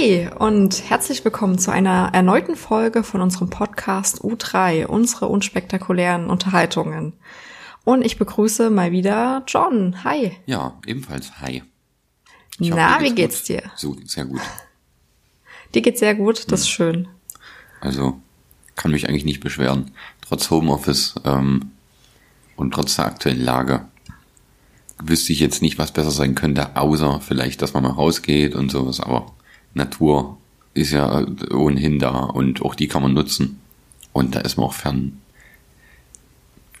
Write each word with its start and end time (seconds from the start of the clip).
Hi 0.00 0.30
und 0.38 0.88
herzlich 0.88 1.24
willkommen 1.26 1.58
zu 1.58 1.70
einer 1.70 2.10
erneuten 2.14 2.56
Folge 2.56 3.02
von 3.02 3.20
unserem 3.20 3.50
Podcast 3.50 4.22
U3, 4.22 4.86
unsere 4.86 5.26
unspektakulären 5.28 6.30
Unterhaltungen. 6.30 7.12
Und 7.84 8.02
ich 8.02 8.16
begrüße 8.16 8.70
mal 8.70 8.92
wieder 8.92 9.42
John. 9.46 10.02
Hi. 10.02 10.32
Ja, 10.46 10.78
ebenfalls. 10.86 11.40
Hi. 11.40 11.62
Ich 12.58 12.70
Na, 12.70 12.94
hoffe, 12.94 13.04
wie 13.04 13.14
geht's 13.14 13.40
gut. 13.40 13.48
dir? 13.48 13.62
So, 13.76 13.94
sehr 14.06 14.24
gut. 14.24 14.40
Dir 15.74 15.82
geht's 15.82 16.00
sehr 16.00 16.14
gut, 16.14 16.50
das 16.50 16.60
ist 16.60 16.70
schön. 16.70 17.08
Also, 17.82 18.18
kann 18.76 18.92
mich 18.92 19.06
eigentlich 19.06 19.26
nicht 19.26 19.40
beschweren. 19.40 19.90
Trotz 20.22 20.48
Homeoffice 20.48 21.14
ähm, 21.24 21.72
und 22.56 22.72
trotz 22.72 22.96
der 22.96 23.04
aktuellen 23.06 23.44
Lage 23.44 23.84
wüsste 24.98 25.34
ich 25.34 25.40
jetzt 25.40 25.60
nicht, 25.60 25.76
was 25.76 25.92
besser 25.92 26.10
sein 26.10 26.34
könnte, 26.34 26.76
außer 26.76 27.20
vielleicht, 27.20 27.60
dass 27.60 27.74
man 27.74 27.82
mal 27.82 27.90
rausgeht 27.90 28.54
und 28.54 28.70
sowas. 28.70 29.00
Aber 29.00 29.34
Natur 29.74 30.38
ist 30.74 30.92
ja 30.92 31.26
ohnehin 31.52 31.98
da 31.98 32.10
und 32.10 32.62
auch 32.62 32.74
die 32.74 32.88
kann 32.88 33.02
man 33.02 33.14
nutzen. 33.14 33.60
Und 34.12 34.34
da 34.34 34.40
ist 34.40 34.56
man 34.56 34.66
auch 34.66 34.74
fern 34.74 35.20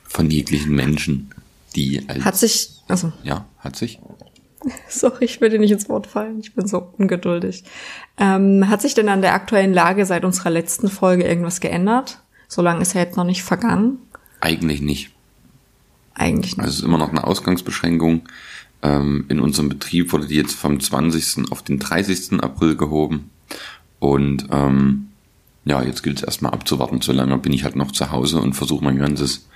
von 0.04 0.30
jeglichen 0.30 0.74
Menschen, 0.74 1.30
die 1.76 2.08
als, 2.08 2.24
Hat 2.24 2.36
sich, 2.36 2.70
also. 2.88 3.12
Ja, 3.22 3.46
hat 3.58 3.76
sich. 3.76 4.00
Sorry, 4.88 5.24
ich 5.24 5.40
will 5.40 5.50
dir 5.50 5.60
nicht 5.60 5.70
ins 5.70 5.88
Wort 5.88 6.06
fallen. 6.06 6.40
Ich 6.40 6.54
bin 6.54 6.66
so 6.66 6.92
ungeduldig. 6.98 7.64
Ähm, 8.18 8.68
hat 8.68 8.82
sich 8.82 8.94
denn 8.94 9.08
an 9.08 9.22
der 9.22 9.34
aktuellen 9.34 9.72
Lage 9.72 10.04
seit 10.04 10.24
unserer 10.24 10.50
letzten 10.50 10.88
Folge 10.88 11.24
irgendwas 11.24 11.60
geändert? 11.60 12.20
So 12.48 12.60
lange 12.60 12.82
ist 12.82 12.94
ja 12.94 13.00
jetzt 13.02 13.16
noch 13.16 13.24
nicht 13.24 13.44
vergangen. 13.44 13.98
Eigentlich 14.40 14.80
nicht. 14.80 15.10
Eigentlich 16.14 16.56
nicht. 16.56 16.64
Also 16.64 16.70
es 16.70 16.78
ist 16.80 16.84
immer 16.84 16.98
noch 16.98 17.10
eine 17.10 17.24
Ausgangsbeschränkung. 17.24 18.22
Ähm, 18.82 19.26
in 19.28 19.40
unserem 19.40 19.68
Betrieb 19.68 20.12
wurde 20.12 20.26
die 20.26 20.36
jetzt 20.36 20.54
vom 20.54 20.80
20. 20.80 21.50
auf 21.50 21.62
den 21.62 21.78
30. 21.78 22.42
April 22.42 22.76
gehoben. 22.76 23.30
Und 23.98 24.46
ähm, 24.50 25.08
ja, 25.64 25.82
jetzt 25.82 26.02
gilt 26.02 26.18
es 26.18 26.22
erstmal 26.22 26.52
abzuwarten. 26.52 27.00
Solange 27.00 27.36
bin 27.38 27.52
ich 27.52 27.64
halt 27.64 27.76
noch 27.76 27.92
zu 27.92 28.10
Hause 28.10 28.40
und 28.40 28.54
versuche 28.54 28.84
mein 28.84 28.98
ganzes 28.98 29.46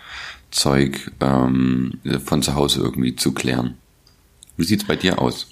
Zeug 0.50 1.10
ähm, 1.20 1.94
von 2.24 2.42
zu 2.42 2.54
Hause 2.54 2.80
irgendwie 2.80 3.16
zu 3.16 3.32
klären. 3.32 3.74
Wie 4.56 4.64
sieht's 4.64 4.84
bei 4.84 4.96
dir 4.96 5.20
aus? 5.20 5.48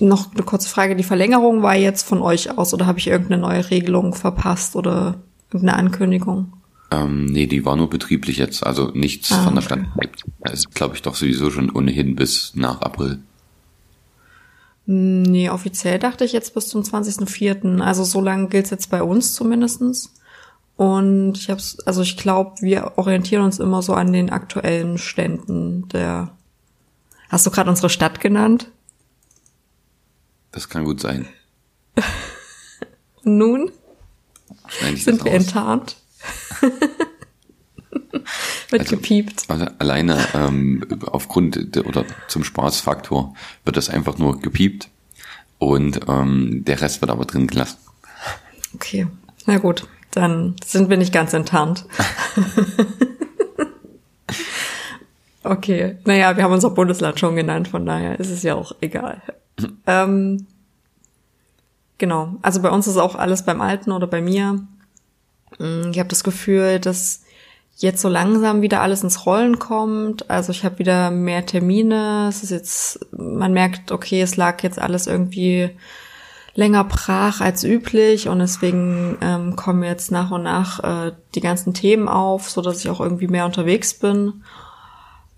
Noch 0.00 0.32
eine 0.34 0.42
kurze 0.42 0.68
Frage. 0.68 0.96
Die 0.96 1.04
Verlängerung 1.04 1.62
war 1.62 1.76
jetzt 1.76 2.06
von 2.06 2.22
euch 2.22 2.56
aus 2.58 2.74
oder 2.74 2.86
habe 2.86 2.98
ich 2.98 3.06
irgendeine 3.06 3.40
neue 3.40 3.70
Regelung 3.70 4.14
verpasst 4.14 4.74
oder 4.74 5.20
irgendeine 5.52 5.78
Ankündigung? 5.78 6.52
Ähm, 6.90 7.26
nee, 7.26 7.46
die 7.46 7.64
war 7.64 7.76
nur 7.76 7.88
betrieblich 7.88 8.36
jetzt, 8.36 8.66
also 8.66 8.90
nichts 8.94 9.30
ah, 9.32 9.44
von 9.44 9.54
der 9.54 9.62
Stadt. 9.62 9.80
Das 9.96 10.24
ist, 10.50 10.74
glaube 10.74 10.94
ich, 10.94 11.02
doch 11.02 11.14
sowieso 11.14 11.50
schon 11.50 11.70
ohnehin 11.70 12.16
bis 12.16 12.52
nach 12.54 12.80
April. 12.80 13.20
Nee, 14.84 15.48
offiziell 15.50 15.98
dachte 15.98 16.24
ich 16.24 16.32
jetzt 16.32 16.54
bis 16.54 16.68
zum 16.68 16.82
20.04. 16.82 17.80
Also 17.80 18.02
so 18.02 18.20
lange 18.20 18.48
gilt 18.48 18.64
es 18.64 18.70
jetzt 18.70 18.90
bei 18.90 19.02
uns 19.02 19.34
zumindestens. 19.34 20.12
Und 20.76 21.34
ich 21.38 21.50
hab's, 21.50 21.78
also 21.80 22.02
ich 22.02 22.16
glaube, 22.16 22.60
wir 22.60 22.94
orientieren 22.96 23.44
uns 23.44 23.60
immer 23.60 23.82
so 23.82 23.94
an 23.94 24.12
den 24.12 24.30
aktuellen 24.30 24.98
Ständen 24.98 25.88
der. 25.88 26.36
Hast 27.28 27.46
du 27.46 27.50
gerade 27.50 27.70
unsere 27.70 27.88
Stadt 27.88 28.20
genannt? 28.20 28.70
Das 30.50 30.68
kann 30.68 30.84
gut 30.84 31.00
sein. 31.00 31.28
Nun 33.22 33.70
sind 34.96 35.24
wir 35.24 35.32
enttarnt. 35.32 35.96
wird 38.70 38.82
also, 38.82 38.96
gepiept. 38.96 39.44
Also 39.48 39.66
alleine 39.78 40.18
ähm, 40.34 40.84
aufgrund 41.06 41.74
de, 41.74 41.84
oder 41.84 42.04
zum 42.28 42.44
Spaßfaktor 42.44 43.34
wird 43.64 43.76
das 43.76 43.90
einfach 43.90 44.18
nur 44.18 44.40
gepiept 44.40 44.88
und 45.58 46.00
ähm, 46.08 46.64
der 46.64 46.80
Rest 46.80 47.00
wird 47.00 47.10
aber 47.10 47.24
drin 47.24 47.46
gelassen. 47.46 47.78
Okay, 48.74 49.06
na 49.46 49.58
gut, 49.58 49.86
dann 50.10 50.56
sind 50.64 50.88
wir 50.88 50.96
nicht 50.96 51.12
ganz 51.12 51.32
enttarnt. 51.34 51.84
okay, 55.42 55.98
naja, 56.04 56.36
wir 56.36 56.44
haben 56.44 56.52
unser 56.52 56.70
Bundesland 56.70 57.20
schon 57.20 57.36
genannt, 57.36 57.68
von 57.68 57.84
daher 57.84 58.18
ist 58.18 58.30
es 58.30 58.42
ja 58.42 58.54
auch 58.54 58.72
egal. 58.80 59.20
ähm, 59.86 60.46
genau, 61.98 62.36
also 62.42 62.62
bei 62.62 62.70
uns 62.70 62.86
ist 62.86 62.96
auch 62.96 63.14
alles 63.14 63.44
beim 63.44 63.60
Alten 63.60 63.92
oder 63.92 64.06
bei 64.06 64.22
mir. 64.22 64.66
Mm, 65.58 65.90
ich 65.90 65.98
habe 65.98 66.08
das 66.08 66.24
Gefühl, 66.24 66.80
dass 66.80 67.21
jetzt 67.82 68.00
so 68.00 68.08
langsam 68.08 68.62
wieder 68.62 68.80
alles 68.80 69.02
ins 69.02 69.26
Rollen 69.26 69.58
kommt. 69.58 70.30
Also 70.30 70.52
ich 70.52 70.64
habe 70.64 70.78
wieder 70.78 71.10
mehr 71.10 71.44
Termine. 71.44 72.26
Es 72.28 72.42
ist 72.42 72.50
jetzt, 72.50 73.06
man 73.12 73.52
merkt, 73.52 73.90
okay, 73.90 74.22
es 74.22 74.36
lag 74.36 74.62
jetzt 74.62 74.80
alles 74.80 75.06
irgendwie 75.06 75.70
länger 76.54 76.84
brach 76.84 77.40
als 77.40 77.64
üblich 77.64 78.28
und 78.28 78.38
deswegen 78.38 79.16
ähm, 79.20 79.56
kommen 79.56 79.82
jetzt 79.82 80.12
nach 80.12 80.30
und 80.30 80.42
nach 80.42 80.80
äh, 80.84 81.12
die 81.34 81.40
ganzen 81.40 81.74
Themen 81.74 82.08
auf, 82.08 82.50
so 82.50 82.60
dass 82.60 82.80
ich 82.80 82.90
auch 82.90 83.00
irgendwie 83.00 83.26
mehr 83.26 83.46
unterwegs 83.46 83.94
bin. 83.94 84.44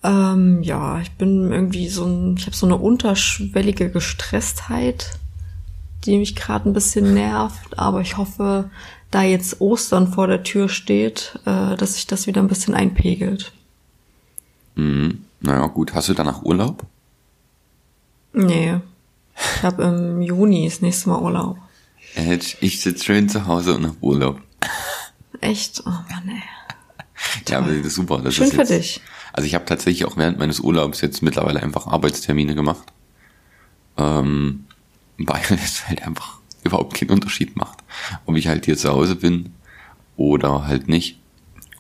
Ähm, 0.03 0.63
ja, 0.63 1.01
ich 1.01 1.13
bin 1.13 1.51
irgendwie 1.51 1.89
so 1.89 2.05
ein, 2.05 2.35
ich 2.37 2.47
habe 2.47 2.57
so 2.57 2.67
eine 2.67 2.77
unterschwellige 2.77 3.91
Gestresstheit, 3.91 5.13
die 6.05 6.19
mich 6.19 6.37
gerade 6.37 6.69
ein 6.69 6.75
bisschen 6.75 7.15
nervt, 7.15 7.79
aber 7.79 8.01
ich 8.01 8.19
hoffe, 8.19 8.71
da 9.15 9.23
jetzt 9.23 9.61
Ostern 9.61 10.13
vor 10.13 10.27
der 10.27 10.43
Tür 10.43 10.69
steht, 10.69 11.39
äh, 11.47 11.77
dass 11.77 11.95
sich 11.95 12.07
das 12.07 12.27
wieder 12.27 12.43
ein 12.43 12.49
bisschen 12.49 12.75
einpegelt. 12.75 13.53
Mhm. 14.75 15.25
Naja, 15.41 15.67
gut. 15.67 15.95
Hast 15.95 16.09
du 16.09 16.15
danach 16.15 16.43
Urlaub? 16.43 16.85
Nee. 18.33 18.81
Ich 19.37 19.63
habe 19.63 19.85
im 19.85 20.23
Juni 20.23 20.69
das 20.69 20.81
nächste 20.81 21.11
Mal 21.11 21.21
Urlaub. 21.21 21.59
Ich 22.61 22.81
sitze 22.81 23.05
schön 23.05 23.29
zu 23.29 23.47
Hause 23.47 23.75
und 23.75 23.87
hab 23.87 24.03
Urlaub. 24.03 24.41
Echt? 25.41 25.83
Oh 25.87 25.91
Mann, 25.91 26.29
ey. 26.29 26.43
Ja, 27.49 27.59
aber 27.59 27.73
das 27.73 27.87
ist 27.87 27.95
super. 27.95 28.21
Das 28.23 28.35
Schön 28.35 28.49
ist 28.49 28.55
jetzt, 28.55 28.69
für 28.69 28.75
dich. 28.77 29.01
Also 29.33 29.47
ich 29.47 29.55
habe 29.55 29.65
tatsächlich 29.65 30.07
auch 30.07 30.17
während 30.17 30.39
meines 30.39 30.61
Urlaubs 30.61 31.01
jetzt 31.01 31.23
mittlerweile 31.23 31.63
einfach 31.63 31.87
Arbeitstermine 31.87 32.55
gemacht. 32.55 32.93
Ähm, 33.97 34.65
weil 35.19 35.43
es 35.63 35.87
halt 35.89 36.03
einfach 36.03 36.39
überhaupt 36.65 36.95
keinen 36.95 37.11
Unterschied 37.11 37.57
macht, 37.57 37.79
ob 38.27 38.37
ich 38.37 38.49
halt 38.49 38.65
hier 38.65 38.77
zu 38.77 38.91
Hause 38.91 39.17
bin 39.17 39.53
oder 40.17 40.67
halt 40.67 40.89
nicht. 40.89 41.19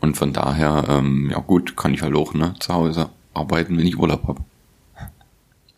Und 0.00 0.16
von 0.16 0.32
daher, 0.32 0.84
ähm, 0.88 1.30
ja 1.30 1.38
gut, 1.40 1.76
kann 1.76 1.94
ich 1.94 2.02
halt 2.02 2.14
auch 2.14 2.34
ne, 2.34 2.54
zu 2.60 2.74
Hause 2.74 3.10
arbeiten, 3.32 3.78
wenn 3.78 3.86
ich 3.86 3.98
Urlaub 3.98 4.28
habe. 4.28 4.42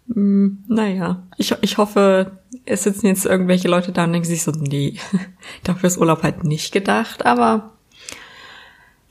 Mm, 0.09 0.59
naja, 0.69 1.23
ich, 1.37 1.55
ich 1.61 1.79
hoffe, 1.79 2.39
es 2.65 2.85
sitzen 2.85 3.07
jetzt 3.07 3.27
irgendwelche 3.27 3.69
Leute 3.69 3.93
da 3.93 4.05
und 4.05 4.13
denken 4.13 4.29
sich 4.29 4.43
so, 4.43 4.51
nee, 4.53 4.99
dafür 5.63 5.87
ist 5.87 5.99
Urlaub 5.99 6.23
halt 6.23 6.45
nicht 6.45 6.73
gedacht, 6.73 7.25
aber 7.25 7.73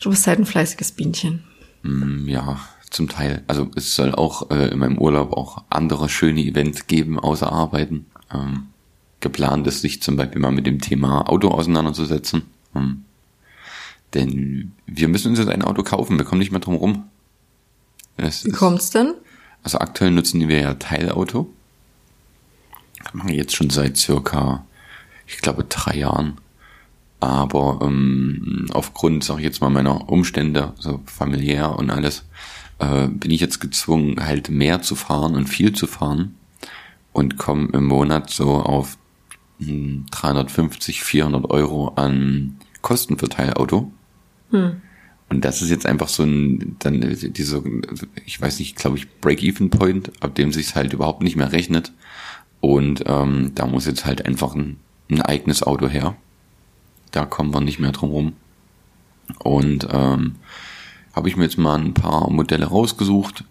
du 0.02 0.10
bist 0.10 0.28
halt 0.28 0.40
ein 0.40 0.46
fleißiges 0.46 0.92
Bienchen. 0.94 1.44
Mm, 1.84 2.28
ja, 2.28 2.60
zum 2.90 3.10
Teil. 3.10 3.44
Also 3.48 3.70
es 3.76 3.96
soll 3.96 4.14
auch 4.14 4.50
äh, 4.52 4.70
in 4.70 4.80
meinem 4.80 4.98
Urlaub 4.98 5.34
auch 5.34 5.64
andere 5.70 6.10
schöne 6.10 6.42
Events 6.42 6.88
geben, 6.88 7.20
außer 7.20 7.52
Arbeiten. 7.52 8.06
Ähm, 8.34 8.68
geplant 9.26 9.66
ist, 9.66 9.82
sich 9.82 10.04
zum 10.04 10.18
Beispiel 10.18 10.40
mal 10.40 10.52
mit 10.52 10.68
dem 10.68 10.80
Thema 10.80 11.28
Auto 11.28 11.50
auseinanderzusetzen. 11.50 12.44
Hm. 12.74 13.04
Denn 14.14 14.72
wir 14.86 15.08
müssen 15.08 15.30
uns 15.30 15.40
jetzt 15.40 15.50
ein 15.50 15.64
Auto 15.64 15.82
kaufen, 15.82 16.20
wir 16.20 16.26
kommen 16.26 16.38
nicht 16.38 16.52
mehr 16.52 16.62
drum 16.62 16.76
rum. 16.76 17.06
Es 18.18 18.46
Wie 18.46 18.52
kommt's 18.52 18.92
denn? 18.92 19.16
Also 19.64 19.80
aktuell 19.80 20.12
nutzen 20.12 20.48
wir 20.48 20.60
ja 20.60 20.76
Teilauto. 20.76 21.52
Das 23.04 23.16
machen 23.16 23.30
wir 23.30 23.36
jetzt 23.36 23.56
schon 23.56 23.72
seit 23.72 23.98
circa, 23.98 24.64
ich 25.26 25.40
glaube, 25.40 25.64
drei 25.64 25.98
Jahren. 25.98 26.38
Aber 27.20 27.80
ähm, 27.82 28.68
aufgrund, 28.72 29.24
sag 29.24 29.40
ich 29.40 29.44
jetzt 29.44 29.60
mal, 29.60 29.72
meiner 29.72 30.08
Umstände, 30.08 30.74
so 30.78 31.02
familiär 31.08 31.76
und 31.76 31.90
alles, 31.90 32.26
äh, 32.78 33.08
bin 33.08 33.32
ich 33.32 33.42
jetzt 33.42 33.60
gezwungen, 33.60 34.24
halt 34.24 34.50
mehr 34.50 34.84
zu 34.84 34.94
fahren 34.94 35.34
und 35.34 35.48
viel 35.48 35.74
zu 35.74 35.88
fahren 35.88 36.36
und 37.12 37.38
komme 37.38 37.70
im 37.74 37.86
Monat 37.86 38.30
so 38.30 38.52
auf 38.58 38.98
350, 39.60 41.04
400 41.04 41.50
Euro 41.50 41.90
an 41.96 42.58
Kosten 42.82 43.18
für 43.18 43.30
Teilauto. 43.30 43.92
Hm. 44.52 44.82
Und 45.30 45.44
das 45.44 45.62
ist 45.62 45.70
jetzt 45.70 45.86
einfach 45.86 46.08
so 46.08 46.24
ein, 46.24 46.76
dann 46.80 47.02
diese, 47.02 47.64
ich 48.26 48.40
weiß 48.40 48.60
nicht, 48.60 48.76
glaube 48.76 48.98
ich, 48.98 49.20
Break-Even-Point, 49.22 50.12
ab 50.22 50.36
dem 50.36 50.52
sich 50.52 50.76
halt 50.76 50.94
überhaupt 50.94 51.24
nicht 51.24 51.36
mehr 51.36 51.52
rechnet. 51.52 51.92
Und 52.62 53.04
ähm, 53.08 53.52
da 53.56 53.66
muss 53.66 53.86
jetzt 53.86 54.06
halt 54.06 54.26
einfach 54.26 54.56
ein, 54.56 54.78
ein 55.10 55.22
eigenes 55.22 55.64
Auto 55.64 55.88
her. 55.88 56.16
Da 57.12 57.26
kommen 57.26 57.54
wir 57.54 57.62
nicht 57.62 57.80
mehr 57.80 57.92
drum 57.92 58.12
rum. 58.12 58.34
Und 59.40 59.88
ähm, 59.92 60.36
habe 61.14 61.30
ich 61.30 61.38
mir 61.38 61.46
jetzt 61.46 61.58
mal 61.58 61.80
ein 61.80 61.94
paar 61.94 62.30
Modelle 62.30 62.66
rausgesucht 62.66 63.46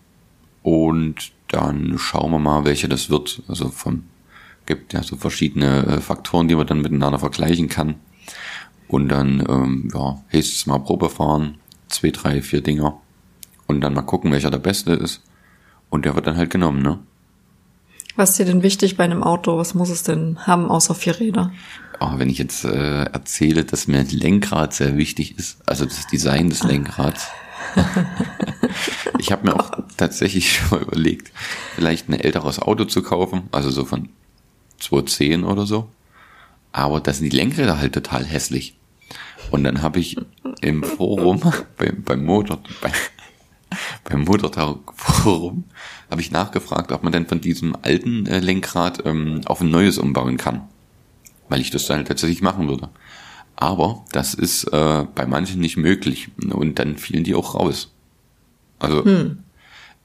und 0.63 1.33
dann 1.49 1.99
schauen 1.99 2.31
wir 2.31 2.39
mal, 2.39 2.65
welche 2.65 2.89
das 2.89 3.11
wird. 3.11 3.43
Also 3.49 3.69
vom 3.69 4.05
gibt 4.67 4.93
ja 4.93 5.03
so 5.03 5.17
verschiedene 5.17 5.87
äh, 5.87 6.01
Faktoren, 6.01 6.49
die 6.49 6.55
man 6.55 6.67
dann 6.67 6.81
miteinander 6.81 7.19
vergleichen 7.19 7.69
kann. 7.69 7.97
Und 8.89 9.09
dann, 9.09 9.45
ähm, 9.49 9.91
ja, 9.93 10.23
heißt 10.33 10.55
es 10.55 10.67
mal 10.67 10.79
Probe 10.79 11.11
fahren, 11.11 11.59
zwei, 11.89 12.11
drei, 12.11 12.43
vier 12.43 12.61
Dinger. 12.61 13.01
Und 13.67 13.81
dann 13.81 13.95
mal 13.95 14.03
gucken, 14.03 14.31
welcher 14.31 14.51
der 14.51 14.59
beste 14.59 14.93
ist. 14.93 15.23
Und 15.91 16.05
der 16.05 16.15
wird 16.15 16.27
dann 16.27 16.37
halt 16.37 16.51
genommen, 16.51 16.83
ne? 16.83 16.99
Was 18.17 18.31
ist 18.31 18.39
dir 18.39 18.45
denn 18.45 18.63
wichtig 18.63 18.97
bei 18.97 19.05
einem 19.05 19.25
Auto? 19.25 19.59
Was 19.59 19.75
muss 19.75 19.91
es 19.91 20.05
denn 20.05 20.39
haben, 20.47 20.71
außer 20.71 20.95
vier 20.95 21.19
Räder? 21.19 21.53
Oh, 22.01 22.13
wenn 22.17 22.31
ich 22.31 22.39
jetzt 22.39 22.65
äh, 22.65 23.05
erzähle, 23.05 23.65
dass 23.65 23.89
mir 23.89 23.99
ein 23.99 24.09
Lenkrad 24.09 24.73
sehr 24.73 24.97
wichtig 24.97 25.37
ist, 25.37 25.59
also 25.67 25.85
das 25.85 26.07
Design 26.07 26.49
des 26.49 26.63
Lenkrads. 26.63 27.29
ich 29.19 29.33
habe 29.33 29.47
mir 29.47 29.55
auch 29.55 29.71
tatsächlich 29.97 30.53
schon 30.57 30.71
mal 30.71 30.83
überlegt, 30.83 31.33
vielleicht 31.75 32.09
ein 32.09 32.15
älteres 32.15 32.61
Auto 32.61 32.85
zu 32.85 33.03
kaufen, 33.03 33.49
also 33.51 33.71
so 33.71 33.85
von 33.85 34.11
2010 34.85 35.45
oder 35.45 35.67
so. 35.67 35.89
Aber 36.73 37.01
da 37.01 37.13
sind 37.13 37.33
die 37.33 37.37
Lenkräder 37.37 37.79
halt 37.79 37.95
total 37.95 38.25
hässlich. 38.25 38.77
Und 39.51 39.65
dann 39.65 39.83
habe 39.83 40.01
ich 40.01 40.17
im 40.61 40.83
Forum, 40.83 41.41
beim, 41.77 42.03
beim 42.03 42.25
Motor, 42.25 42.61
bei, 42.81 42.93
beim 44.05 44.23
Motortag-Forum, 44.25 45.65
habe 46.11 46.21
ich 46.21 46.31
nachgefragt, 46.31 46.93
ob 46.93 47.03
man 47.03 47.13
denn 47.13 47.27
von 47.27 47.41
diesem 47.41 47.77
alten 47.83 48.27
äh, 48.27 48.41
Lenkrad 48.41 49.05
ähm, 49.07 49.43
auf 49.47 49.61
ein 49.61 49.71
neues 49.71 49.99
umbauen 49.99 50.37
kann. 50.37 50.63
Weil 51.49 51.61
ich 51.61 51.71
das 51.71 51.87
dann 51.87 51.99
halt 51.99 52.09
tatsächlich 52.09 52.43
machen 52.43 52.69
würde. 52.69 52.89
Aber 53.57 54.05
das 54.11 54.35
ist 54.35 54.65
äh, 54.65 55.07
bei 55.15 55.27
manchen 55.27 55.61
nicht 55.61 55.77
möglich. 55.77 56.31
Und 56.51 56.79
dann 56.79 56.97
fielen 56.97 57.25
die 57.25 57.35
auch 57.35 57.55
raus. 57.55 57.93
Also, 58.79 59.05
hm. 59.05 59.44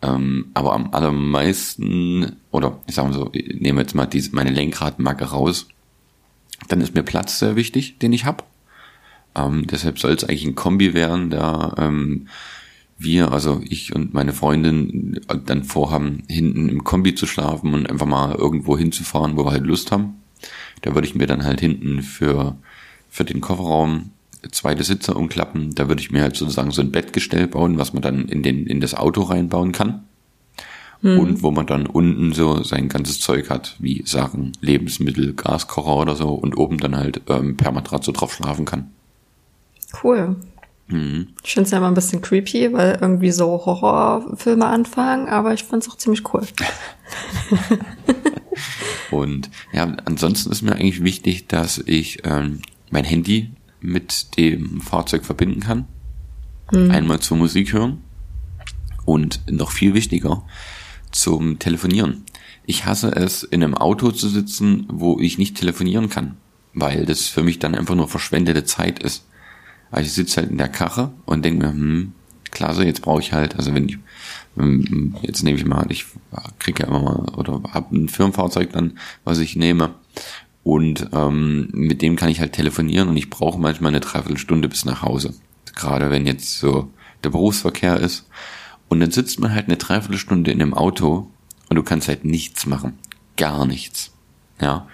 Ähm, 0.01 0.51
aber 0.53 0.73
am 0.73 0.93
allermeisten, 0.93 2.37
oder 2.51 2.79
ich 2.87 2.95
sag 2.95 3.05
mal 3.05 3.13
so, 3.13 3.29
ich 3.33 3.59
nehme 3.59 3.81
jetzt 3.81 3.95
mal 3.95 4.05
diese, 4.05 4.33
meine 4.35 4.51
Lenkradmacke 4.51 5.25
raus. 5.25 5.67
Dann 6.67 6.81
ist 6.81 6.95
mir 6.95 7.03
Platz 7.03 7.39
sehr 7.39 7.55
wichtig, 7.55 7.99
den 7.99 8.13
ich 8.13 8.25
habe. 8.25 8.43
Ähm, 9.35 9.67
deshalb 9.67 9.99
soll 9.99 10.11
es 10.11 10.23
eigentlich 10.23 10.45
ein 10.45 10.55
Kombi 10.55 10.93
werden, 10.93 11.29
da 11.29 11.75
ähm, 11.77 12.27
wir, 12.97 13.31
also 13.31 13.61
ich 13.63 13.95
und 13.95 14.13
meine 14.13 14.33
Freundin, 14.33 15.21
dann 15.45 15.63
vorhaben, 15.63 16.23
hinten 16.27 16.67
im 16.67 16.83
Kombi 16.83 17.15
zu 17.15 17.25
schlafen 17.25 17.73
und 17.73 17.89
einfach 17.89 18.05
mal 18.05 18.35
irgendwo 18.35 18.77
hinzufahren, 18.77 19.37
wo 19.37 19.45
wir 19.45 19.51
halt 19.51 19.65
Lust 19.65 19.91
haben. 19.91 20.15
Da 20.81 20.93
würde 20.95 21.07
ich 21.07 21.15
mir 21.15 21.27
dann 21.27 21.43
halt 21.43 21.61
hinten 21.61 22.01
für, 22.01 22.57
für 23.09 23.23
den 23.23 23.41
Kofferraum 23.41 24.11
zweite 24.51 24.83
Sitze 24.83 25.13
umklappen. 25.13 25.75
Da 25.75 25.87
würde 25.87 26.01
ich 26.01 26.11
mir 26.11 26.21
halt 26.21 26.35
sozusagen 26.35 26.71
so 26.71 26.81
ein 26.81 26.91
Bettgestell 26.91 27.47
bauen, 27.47 27.77
was 27.77 27.93
man 27.93 28.01
dann 28.01 28.27
in, 28.27 28.43
den, 28.43 28.65
in 28.65 28.79
das 28.79 28.95
Auto 28.95 29.23
reinbauen 29.23 29.71
kann. 29.71 30.03
Mhm. 31.01 31.19
Und 31.19 31.43
wo 31.43 31.51
man 31.51 31.65
dann 31.65 31.87
unten 31.87 32.33
so 32.33 32.61
sein 32.63 32.89
ganzes 32.89 33.21
Zeug 33.21 33.49
hat, 33.49 33.75
wie 33.79 34.03
Sachen, 34.05 34.51
Lebensmittel, 34.59 35.33
Gaskocher 35.33 35.95
oder 35.95 36.15
so 36.15 36.33
und 36.33 36.57
oben 36.57 36.77
dann 36.77 36.95
halt 36.95 37.21
ähm, 37.27 37.55
per 37.55 37.71
Matratze 37.71 38.11
drauf 38.11 38.33
schlafen 38.33 38.65
kann. 38.65 38.91
Cool. 40.03 40.35
Mhm. 40.87 41.29
Ich 41.43 41.53
finde 41.53 41.65
es 41.65 41.71
ja 41.71 41.77
immer 41.77 41.87
ein 41.87 41.93
bisschen 41.93 42.21
creepy, 42.21 42.73
weil 42.73 42.97
irgendwie 42.99 43.31
so 43.31 43.65
Horrorfilme 43.65 44.65
anfangen, 44.65 45.29
aber 45.29 45.53
ich 45.53 45.63
finde 45.63 45.79
es 45.79 45.89
auch 45.89 45.97
ziemlich 45.97 46.33
cool. 46.33 46.41
Und 49.11 49.49
ja, 49.71 49.85
ansonsten 50.05 50.51
ist 50.51 50.61
mir 50.61 50.73
eigentlich 50.73 51.03
wichtig, 51.03 51.47
dass 51.47 51.81
ich 51.85 52.25
ähm, 52.25 52.61
mein 52.91 53.05
Handy 53.05 53.51
mit 53.81 54.37
dem 54.37 54.81
Fahrzeug 54.81 55.25
verbinden 55.25 55.61
kann. 55.61 55.87
Mhm. 56.71 56.91
Einmal 56.91 57.19
zur 57.19 57.37
Musik 57.37 57.73
hören 57.73 58.01
und 59.05 59.41
noch 59.49 59.71
viel 59.71 59.93
wichtiger 59.93 60.43
zum 61.11 61.59
Telefonieren. 61.59 62.23
Ich 62.65 62.85
hasse 62.85 63.11
es, 63.15 63.43
in 63.43 63.63
einem 63.63 63.73
Auto 63.73 64.11
zu 64.11 64.29
sitzen, 64.29 64.85
wo 64.89 65.19
ich 65.19 65.39
nicht 65.39 65.57
telefonieren 65.57 66.09
kann, 66.09 66.37
weil 66.73 67.05
das 67.05 67.27
für 67.27 67.41
mich 67.41 67.57
dann 67.57 67.73
einfach 67.73 67.95
nur 67.95 68.07
verschwendete 68.07 68.63
Zeit 68.63 69.01
ist. 69.01 69.25
Also 69.89 70.05
ich 70.05 70.13
sitze 70.13 70.41
halt 70.41 70.51
in 70.51 70.59
der 70.59 70.69
Karre 70.69 71.11
und 71.25 71.43
denke 71.43 71.65
mir, 71.65 71.73
hm, 71.73 72.13
klasse, 72.51 72.85
jetzt 72.85 73.01
brauche 73.01 73.21
ich 73.21 73.33
halt, 73.33 73.55
also 73.55 73.73
wenn 73.73 73.89
ich, 73.89 73.97
hm, 74.55 75.15
jetzt 75.23 75.43
nehme 75.43 75.57
ich 75.57 75.65
mal, 75.65 75.87
ich 75.89 76.05
kriege 76.59 76.83
ja 76.83 76.89
immer 76.89 77.01
mal, 77.01 77.33
oder 77.35 77.61
habe 77.71 77.95
ein 77.95 78.09
Firmenfahrzeug 78.09 78.71
dann, 78.71 78.99
was 79.23 79.39
ich 79.39 79.55
nehme. 79.55 79.95
Und 80.69 81.09
ähm, 81.13 81.67
mit 81.71 82.03
dem 82.03 82.15
kann 82.15 82.29
ich 82.29 82.39
halt 82.39 82.53
telefonieren 82.53 83.09
und 83.09 83.17
ich 83.17 83.31
brauche 83.31 83.59
manchmal 83.59 83.89
eine 83.89 84.01
Dreiviertelstunde 84.01 84.69
bis 84.69 84.85
nach 84.85 85.01
Hause. 85.01 85.33
Gerade 85.73 86.11
wenn 86.11 86.27
jetzt 86.27 86.59
so 86.59 86.91
der 87.23 87.31
Berufsverkehr 87.31 87.99
ist. 87.99 88.27
Und 88.87 88.99
dann 88.99 89.09
sitzt 89.09 89.39
man 89.39 89.51
halt 89.51 89.65
eine 89.65 89.77
Dreiviertelstunde 89.77 90.51
in 90.51 90.59
dem 90.59 90.75
Auto 90.75 91.27
und 91.69 91.75
du 91.75 91.81
kannst 91.81 92.07
halt 92.07 92.23
nichts 92.23 92.67
machen. 92.67 92.99
Gar 93.35 93.65
nichts. 93.65 94.11
Ja. 94.61 94.87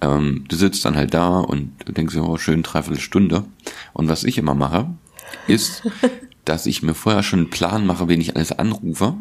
Ähm, 0.00 0.46
du 0.48 0.56
sitzt 0.56 0.86
dann 0.86 0.96
halt 0.96 1.12
da 1.12 1.40
und 1.40 1.72
denkst 1.86 2.14
so, 2.14 2.24
oh, 2.24 2.38
schön, 2.38 2.62
dreiviertel 2.62 3.02
Stunde. 3.02 3.44
Und 3.92 4.08
was 4.08 4.24
ich 4.24 4.38
immer 4.38 4.54
mache, 4.54 4.88
ist, 5.46 5.82
dass 6.46 6.64
ich 6.64 6.82
mir 6.82 6.94
vorher 6.94 7.22
schon 7.22 7.40
einen 7.40 7.50
Plan 7.50 7.84
mache, 7.84 8.08
wen 8.08 8.22
ich 8.22 8.34
alles 8.34 8.52
anrufe. 8.52 9.12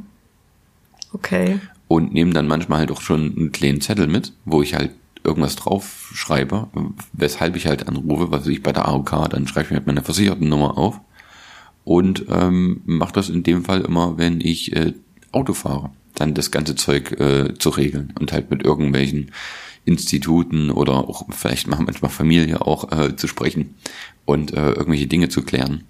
Okay. 1.12 1.59
Und 1.89 2.13
nehme 2.13 2.31
dann 2.31 2.48
manchmal 2.48 2.80
halt 2.80 2.92
auch 2.92 3.01
schon 3.01 3.36
einen 3.36 3.51
kleinen 3.51 3.81
Zettel 3.81 4.07
mit, 4.07 4.31
wo 4.45 4.62
ich 4.62 4.74
halt 4.74 4.92
irgendwas 5.27 5.56
drauf 5.56 6.12
schreibe, 6.13 6.68
weshalb 7.13 7.56
ich 7.56 7.68
halt 7.68 7.88
anrufe, 7.88 8.31
was 8.31 8.47
ich 8.47 8.63
bei 8.63 8.71
der 8.71 8.88
AOK, 8.88 9.29
dann 9.29 9.47
schreibe 9.47 9.65
ich 9.65 9.71
mir 9.71 9.77
halt 9.77 9.88
meine 9.88 10.03
Versichertennummer 10.03 10.77
auf 10.77 11.00
und 11.83 12.25
ähm, 12.29 12.81
mache 12.85 13.13
das 13.13 13.29
in 13.29 13.44
dem 13.44 13.63
Fall 13.63 13.81
immer, 13.81 14.18
wenn 14.18 14.41
ich 14.41 14.75
äh, 14.75 14.94
Auto 15.31 15.53
fahre, 15.53 15.91
dann 16.15 16.33
das 16.33 16.51
ganze 16.51 16.75
Zeug 16.75 17.12
äh, 17.19 17.53
zu 17.57 17.69
regeln 17.69 18.13
und 18.19 18.31
halt 18.31 18.50
mit 18.50 18.63
irgendwelchen 18.63 19.31
Instituten 19.85 20.69
oder 20.69 20.95
auch 20.95 21.25
vielleicht 21.30 21.68
machen 21.68 21.85
manchmal 21.85 22.12
Familie 22.12 22.62
auch 22.62 22.91
äh, 22.91 23.15
zu 23.15 23.27
sprechen 23.27 23.75
und 24.25 24.53
äh, 24.53 24.71
irgendwelche 24.71 25.07
Dinge 25.07 25.30
zu 25.30 25.44
klären. 25.44 25.83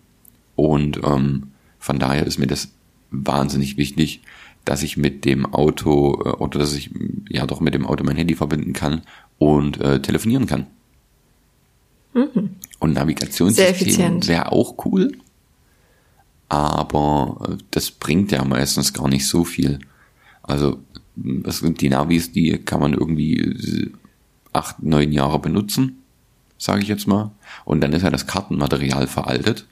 Und 0.56 1.02
ähm, 1.04 1.52
von 1.80 1.98
daher 1.98 2.28
ist 2.28 2.38
mir 2.38 2.48
das 2.48 2.70
wahnsinnig 3.10 3.78
wichtig, 3.78 4.22
dass 4.66 4.84
ich 4.84 4.98
mit 4.98 5.26
dem 5.26 5.46
Auto 5.52 6.22
äh, 6.26 6.30
oder 6.30 6.60
dass 6.60 6.76
ich 6.76 6.92
ja 7.30 7.48
doch 7.48 7.62
mit 7.62 7.74
dem 7.74 7.86
Auto 7.88 8.04
mein 8.04 8.18
Handy 8.18 8.36
verbinden 8.36 8.74
kann 8.74 9.02
und 9.38 9.80
äh, 9.82 10.02
telefonieren 10.02 10.48
kann. 10.48 10.68
Mhm. 12.14 12.56
Und 12.80 12.94
Navigationssystem 12.94 14.28
wäre 14.28 14.52
auch 14.52 14.86
cool, 14.86 15.12
aber 16.50 17.50
äh, 17.50 17.64
das 17.72 17.92
bringt 17.92 18.32
ja 18.32 18.44
meistens 18.44 18.94
gar 18.94 19.08
nicht 19.08 19.28
so 19.28 19.44
viel. 19.44 19.80
Also 20.44 20.80
das 21.16 21.60
sind 21.60 21.82
die 21.82 21.90
Navis, 21.90 22.32
die 22.32 22.58
kann 22.58 22.80
man 22.80 22.94
irgendwie 22.94 23.92
acht, 24.54 24.82
neun 24.82 25.12
Jahre 25.12 25.40
benutzen, 25.40 26.04
sage 26.58 26.82
ich 26.82 26.88
jetzt 26.88 27.08
mal. 27.08 27.32
Und 27.66 27.82
dann 27.82 27.94
ist 27.94 28.04
ja 28.04 28.10
das 28.10 28.28
Kartenmaterial 28.28 29.08
veraltet. 29.08 29.68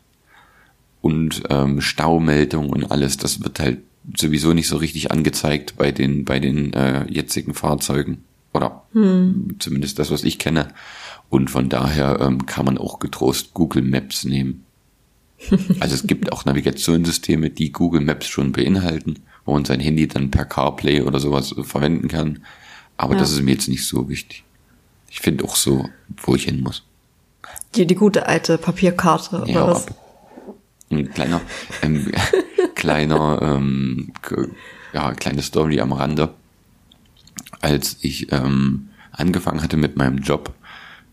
Und 1.01 1.43
ähm, 1.49 1.81
Staumeldung 1.81 2.69
und 2.69 2.91
alles, 2.91 3.17
das 3.17 3.43
wird 3.43 3.59
halt 3.59 3.79
sowieso 4.17 4.53
nicht 4.53 4.67
so 4.67 4.77
richtig 4.77 5.11
angezeigt 5.11 5.75
bei 5.77 5.91
den, 5.91 6.25
bei 6.25 6.39
den 6.39 6.73
äh, 6.73 7.05
jetzigen 7.11 7.53
Fahrzeugen. 7.53 8.23
Oder 8.55 8.83
hm. 8.93 9.55
zumindest 9.59 9.99
das, 9.99 10.11
was 10.11 10.23
ich 10.23 10.39
kenne. 10.39 10.69
Und 11.29 11.49
von 11.49 11.69
daher 11.69 12.19
ähm, 12.21 12.45
kann 12.45 12.65
man 12.65 12.77
auch 12.77 12.99
getrost 12.99 13.53
Google 13.53 13.83
Maps 13.83 14.23
nehmen. 14.23 14.63
Also 15.79 15.93
es 15.93 16.07
gibt 16.07 16.31
auch 16.31 16.45
Navigationssysteme, 16.45 17.49
die 17.49 17.71
Google 17.71 18.01
Maps 18.01 18.27
schon 18.27 18.53
beinhalten 18.53 19.19
wo 19.45 19.53
man 19.53 19.63
sein 19.63 19.79
Handy 19.79 20.07
dann 20.07 20.31
per 20.31 20.45
CarPlay 20.45 21.01
oder 21.01 21.19
sowas 21.19 21.55
verwenden 21.61 22.07
kann. 22.07 22.43
Aber 22.97 23.13
ja. 23.13 23.19
das 23.19 23.31
ist 23.31 23.41
mir 23.41 23.51
jetzt 23.51 23.69
nicht 23.69 23.87
so 23.87 24.09
wichtig. 24.09 24.43
Ich 25.09 25.19
finde 25.19 25.45
auch 25.45 25.55
so, 25.55 25.87
wo 26.17 26.35
ich 26.35 26.45
hin 26.45 26.61
muss. 26.61 26.83
Die, 27.75 27.85
die 27.85 27.95
gute 27.95 28.25
alte 28.25 28.57
Papierkarte 28.57 29.41
oder 29.41 29.47
ja, 29.51 29.67
was? 29.67 29.85
Ein 30.89 31.09
kleiner, 31.11 31.41
ähm, 31.81 32.11
kleiner, 32.75 33.39
ähm, 33.41 34.13
ja, 34.93 35.13
kleine 35.13 35.41
Story 35.41 35.79
am 35.79 35.93
Rande. 35.93 36.33
Als 37.65 37.97
ich 38.01 38.31
ähm, 38.31 38.89
angefangen 39.11 39.63
hatte 39.63 39.75
mit 39.75 39.97
meinem 39.97 40.19
Job, 40.19 40.53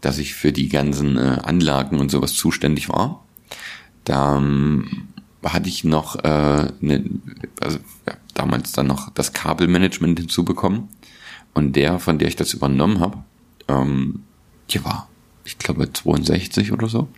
dass 0.03 0.19
ich 0.19 0.35
für 0.35 0.53
die 0.53 0.69
ganzen 0.69 1.17
äh, 1.17 1.39
Anlagen 1.43 1.99
und 1.99 2.11
sowas 2.11 2.35
zuständig 2.35 2.91
war, 2.91 3.25
da 4.05 4.37
ähm, 4.37 5.09
hatte 5.43 5.71
ich 5.71 5.83
noch 5.83 6.17
äh, 6.17 6.71
ne, 6.81 7.05
also 7.59 7.79
ja, 8.07 8.15
damals 8.35 8.73
dann 8.73 8.87
noch 8.87 9.09
das 9.15 9.33
Kabelmanagement 9.33 10.19
hinzubekommen. 10.19 10.89
Und 11.55 11.75
der, 11.75 11.99
von 11.99 12.19
der 12.19 12.29
ich 12.29 12.37
das 12.37 12.53
übernommen 12.53 13.01
habe, 13.01 13.25
ähm, 13.69 14.25
die 14.69 14.85
war, 14.85 15.09
ich 15.45 15.57
glaube, 15.57 15.91
62 15.91 16.71
oder 16.73 16.89
so, 16.91 17.09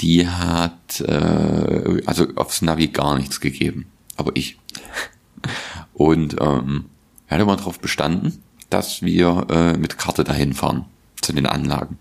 die 0.00 0.26
hat 0.26 1.00
äh, 1.00 2.02
also 2.06 2.26
aufs 2.34 2.60
Navi 2.62 2.88
gar 2.88 3.16
nichts 3.16 3.40
gegeben. 3.40 3.86
Aber 4.16 4.32
ich. 4.34 4.58
Und 5.92 6.36
ähm, 6.40 6.86
er 7.28 7.36
hat 7.36 7.42
immer 7.42 7.56
darauf 7.56 7.78
bestanden, 7.78 8.42
dass 8.70 9.02
wir 9.02 9.46
äh, 9.50 9.76
mit 9.76 9.98
Karte 9.98 10.24
dahin 10.24 10.52
fahren 10.52 10.84
zu 11.20 11.32
den 11.32 11.46
Anlagen. 11.46 11.98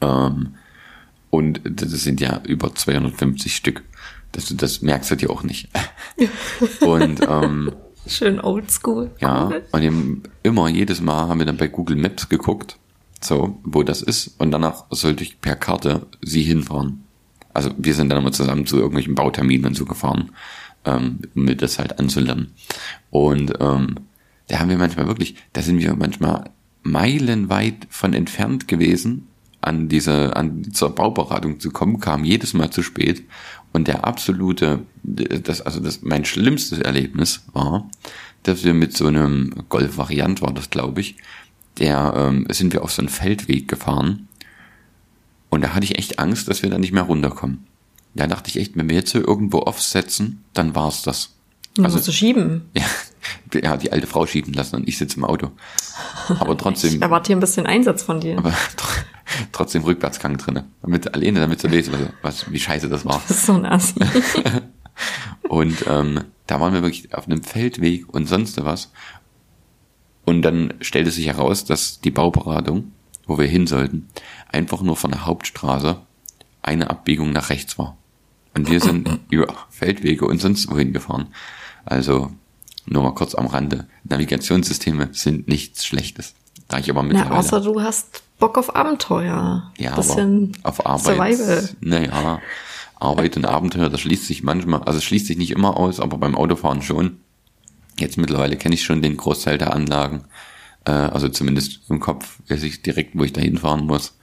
Ähm, 0.00 0.54
und 1.30 1.60
das 1.64 1.90
sind 1.90 2.20
ja 2.20 2.42
über 2.46 2.74
250 2.74 3.54
Stück. 3.56 3.82
Das, 4.32 4.54
das 4.56 4.82
merkst 4.82 5.10
du 5.10 5.16
dir 5.16 5.30
auch 5.30 5.42
nicht. 5.42 5.68
und 6.80 7.20
ähm, 7.26 7.72
schön 8.06 8.40
oldschool. 8.40 9.10
Ja, 9.20 9.50
und 9.72 10.22
immer 10.42 10.68
jedes 10.68 11.00
Mal 11.00 11.28
haben 11.28 11.38
wir 11.38 11.46
dann 11.46 11.56
bei 11.56 11.68
Google 11.68 11.96
Maps 11.96 12.28
geguckt, 12.28 12.76
so 13.20 13.58
wo 13.64 13.82
das 13.82 14.02
ist, 14.02 14.34
und 14.38 14.50
danach 14.50 14.84
sollte 14.90 15.22
ich 15.22 15.40
per 15.40 15.56
Karte 15.56 16.06
sie 16.20 16.42
hinfahren. 16.42 17.04
Also 17.54 17.70
wir 17.76 17.94
sind 17.94 18.08
dann 18.08 18.18
immer 18.18 18.32
zusammen 18.32 18.66
zu 18.66 18.76
irgendwelchen 18.76 19.14
Bauterminen 19.14 19.66
und 19.66 19.74
so 19.74 19.84
gefahren, 19.84 20.32
ähm, 20.84 21.20
um 21.34 21.44
mir 21.44 21.56
das 21.56 21.78
halt 21.78 21.98
anzulernen. 21.98 22.54
Und 23.10 23.52
ähm, 23.60 23.96
da 24.52 24.58
haben 24.58 24.68
wir 24.68 24.76
manchmal 24.76 25.06
wirklich, 25.06 25.34
da 25.54 25.62
sind 25.62 25.80
wir 25.80 25.96
manchmal 25.96 26.50
meilenweit 26.82 27.86
von 27.88 28.12
entfernt 28.12 28.68
gewesen, 28.68 29.28
an 29.62 29.88
diese, 29.88 30.36
an 30.36 30.74
zur 30.74 30.94
Bauberatung 30.94 31.58
zu 31.58 31.70
kommen, 31.70 32.00
kam 32.00 32.22
jedes 32.22 32.52
Mal 32.52 32.70
zu 32.70 32.82
spät. 32.82 33.22
Und 33.72 33.88
der 33.88 34.04
absolute, 34.06 34.80
das, 35.02 35.62
also 35.62 35.80
das, 35.80 36.02
mein 36.02 36.26
schlimmstes 36.26 36.80
Erlebnis 36.80 37.44
war, 37.54 37.88
dass 38.42 38.62
wir 38.62 38.74
mit 38.74 38.94
so 38.94 39.06
einem 39.06 39.54
Golf-Variant 39.70 40.42
war 40.42 40.52
das, 40.52 40.68
glaube 40.68 41.00
ich, 41.00 41.16
der, 41.78 42.12
ähm, 42.14 42.46
sind 42.50 42.74
wir 42.74 42.82
auf 42.82 42.92
so 42.92 43.00
einen 43.00 43.08
Feldweg 43.08 43.68
gefahren. 43.68 44.28
Und 45.48 45.62
da 45.62 45.72
hatte 45.72 45.84
ich 45.84 45.96
echt 45.96 46.18
Angst, 46.18 46.46
dass 46.48 46.62
wir 46.62 46.68
da 46.68 46.76
nicht 46.76 46.92
mehr 46.92 47.04
runterkommen. 47.04 47.64
Da 48.14 48.26
dachte 48.26 48.50
ich 48.50 48.58
echt, 48.58 48.76
wenn 48.76 48.90
wir 48.90 48.96
jetzt 48.96 49.12
so 49.12 49.18
irgendwo 49.18 49.60
offsetzen, 49.60 50.44
dann 50.52 50.74
war's 50.74 51.00
das. 51.00 51.30
Also, 51.78 51.96
musst 51.96 52.08
du 52.08 52.12
schieben. 52.12 52.68
Ja, 52.74 52.84
ja, 53.54 53.76
die 53.76 53.92
alte 53.92 54.06
Frau 54.06 54.26
schieben 54.26 54.52
lassen 54.52 54.76
und 54.76 54.88
ich 54.88 54.98
sitze 54.98 55.16
im 55.16 55.24
Auto. 55.24 55.50
Aber 56.28 56.56
trotzdem. 56.56 56.90
ich 56.94 57.02
erwarte 57.02 57.28
hier 57.28 57.36
ein 57.36 57.40
bisschen 57.40 57.66
Einsatz 57.66 58.02
von 58.02 58.20
dir. 58.20 58.38
Aber 58.38 58.52
trotzdem 59.52 59.82
Rückwärtsgang 59.84 60.36
drinne. 60.36 60.64
Damit 60.82 61.14
alleine 61.14 61.40
damit 61.40 61.60
zu 61.60 61.68
lesen, 61.68 61.94
was, 61.94 62.10
was, 62.22 62.52
wie 62.52 62.58
scheiße 62.58 62.88
das 62.88 63.04
war. 63.04 63.22
Das 63.28 63.38
ist 63.38 63.46
so 63.46 63.54
ein 63.54 63.66
Assi. 63.66 64.00
und 65.48 65.84
ähm, 65.86 66.24
da 66.46 66.60
waren 66.60 66.74
wir 66.74 66.82
wirklich 66.82 67.14
auf 67.14 67.26
einem 67.26 67.42
Feldweg 67.42 68.08
und 68.12 68.26
sonst 68.26 68.62
was. 68.64 68.92
Und 70.24 70.42
dann 70.42 70.74
stellte 70.80 71.10
sich 71.10 71.26
heraus, 71.26 71.64
dass 71.64 72.00
die 72.00 72.10
Bauberatung, 72.10 72.92
wo 73.26 73.38
wir 73.38 73.46
hin 73.46 73.66
sollten, 73.66 74.08
einfach 74.50 74.82
nur 74.82 74.96
von 74.96 75.10
der 75.10 75.26
Hauptstraße 75.26 76.00
eine 76.62 76.90
Abbiegung 76.90 77.32
nach 77.32 77.50
rechts 77.50 77.78
war. 77.78 77.96
Und 78.54 78.70
wir 78.70 78.80
sind 78.80 79.20
über 79.30 79.52
Feldwege 79.70 80.26
und 80.26 80.40
sonst 80.40 80.70
wohin 80.70 80.92
gefahren. 80.92 81.28
Also 81.84 82.30
nur 82.86 83.02
mal 83.02 83.14
kurz 83.14 83.34
am 83.34 83.46
Rande. 83.46 83.86
Navigationssysteme 84.04 85.10
sind 85.12 85.48
nichts 85.48 85.84
Schlechtes. 85.84 86.34
Da 86.68 86.78
ich 86.78 86.90
aber 86.90 87.02
mittlerweile. 87.02 87.30
Na, 87.30 87.38
außer 87.38 87.60
du 87.60 87.80
hast 87.80 88.22
Bock 88.38 88.58
auf 88.58 88.74
Abenteuer. 88.74 89.70
Ja, 89.78 89.94
Bisschen 89.94 90.56
aber 90.62 90.68
auf 90.68 90.86
Arbeit. 90.86 91.36
Survival. 91.36 91.68
Naja, 91.80 92.40
Arbeit 92.98 93.36
und 93.36 93.44
Abenteuer, 93.44 93.88
das 93.88 94.00
schließt 94.00 94.26
sich 94.26 94.42
manchmal, 94.42 94.82
also 94.84 94.98
es 94.98 95.04
schließt 95.04 95.26
sich 95.26 95.36
nicht 95.36 95.50
immer 95.50 95.76
aus, 95.76 96.00
aber 96.00 96.18
beim 96.18 96.36
Autofahren 96.36 96.82
schon. 96.82 97.18
Jetzt 97.98 98.16
mittlerweile 98.16 98.56
kenne 98.56 98.74
ich 98.74 98.84
schon 98.84 99.02
den 99.02 99.16
Großteil 99.16 99.58
der 99.58 99.74
Anlagen. 99.74 100.24
Äh, 100.84 100.92
also 100.92 101.28
zumindest 101.28 101.80
im 101.88 102.00
Kopf 102.00 102.38
weiß 102.48 102.62
ich 102.62 102.82
direkt, 102.82 103.18
wo 103.18 103.24
ich 103.24 103.32
da 103.32 103.40
hinfahren 103.40 103.86
muss. 103.86 104.16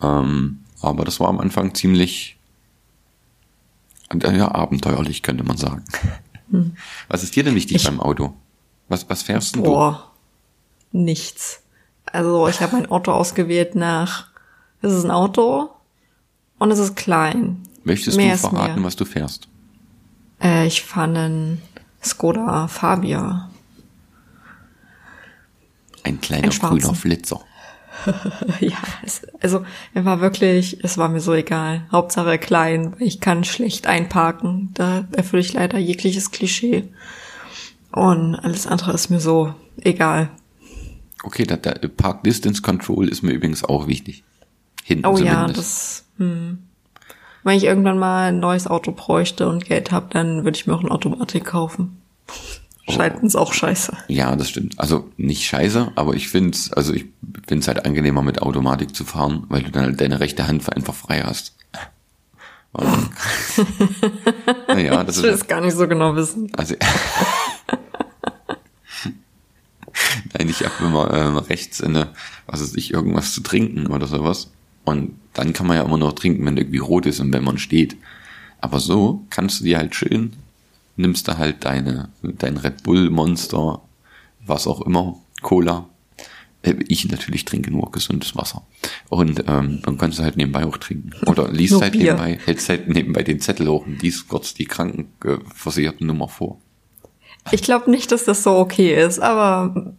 Ähm, 0.00 0.60
aber 0.80 1.04
das 1.04 1.20
war 1.20 1.28
am 1.28 1.38
Anfang 1.38 1.74
ziemlich 1.74 2.36
ja, 4.12 4.50
abenteuerlich, 4.52 5.22
könnte 5.22 5.44
man 5.44 5.56
sagen. 5.56 5.84
Hm. 6.52 6.76
Was 7.08 7.22
ist 7.22 7.34
dir 7.34 7.42
denn 7.42 7.54
wichtig 7.54 7.76
ich, 7.76 7.84
beim 7.84 8.00
Auto? 8.00 8.34
Was, 8.88 9.08
was 9.08 9.22
fährst 9.22 9.56
du? 9.56 9.62
Boah, 9.62 10.12
nichts. 10.92 11.62
Also 12.06 12.46
ich 12.48 12.60
habe 12.60 12.76
mein 12.76 12.90
Auto 12.90 13.10
ausgewählt 13.10 13.74
nach, 13.74 14.28
es 14.82 14.92
ist 14.92 15.04
ein 15.04 15.10
Auto 15.10 15.70
und 16.58 16.70
es 16.70 16.78
ist 16.78 16.94
klein. 16.94 17.62
Möchtest 17.84 18.16
mehr 18.16 18.34
du 18.34 18.38
verraten, 18.38 18.84
was 18.84 18.96
du 18.96 19.04
fährst? 19.04 19.48
Äh, 20.42 20.66
ich 20.66 20.82
fahre 20.82 21.18
einen 21.18 21.62
Skoda 22.02 22.68
Fabia. 22.68 23.50
Ein 26.04 26.20
kleiner 26.20 26.48
grüner 26.48 26.94
Flitzer. 26.94 27.40
ja, 28.60 28.76
es, 29.04 29.22
also 29.40 29.64
er 29.94 30.04
war 30.04 30.20
wirklich, 30.20 30.82
es 30.82 30.98
war 30.98 31.08
mir 31.08 31.20
so 31.20 31.34
egal. 31.34 31.86
Hauptsache 31.90 32.38
klein, 32.38 32.94
ich 32.98 33.20
kann 33.20 33.44
schlecht 33.44 33.86
einparken. 33.86 34.70
Da 34.74 35.06
erfülle 35.12 35.42
ich 35.42 35.52
leider 35.52 35.78
jegliches 35.78 36.30
Klischee. 36.30 36.84
Und 37.90 38.36
alles 38.36 38.66
andere 38.66 38.92
ist 38.92 39.10
mir 39.10 39.20
so 39.20 39.54
egal. 39.80 40.30
Okay, 41.22 41.44
der, 41.44 41.58
der 41.58 41.88
Park 41.88 42.24
Distance 42.24 42.62
Control 42.62 43.08
ist 43.08 43.22
mir 43.22 43.32
übrigens 43.32 43.64
auch 43.64 43.86
wichtig. 43.86 44.24
Hinten 44.82 45.06
oh 45.06 45.16
zumindest. 45.16 45.34
ja, 45.34 45.46
das. 45.48 46.04
Hm. 46.18 46.58
Wenn 47.44 47.56
ich 47.56 47.64
irgendwann 47.64 47.98
mal 47.98 48.28
ein 48.28 48.40
neues 48.40 48.66
Auto 48.66 48.92
bräuchte 48.92 49.48
und 49.48 49.64
Geld 49.64 49.92
habe, 49.92 50.06
dann 50.10 50.44
würde 50.44 50.56
ich 50.56 50.66
mir 50.66 50.74
auch 50.74 50.82
ein 50.82 50.90
Automatik 50.90 51.44
kaufen. 51.44 52.00
Schalten 52.88 53.26
ist 53.26 53.36
auch 53.36 53.52
scheiße. 53.52 53.96
Ja, 54.08 54.34
das 54.34 54.48
stimmt. 54.48 54.78
Also 54.78 55.08
nicht 55.16 55.44
scheiße, 55.44 55.92
aber 55.94 56.14
ich 56.14 56.28
finde 56.28 56.50
es, 56.50 56.72
also 56.72 56.92
ich 56.92 57.06
halt 57.48 57.84
angenehmer 57.84 58.22
mit 58.22 58.42
Automatik 58.42 58.96
zu 58.96 59.04
fahren, 59.04 59.44
weil 59.48 59.62
du 59.62 59.70
dann 59.70 59.84
halt 59.84 60.00
deine 60.00 60.18
rechte 60.18 60.48
Hand 60.48 60.74
einfach 60.74 60.94
frei 60.94 61.22
hast. 61.22 61.54
naja, 64.68 65.04
das 65.04 65.18
ich 65.18 65.22
will 65.22 65.30
es 65.30 65.46
gar 65.46 65.60
nicht 65.60 65.76
so 65.76 65.86
genau 65.86 66.16
wissen. 66.16 66.50
Also 66.56 66.74
Nein, 70.32 70.48
ich 70.48 70.64
habe 70.64 70.72
immer 70.84 71.12
ähm, 71.12 71.36
rechts 71.36 71.80
in 71.80 71.92
der, 71.94 72.14
was 72.46 72.62
weiß 72.62 72.74
ich, 72.76 72.94
irgendwas 72.94 73.34
zu 73.34 73.42
trinken 73.42 73.88
oder 73.88 74.06
sowas. 74.06 74.50
Und 74.84 75.18
dann 75.34 75.52
kann 75.52 75.66
man 75.66 75.76
ja 75.76 75.84
immer 75.84 75.98
noch 75.98 76.14
trinken, 76.14 76.46
wenn 76.46 76.56
irgendwie 76.56 76.78
rot 76.78 77.04
ist 77.06 77.20
und 77.20 77.32
wenn 77.32 77.44
man 77.44 77.58
steht. 77.58 77.96
Aber 78.60 78.80
so 78.80 79.24
kannst 79.28 79.60
du 79.60 79.64
dir 79.64 79.76
halt 79.78 79.94
schön 79.94 80.32
nimmst 80.96 81.28
du 81.28 81.38
halt 81.38 81.64
deine, 81.64 82.10
dein 82.22 82.56
Red 82.56 82.82
Bull 82.82 83.10
Monster, 83.10 83.80
was 84.44 84.66
auch 84.66 84.82
immer, 84.82 85.16
Cola. 85.42 85.88
Äh, 86.62 86.76
ich 86.88 87.08
natürlich 87.08 87.44
trinke 87.44 87.70
nur 87.70 87.90
gesundes 87.90 88.36
Wasser. 88.36 88.66
Und 89.08 89.44
ähm, 89.46 89.80
dann 89.82 89.98
kannst 89.98 90.18
du 90.18 90.22
halt 90.22 90.36
nebenbei 90.36 90.64
auch 90.64 90.76
trinken. 90.76 91.12
Oder 91.26 91.50
liest 91.50 91.80
halt 91.80 91.92
Bier. 91.92 92.14
nebenbei, 92.14 92.38
hältst 92.44 92.68
halt 92.68 92.88
nebenbei 92.88 93.22
den 93.22 93.40
Zettel 93.40 93.68
hoch 93.68 93.86
und 93.86 94.02
liest 94.02 94.28
kurz 94.28 94.54
die 94.54 94.66
krankenversicherten 94.66 96.06
Nummer 96.06 96.28
vor. 96.28 96.60
Ich 97.50 97.62
glaube 97.62 97.90
nicht, 97.90 98.12
dass 98.12 98.24
das 98.24 98.42
so 98.44 98.52
okay 98.52 98.94
ist, 98.94 99.18
aber. 99.18 99.94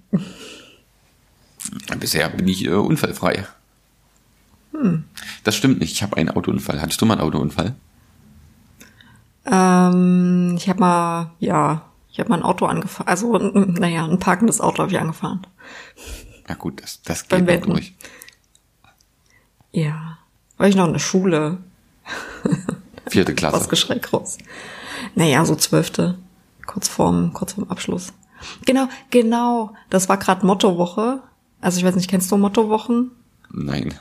Bisher 1.99 2.29
bin 2.29 2.47
ich 2.47 2.65
äh, 2.65 2.69
unfallfrei. 2.69 3.45
Hm. 4.71 5.03
Das 5.43 5.55
stimmt 5.55 5.79
nicht. 5.79 5.91
Ich 5.91 6.03
habe 6.03 6.17
einen 6.17 6.29
Autounfall. 6.29 6.81
Hattest 6.81 7.01
du 7.01 7.05
mal 7.05 7.15
einen 7.15 7.23
Autounfall? 7.23 7.75
Ähm, 9.45 10.55
ich 10.57 10.69
habe 10.69 10.79
mal, 10.79 11.31
ja, 11.39 11.83
ich 12.09 12.19
habe 12.19 12.29
mal 12.29 12.37
ein 12.37 12.43
Auto 12.43 12.65
angefahren. 12.65 13.07
Also, 13.07 13.37
naja, 13.37 14.05
ein 14.05 14.19
parkendes 14.19 14.61
Auto 14.61 14.79
habe 14.79 14.91
ich 14.91 14.99
angefahren. 14.99 15.45
Na 16.47 16.55
gut, 16.55 16.81
das, 16.81 17.01
das 17.01 17.27
geht 17.27 17.45
noch 17.45 17.73
durch. 17.73 17.93
Ja. 19.71 20.17
War 20.57 20.67
ich 20.67 20.75
noch 20.75 20.85
in 20.85 20.93
der 20.93 20.99
Schule. 20.99 21.57
Vierte 23.07 23.33
Klasse. 23.35 23.57
Was 23.57 23.69
Geschrei 23.69 23.97
groß. 23.97 24.37
Naja, 25.15 25.43
so 25.45 25.55
zwölfte. 25.55 26.17
Kurz 26.65 26.87
vorm, 26.87 27.33
kurz 27.33 27.53
vorm 27.53 27.69
Abschluss. 27.69 28.13
Genau, 28.65 28.87
genau. 29.09 29.73
Das 29.89 30.09
war 30.09 30.17
gerade 30.17 30.45
Mottowoche. 30.45 31.21
Also 31.61 31.79
ich 31.79 31.85
weiß 31.85 31.95
nicht, 31.95 32.09
kennst 32.09 32.31
du 32.31 32.37
Mottowochen? 32.37 33.11
Nein. 33.51 33.93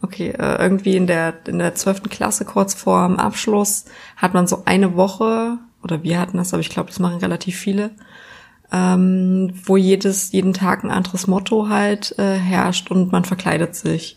Okay, 0.00 0.28
äh, 0.28 0.62
irgendwie 0.62 0.96
in 0.96 1.06
der 1.08 1.34
in 1.48 1.58
der 1.58 1.74
zwölften 1.74 2.08
Klasse 2.08 2.44
kurz 2.44 2.74
vor 2.74 3.06
dem 3.06 3.18
Abschluss 3.18 3.84
hat 4.16 4.32
man 4.32 4.46
so 4.46 4.62
eine 4.64 4.94
Woche 4.94 5.58
oder 5.82 6.02
wir 6.02 6.20
hatten 6.20 6.36
das, 6.36 6.52
aber 6.54 6.60
ich 6.60 6.70
glaube, 6.70 6.88
das 6.88 7.00
machen 7.00 7.18
relativ 7.18 7.56
viele, 7.56 7.90
ähm, 8.70 9.52
wo 9.64 9.76
jedes 9.76 10.30
jeden 10.32 10.52
Tag 10.54 10.84
ein 10.84 10.90
anderes 10.90 11.26
Motto 11.26 11.68
halt 11.68 12.16
äh, 12.18 12.36
herrscht 12.36 12.90
und 12.90 13.10
man 13.10 13.24
verkleidet 13.24 13.74
sich. 13.74 14.16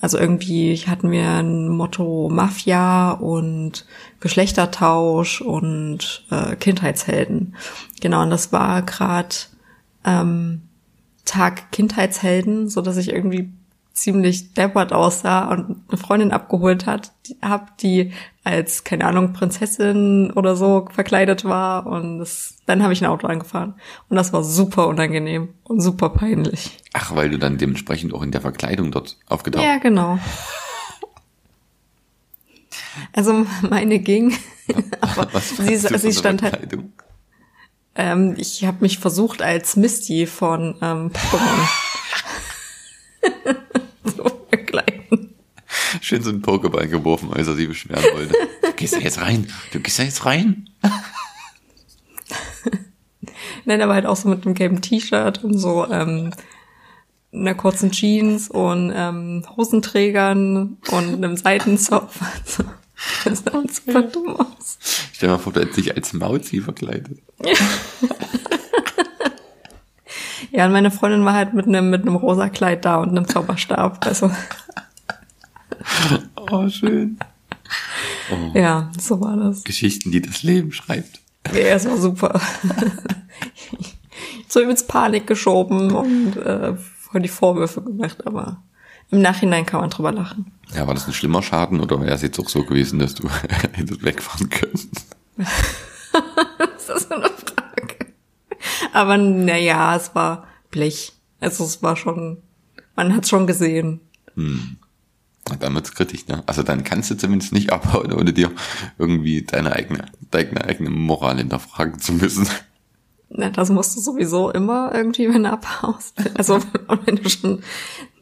Also 0.00 0.18
irgendwie 0.18 0.74
hatten 0.76 1.10
wir 1.10 1.28
ein 1.28 1.68
Motto 1.68 2.30
Mafia 2.32 3.10
und 3.10 3.84
Geschlechtertausch 4.20 5.42
und 5.42 6.24
äh, 6.30 6.56
Kindheitshelden. 6.56 7.54
Genau, 8.00 8.22
und 8.22 8.30
das 8.30 8.50
war 8.50 8.80
gerade 8.80 9.36
ähm, 10.06 10.62
Tag 11.26 11.70
Kindheitshelden, 11.70 12.70
so 12.70 12.80
dass 12.80 12.96
ich 12.96 13.10
irgendwie 13.10 13.52
ziemlich 14.00 14.54
deppert 14.54 14.92
aussah 14.92 15.50
und 15.50 15.82
eine 15.88 15.98
Freundin 15.98 16.32
abgeholt 16.32 16.86
hat, 16.86 17.12
die, 17.26 17.36
hab, 17.42 17.76
die 17.78 18.12
als, 18.44 18.82
keine 18.84 19.04
Ahnung, 19.04 19.34
Prinzessin 19.34 20.30
oder 20.30 20.56
so 20.56 20.88
verkleidet 20.90 21.44
war 21.44 21.86
und 21.86 22.18
das, 22.18 22.56
dann 22.64 22.82
habe 22.82 22.94
ich 22.94 23.02
ein 23.02 23.10
Auto 23.10 23.26
angefahren. 23.26 23.74
Und 24.08 24.16
das 24.16 24.32
war 24.32 24.42
super 24.42 24.88
unangenehm 24.88 25.50
und 25.64 25.82
super 25.82 26.08
peinlich. 26.08 26.78
Ach, 26.94 27.14
weil 27.14 27.28
du 27.28 27.38
dann 27.38 27.58
dementsprechend 27.58 28.14
auch 28.14 28.22
in 28.22 28.30
der 28.30 28.40
Verkleidung 28.40 28.90
dort 28.90 29.18
aufgetaucht 29.28 29.64
Ja, 29.64 29.78
genau. 29.78 30.18
Also 33.12 33.46
meine 33.68 34.00
ging, 34.00 34.36
aber 35.00 35.32
Was 35.32 35.56
sie, 35.56 35.76
sie 35.76 36.12
stand 36.12 36.42
halt. 36.42 36.76
Ähm, 37.94 38.34
ich 38.36 38.64
habe 38.64 38.78
mich 38.80 38.98
versucht 38.98 39.42
als 39.42 39.76
Misty 39.76 40.26
von 40.26 40.76
ähm, 40.82 41.10
Pokémon. 41.12 41.68
so 44.16 44.46
verkleiden. 44.48 45.34
Schön 46.00 46.22
so 46.22 46.30
einen 46.30 46.42
Pokéball 46.42 46.88
geworfen, 46.88 47.32
als 47.32 47.46
er 47.46 47.54
sie 47.54 47.66
beschweren 47.66 48.02
wollte. 48.14 48.34
Du 48.62 48.72
gehst 48.72 48.94
da 48.94 48.98
jetzt 48.98 49.20
rein. 49.20 49.46
Du 49.72 49.80
gehst 49.80 49.98
da 49.98 50.02
jetzt 50.02 50.24
rein. 50.24 50.68
Nein, 53.64 53.82
aber 53.82 53.94
halt 53.94 54.06
auch 54.06 54.16
so 54.16 54.28
mit 54.28 54.44
einem 54.44 54.54
gelben 54.54 54.80
T-Shirt 54.80 55.44
und 55.44 55.58
so 55.58 55.86
ähm, 55.88 56.32
einer 57.32 57.54
kurzen 57.54 57.92
Jeans 57.92 58.48
und 58.48 58.92
ähm, 58.94 59.44
Hosenträgern 59.56 60.78
und 60.90 61.14
einem 61.14 61.36
Seitenzopf. 61.36 62.20
Das 63.24 63.38
sah 63.38 63.62
super 63.66 64.02
dumm 64.02 64.36
aus. 64.36 64.78
Stell 65.14 65.30
dir 65.30 65.32
mal 65.32 65.38
vor, 65.38 65.54
du 65.54 65.60
hättest 65.60 65.78
dich 65.78 65.96
als 65.96 66.12
Mauzi 66.12 66.60
verkleidet. 66.60 67.18
Ja, 70.52 70.66
und 70.66 70.72
meine 70.72 70.90
Freundin 70.90 71.24
war 71.24 71.34
halt 71.34 71.54
mit 71.54 71.66
einem, 71.66 71.90
mit 71.90 72.02
einem 72.02 72.16
rosa 72.16 72.48
Kleid 72.48 72.84
da 72.84 72.96
und 72.96 73.10
einem 73.10 73.26
Zauberstab. 73.26 74.04
Also. 74.04 74.30
oh, 76.50 76.68
schön. 76.68 77.18
Oh. 78.32 78.58
Ja, 78.58 78.90
so 78.98 79.20
war 79.20 79.36
das. 79.36 79.64
Geschichten, 79.64 80.10
die 80.10 80.20
das 80.20 80.42
Leben 80.42 80.72
schreibt. 80.72 81.20
Ja, 81.52 81.74
es 81.74 81.86
war 81.86 81.96
super. 81.96 82.40
so 84.48 84.60
übelst 84.60 84.88
Panik 84.88 85.26
geschoben 85.26 85.92
und 85.92 86.36
äh, 86.36 86.74
voll 86.76 87.22
die 87.22 87.28
Vorwürfe 87.28 87.82
gemacht, 87.82 88.26
aber 88.26 88.62
im 89.10 89.20
Nachhinein 89.20 89.66
kann 89.66 89.80
man 89.80 89.90
drüber 89.90 90.12
lachen. 90.12 90.52
Ja, 90.74 90.86
war 90.86 90.94
das 90.94 91.06
ein 91.06 91.12
schlimmer 91.12 91.42
Schaden 91.42 91.80
oder 91.80 92.00
wäre 92.00 92.14
es 92.14 92.22
jetzt 92.22 92.38
auch 92.38 92.48
so 92.48 92.64
gewesen, 92.64 92.98
dass 92.98 93.14
du 93.14 93.28
hättest 93.72 94.04
wegfahren 94.04 94.48
können? 94.50 94.90
das 96.58 96.88
ist 96.88 97.12
eine. 97.12 97.30
Aber 98.92 99.16
naja, 99.16 99.96
es 99.96 100.14
war 100.14 100.46
Blech. 100.70 101.12
Also 101.40 101.64
es 101.64 101.82
war 101.82 101.96
schon, 101.96 102.38
man 102.96 103.14
hat 103.14 103.24
es 103.24 103.30
schon 103.30 103.46
gesehen. 103.46 104.00
Hm. 104.34 104.76
Dann 105.58 105.74
wird's 105.74 105.94
kritisch, 105.94 106.28
ne? 106.28 106.42
Also 106.46 106.62
dann 106.62 106.84
kannst 106.84 107.10
du 107.10 107.16
zumindest 107.16 107.52
nicht 107.52 107.72
abhauen, 107.72 108.12
ohne 108.12 108.32
dir 108.32 108.52
irgendwie 108.98 109.42
deine 109.42 109.74
eigene, 109.74 110.04
deine 110.30 110.64
eigene 110.64 110.90
Moral 110.90 111.38
hinterfragen 111.38 111.98
zu 111.98 112.12
müssen. 112.12 112.46
Na, 113.30 113.48
das 113.50 113.70
musst 113.70 113.96
du 113.96 114.00
sowieso 114.00 114.50
immer 114.50 114.92
irgendwie, 114.94 115.32
wenn 115.32 115.44
du 115.44 115.50
abhaust. 115.50 116.16
Also 116.34 116.60
wenn 117.04 117.16
du 117.16 117.28
schon, 117.28 117.62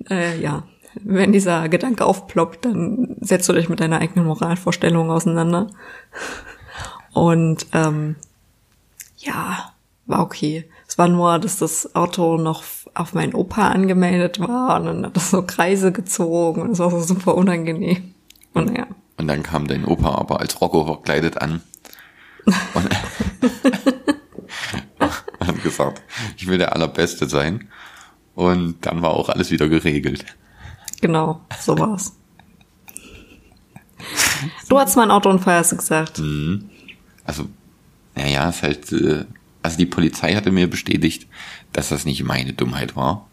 äh, 0.08 0.40
ja, 0.40 0.64
wenn 1.02 1.32
dieser 1.32 1.68
Gedanke 1.68 2.04
aufploppt, 2.04 2.64
dann 2.64 3.16
setzt 3.20 3.48
du 3.48 3.52
dich 3.52 3.68
mit 3.68 3.80
deiner 3.80 4.00
eigenen 4.00 4.26
Moralvorstellung 4.26 5.10
auseinander. 5.10 5.70
Und 7.12 7.66
ähm, 7.72 8.16
ja, 9.16 9.72
war 10.08 10.20
okay. 10.20 10.68
Es 10.86 10.98
war 10.98 11.08
nur, 11.08 11.38
dass 11.38 11.58
das 11.58 11.94
Auto 11.94 12.38
noch 12.38 12.64
auf 12.94 13.14
meinen 13.14 13.34
Opa 13.34 13.68
angemeldet 13.68 14.40
war 14.40 14.80
und 14.80 14.86
dann 14.86 15.06
hat 15.06 15.16
das 15.16 15.30
so 15.30 15.42
Kreise 15.42 15.92
gezogen 15.92 16.62
und 16.62 16.72
es 16.72 16.78
war 16.78 16.90
so 16.90 17.00
super 17.00 17.34
unangenehm. 17.34 18.14
Und 18.54 18.76
ja. 18.76 18.86
Und 19.16 19.28
dann 19.28 19.42
kam 19.42 19.68
dein 19.68 19.84
Opa 19.84 20.14
aber 20.14 20.40
als 20.40 20.60
Rocco 20.60 20.86
verkleidet 20.86 21.40
an 21.40 21.60
und 22.74 22.88
hat 25.46 25.62
gesagt, 25.62 26.02
ich 26.36 26.46
will 26.46 26.58
der 26.58 26.72
Allerbeste 26.74 27.28
sein. 27.28 27.68
Und 28.34 28.86
dann 28.86 29.02
war 29.02 29.10
auch 29.10 29.28
alles 29.28 29.50
wieder 29.50 29.68
geregelt. 29.68 30.24
Genau, 31.00 31.40
so 31.60 31.78
war's. 31.78 32.14
Du 34.68 34.78
hattest 34.78 34.96
mal 34.96 35.02
einen 35.02 35.10
Autounfall, 35.10 35.58
hast 35.58 35.72
du 35.72 35.76
gesagt. 35.76 36.18
Mhm. 36.18 36.70
Also, 37.24 37.46
naja, 38.14 38.48
es 38.48 38.62
halt, 38.62 38.92
äh, 38.92 39.24
also 39.68 39.76
die 39.76 39.84
Polizei 39.86 40.34
hatte 40.34 40.50
mir 40.50 40.66
bestätigt, 40.66 41.26
dass 41.74 41.90
das 41.90 42.06
nicht 42.06 42.24
meine 42.24 42.54
Dummheit 42.54 42.96
war. 42.96 43.28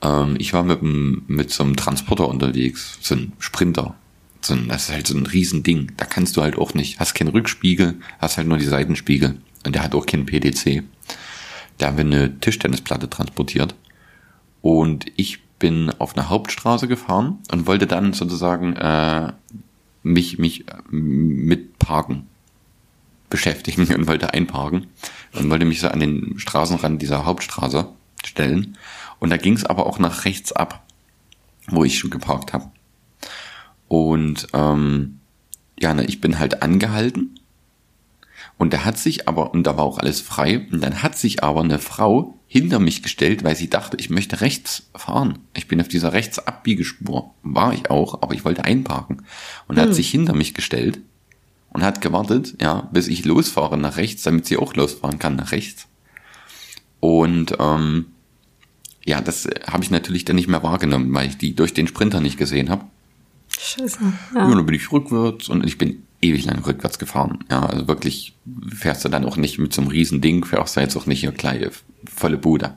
Ähm, 0.00 0.36
ich 0.38 0.52
war 0.52 0.62
mit, 0.62 0.80
mit 0.80 1.50
so 1.50 1.64
einem 1.64 1.74
Transporter 1.74 2.28
unterwegs, 2.28 2.98
so 3.00 3.16
ein 3.16 3.32
Sprinter. 3.40 3.96
So 4.42 4.54
ein, 4.54 4.68
das 4.68 4.84
ist 4.84 4.92
halt 4.92 5.08
so 5.08 5.18
ein 5.18 5.26
Riesending. 5.26 5.90
Da 5.96 6.04
kannst 6.04 6.36
du 6.36 6.42
halt 6.42 6.56
auch 6.56 6.74
nicht, 6.74 7.00
hast 7.00 7.14
keinen 7.14 7.30
Rückspiegel, 7.30 7.96
hast 8.20 8.36
halt 8.36 8.46
nur 8.46 8.58
die 8.58 8.64
Seitenspiegel. 8.64 9.40
Und 9.66 9.74
der 9.74 9.82
hat 9.82 9.96
auch 9.96 10.06
keinen 10.06 10.24
PDC. 10.24 10.84
Da 11.78 11.88
haben 11.88 11.96
wir 11.96 12.04
eine 12.04 12.38
Tischtennisplatte 12.38 13.10
transportiert. 13.10 13.74
Und 14.62 15.06
ich 15.16 15.42
bin 15.58 15.90
auf 15.98 16.16
eine 16.16 16.28
Hauptstraße 16.28 16.86
gefahren 16.86 17.40
und 17.50 17.66
wollte 17.66 17.88
dann 17.88 18.12
sozusagen 18.12 18.76
äh, 18.76 19.32
mich, 20.04 20.38
mich 20.38 20.64
mit 20.90 21.80
Parken 21.80 22.28
beschäftigen 23.30 23.92
und 23.94 24.06
wollte 24.06 24.32
einparken 24.34 24.86
und 25.32 25.50
wollte 25.50 25.64
mich 25.64 25.80
so 25.80 25.88
an 25.88 26.00
den 26.00 26.38
Straßenrand 26.38 27.00
dieser 27.00 27.24
Hauptstraße 27.24 27.88
stellen. 28.24 28.76
Und 29.18 29.30
da 29.30 29.36
ging 29.36 29.54
es 29.54 29.64
aber 29.64 29.86
auch 29.86 29.98
nach 29.98 30.24
rechts 30.24 30.52
ab, 30.52 30.84
wo 31.68 31.84
ich 31.84 31.98
schon 31.98 32.10
geparkt 32.10 32.52
habe. 32.52 32.70
Und 33.88 34.48
ähm, 34.52 35.20
ja, 35.78 35.94
ne, 35.94 36.04
ich 36.04 36.20
bin 36.20 36.38
halt 36.38 36.62
angehalten. 36.62 37.38
Und 38.58 38.72
da 38.72 38.84
hat 38.84 38.98
sich 38.98 39.28
aber, 39.28 39.52
und 39.52 39.64
da 39.64 39.76
war 39.76 39.84
auch 39.84 39.98
alles 39.98 40.22
frei, 40.22 40.66
und 40.72 40.82
dann 40.82 41.02
hat 41.02 41.18
sich 41.18 41.44
aber 41.44 41.60
eine 41.60 41.78
Frau 41.78 42.38
hinter 42.46 42.78
mich 42.78 43.02
gestellt, 43.02 43.44
weil 43.44 43.54
sie 43.54 43.68
dachte, 43.68 43.98
ich 43.98 44.08
möchte 44.08 44.40
rechts 44.40 44.88
fahren. 44.94 45.40
Ich 45.54 45.68
bin 45.68 45.80
auf 45.80 45.88
dieser 45.88 46.14
Rechtsabbiegespur. 46.14 47.34
War 47.42 47.74
ich 47.74 47.90
auch, 47.90 48.22
aber 48.22 48.34
ich 48.34 48.46
wollte 48.46 48.64
einparken. 48.64 49.22
Und 49.68 49.76
hm. 49.76 49.82
hat 49.82 49.94
sich 49.94 50.10
hinter 50.10 50.34
mich 50.34 50.54
gestellt 50.54 51.00
und 51.76 51.82
hat 51.82 52.00
gewartet, 52.00 52.54
ja, 52.58 52.88
bis 52.90 53.06
ich 53.06 53.26
losfahre 53.26 53.76
nach 53.76 53.98
rechts, 53.98 54.22
damit 54.22 54.46
sie 54.46 54.56
auch 54.56 54.74
losfahren 54.74 55.18
kann 55.18 55.36
nach 55.36 55.52
rechts. 55.52 55.86
Und 57.00 57.54
ähm, 57.58 58.06
ja, 59.04 59.20
das 59.20 59.46
habe 59.70 59.84
ich 59.84 59.90
natürlich 59.90 60.24
dann 60.24 60.36
nicht 60.36 60.48
mehr 60.48 60.62
wahrgenommen, 60.62 61.12
weil 61.12 61.28
ich 61.28 61.36
die 61.36 61.54
durch 61.54 61.74
den 61.74 61.86
Sprinter 61.86 62.22
nicht 62.22 62.38
gesehen 62.38 62.70
habe. 62.70 62.86
Scheiße. 63.58 63.98
Ja. 64.34 64.48
ja, 64.48 64.54
dann 64.54 64.64
bin 64.64 64.74
ich 64.74 64.90
rückwärts 64.90 65.50
und 65.50 65.66
ich 65.66 65.76
bin 65.76 66.02
ewig 66.22 66.46
lang 66.46 66.64
rückwärts 66.64 66.98
gefahren. 66.98 67.44
Ja, 67.50 67.66
also 67.66 67.86
wirklich 67.88 68.34
fährst 68.74 69.04
du 69.04 69.10
dann 69.10 69.26
auch 69.26 69.36
nicht 69.36 69.58
mit 69.58 69.74
so 69.74 69.82
einem 69.82 69.90
riesen 69.90 70.22
Ding, 70.22 70.46
fährst 70.46 70.76
du 70.76 70.80
jetzt 70.80 70.96
auch 70.96 71.04
nicht 71.04 71.20
hier 71.20 71.32
kleine 71.32 71.72
volle 72.06 72.38
Bude. 72.38 72.74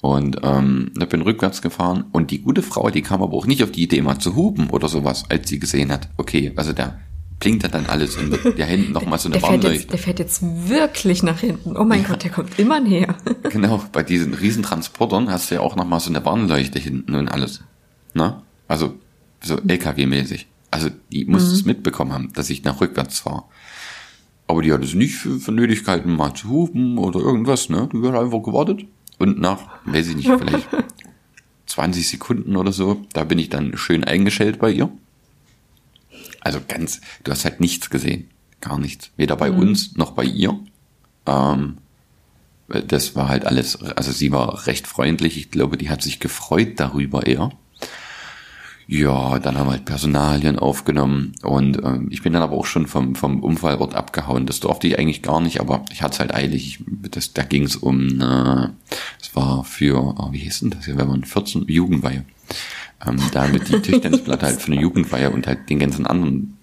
Und 0.00 0.38
ähm, 0.42 0.90
da 0.94 1.04
bin 1.04 1.20
rückwärts 1.20 1.60
gefahren 1.60 2.06
und 2.12 2.30
die 2.30 2.40
gute 2.40 2.62
Frau, 2.62 2.88
die 2.88 3.02
kam 3.02 3.22
aber 3.22 3.34
auch 3.34 3.46
nicht 3.46 3.62
auf 3.62 3.72
die 3.72 3.82
Idee, 3.82 4.00
mal 4.00 4.18
zu 4.18 4.34
hupen 4.34 4.70
oder 4.70 4.88
sowas, 4.88 5.24
als 5.28 5.50
sie 5.50 5.58
gesehen 5.58 5.92
hat, 5.92 6.08
okay, 6.16 6.52
also 6.56 6.72
der 6.72 6.98
blinkt 7.42 7.74
dann 7.74 7.86
alles 7.86 8.16
und 8.16 8.38
da 8.58 8.64
hinten 8.64 8.92
nochmal 8.92 9.18
so 9.18 9.28
eine 9.28 9.38
der 9.38 9.42
Warnleuchte. 9.42 9.80
Jetzt, 9.80 9.92
der 9.92 9.98
fährt 9.98 10.18
jetzt 10.20 10.42
wirklich 10.42 11.24
nach 11.24 11.40
hinten. 11.40 11.76
Oh 11.76 11.84
mein 11.84 12.02
ja. 12.02 12.08
Gott, 12.08 12.22
der 12.22 12.30
kommt 12.30 12.56
immer 12.58 12.80
näher. 12.80 13.16
genau, 13.50 13.82
bei 13.90 14.04
diesen 14.04 14.32
Riesentransportern 14.32 15.28
hast 15.28 15.50
du 15.50 15.56
ja 15.56 15.60
auch 15.60 15.74
nochmal 15.74 15.98
so 15.98 16.10
eine 16.10 16.24
Warnleuchte 16.24 16.78
hinten 16.78 17.16
und 17.16 17.28
alles. 17.28 17.62
Na? 18.14 18.42
Also 18.68 18.94
so 19.42 19.56
LKW-mäßig. 19.56 20.46
Also 20.70 20.90
die 21.10 21.24
muss 21.24 21.48
mhm. 21.48 21.52
es 21.52 21.64
mitbekommen 21.64 22.12
haben, 22.12 22.32
dass 22.32 22.48
ich 22.48 22.62
nach 22.62 22.80
rückwärts 22.80 23.18
fahre. 23.18 23.44
Aber 24.46 24.62
die 24.62 24.72
hat 24.72 24.84
es 24.84 24.94
nicht 24.94 25.16
für, 25.16 25.40
für 25.40 25.52
nötig 25.52 25.84
gehalten, 25.84 26.14
mal 26.14 26.34
zu 26.34 26.48
hupen 26.48 26.96
oder 26.96 27.20
irgendwas, 27.20 27.68
ne? 27.68 27.88
Die 27.92 28.06
hat 28.06 28.14
einfach 28.14 28.42
gewartet. 28.42 28.84
Und 29.18 29.40
nach, 29.40 29.60
weiß 29.84 30.08
ich 30.08 30.16
nicht, 30.16 30.28
vielleicht 30.28 30.68
20 31.66 32.08
Sekunden 32.08 32.56
oder 32.56 32.72
so, 32.72 33.02
da 33.12 33.24
bin 33.24 33.38
ich 33.38 33.48
dann 33.48 33.76
schön 33.76 34.04
eingestellt 34.04 34.58
bei 34.58 34.70
ihr. 34.70 34.90
Also 36.42 36.60
ganz, 36.66 37.00
du 37.24 37.32
hast 37.32 37.44
halt 37.44 37.60
nichts 37.60 37.90
gesehen. 37.90 38.30
Gar 38.60 38.78
nichts. 38.78 39.10
Weder 39.16 39.36
bei 39.36 39.50
mhm. 39.50 39.58
uns 39.58 39.96
noch 39.96 40.12
bei 40.12 40.24
ihr. 40.24 40.58
Ähm, 41.26 41.78
das 42.68 43.14
war 43.14 43.28
halt 43.28 43.44
alles, 43.44 43.82
also 43.82 44.12
sie 44.12 44.32
war 44.32 44.66
recht 44.66 44.86
freundlich. 44.86 45.36
Ich 45.36 45.50
glaube, 45.50 45.76
die 45.76 45.90
hat 45.90 46.02
sich 46.02 46.20
gefreut 46.20 46.80
darüber 46.80 47.26
eher. 47.26 47.50
Ja, 48.88 49.38
dann 49.38 49.56
haben 49.56 49.68
wir 49.68 49.72
halt 49.72 49.84
Personalien 49.84 50.58
aufgenommen 50.58 51.32
und 51.42 51.78
ähm, 51.82 52.08
ich 52.10 52.22
bin 52.22 52.32
dann 52.32 52.42
aber 52.42 52.56
auch 52.56 52.66
schon 52.66 52.86
vom, 52.86 53.14
vom 53.14 53.42
Unfallort 53.42 53.94
abgehauen. 53.94 54.44
Das 54.44 54.60
durfte 54.60 54.86
ich 54.86 54.98
eigentlich 54.98 55.22
gar 55.22 55.40
nicht, 55.40 55.60
aber 55.60 55.84
ich 55.92 56.02
hatte 56.02 56.14
es 56.14 56.20
halt 56.20 56.34
eilig. 56.34 56.66
Ich, 56.66 56.84
das, 57.10 57.32
da 57.32 57.42
ging 57.42 57.62
es 57.62 57.76
um, 57.76 58.20
äh, 58.20 58.68
das 59.18 59.34
war 59.34 59.64
für, 59.64 60.14
oh, 60.18 60.32
wie 60.32 60.38
hieß 60.38 60.60
denn 60.60 60.70
das 60.70 60.84
hier, 60.84 60.98
wenn 60.98 61.08
man 61.08 61.24
14 61.24 61.66
Jugendweihe. 61.68 62.24
Ähm, 63.06 63.18
damit 63.32 63.68
die 63.68 63.80
Tischtennisplatte 63.80 64.46
halt 64.46 64.60
für 64.60 64.72
eine 64.72 64.80
Jugendweihe 64.80 65.30
und 65.30 65.46
halt 65.46 65.68
den 65.68 65.78
ganzen 65.78 66.06
anderen 66.06 66.56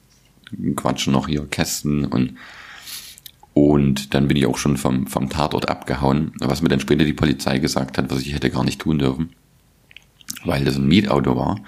Quatsch 0.75 1.07
noch 1.07 1.27
hier, 1.27 1.45
Kästen 1.47 2.05
und 2.05 2.35
und 3.53 4.13
dann 4.13 4.27
bin 4.29 4.37
ich 4.37 4.45
auch 4.45 4.57
schon 4.57 4.77
vom, 4.77 5.05
vom 5.07 5.29
Tatort 5.29 5.67
abgehauen, 5.67 6.31
was 6.39 6.61
mir 6.61 6.69
dann 6.69 6.79
später 6.79 7.03
die 7.03 7.13
Polizei 7.13 7.59
gesagt 7.59 7.97
hat, 7.97 8.09
was 8.09 8.21
ich 8.21 8.33
hätte 8.33 8.49
gar 8.51 8.63
nicht 8.63 8.79
tun 8.79 8.99
dürfen, 8.99 9.31
weil 10.45 10.63
das 10.63 10.77
ein 10.77 10.87
Mietauto 10.87 11.35
war. 11.35 11.59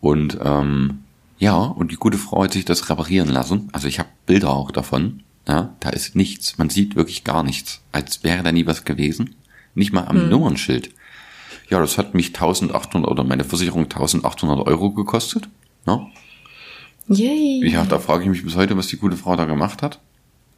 Und 0.00 0.36
ähm, 0.42 0.98
ja, 1.38 1.56
und 1.56 1.90
die 1.90 1.96
gute 1.96 2.18
Frau 2.18 2.44
hat 2.44 2.52
sich 2.52 2.64
das 2.64 2.90
reparieren 2.90 3.30
lassen. 3.30 3.68
Also 3.72 3.88
ich 3.88 3.98
habe 3.98 4.10
Bilder 4.26 4.50
auch 4.50 4.70
davon. 4.70 5.22
Ja, 5.48 5.74
da 5.80 5.88
ist 5.88 6.14
nichts. 6.14 6.58
Man 6.58 6.70
sieht 6.70 6.96
wirklich 6.96 7.24
gar 7.24 7.42
nichts. 7.42 7.80
Als 7.92 8.22
wäre 8.22 8.42
da 8.42 8.52
nie 8.52 8.66
was 8.66 8.84
gewesen. 8.84 9.34
Nicht 9.74 9.92
mal 9.92 10.06
am 10.06 10.20
hm. 10.20 10.28
Nummernschild. 10.28 10.90
Ja, 11.72 11.80
das 11.80 11.96
hat 11.96 12.12
mich 12.12 12.34
1800 12.34 13.10
oder 13.10 13.24
meine 13.24 13.44
Versicherung 13.44 13.84
1800 13.84 14.66
Euro 14.66 14.90
gekostet. 14.90 15.48
Ja. 15.86 16.06
Yay. 17.08 17.66
Ja, 17.66 17.86
da 17.86 17.98
frage 17.98 18.24
ich 18.24 18.28
mich 18.28 18.44
bis 18.44 18.56
heute, 18.56 18.76
was 18.76 18.88
die 18.88 18.98
gute 18.98 19.16
Frau 19.16 19.36
da 19.36 19.46
gemacht 19.46 19.80
hat. 19.80 19.98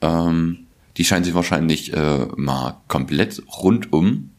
Ähm, 0.00 0.66
die 0.96 1.05
scheint 1.05 1.24
sich 1.24 1.33
wahrscheinlich 1.33 1.92
äh, 1.92 2.27
mal 2.35 2.79
komplett 2.88 3.40
rundum 3.62 4.31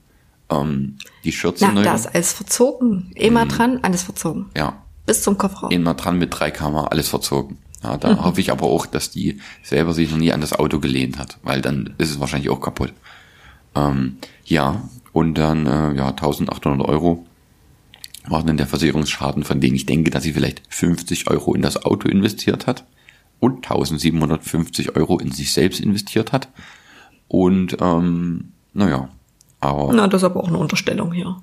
ähm, 0.49 0.97
die 1.23 1.31
Schürze 1.31 1.63
Na, 1.65 1.71
neu. 1.71 1.83
Da 1.83 1.95
ist 1.95 2.07
alles 2.07 2.33
verzogen. 2.33 3.09
Immer 3.15 3.43
hm. 3.43 3.47
dran, 3.47 3.79
alles 3.81 4.03
verzogen. 4.03 4.47
Ja, 4.57 4.83
bis 5.05 5.23
zum 5.23 5.37
Kofferraum. 5.37 5.71
Immer 5.71 5.93
dran 5.93 6.17
mit 6.17 6.37
drei 6.37 6.51
Kamera, 6.51 6.87
alles 6.87 7.07
verzogen. 7.07 7.57
Ja, 7.83 7.95
da 7.95 8.15
mhm. 8.15 8.25
hoffe 8.25 8.41
ich 8.41 8.51
aber 8.51 8.65
auch, 8.65 8.85
dass 8.85 9.11
die 9.11 9.39
selber 9.63 9.93
sich 9.93 10.11
noch 10.11 10.17
nie 10.17 10.33
an 10.33 10.41
das 10.41 10.51
Auto 10.51 10.81
gelehnt 10.81 11.19
hat, 11.19 11.37
weil 11.41 11.61
dann 11.61 11.93
ist 11.99 12.11
es 12.11 12.19
wahrscheinlich 12.19 12.49
auch 12.49 12.59
kaputt. 12.59 12.91
Ähm, 13.75 14.17
ja, 14.43 14.81
und 15.15 15.35
dann 15.35 15.65
äh, 15.65 15.95
ja 15.95 16.09
1800 16.09 16.85
Euro 16.89 17.25
war 18.27 18.43
dann 18.43 18.57
der 18.57 18.67
Versicherungsschaden, 18.67 19.45
von 19.45 19.61
dem 19.61 19.73
ich 19.73 19.85
denke, 19.85 20.11
dass 20.11 20.23
sie 20.23 20.33
vielleicht 20.33 20.61
50 20.67 21.29
Euro 21.29 21.53
in 21.53 21.61
das 21.61 21.85
Auto 21.85 22.09
investiert 22.09 22.67
hat 22.67 22.83
und 23.39 23.65
1750 23.65 24.97
Euro 24.97 25.17
in 25.19 25.31
sich 25.31 25.53
selbst 25.53 25.79
investiert 25.79 26.33
hat. 26.33 26.49
Und 27.29 27.77
ähm, 27.79 28.51
naja, 28.73 29.07
Aber 29.61 29.93
Na, 29.93 30.09
das 30.09 30.21
ist 30.21 30.25
aber 30.25 30.43
auch 30.43 30.49
eine 30.49 30.57
Unterstellung 30.57 31.13
hier. 31.13 31.37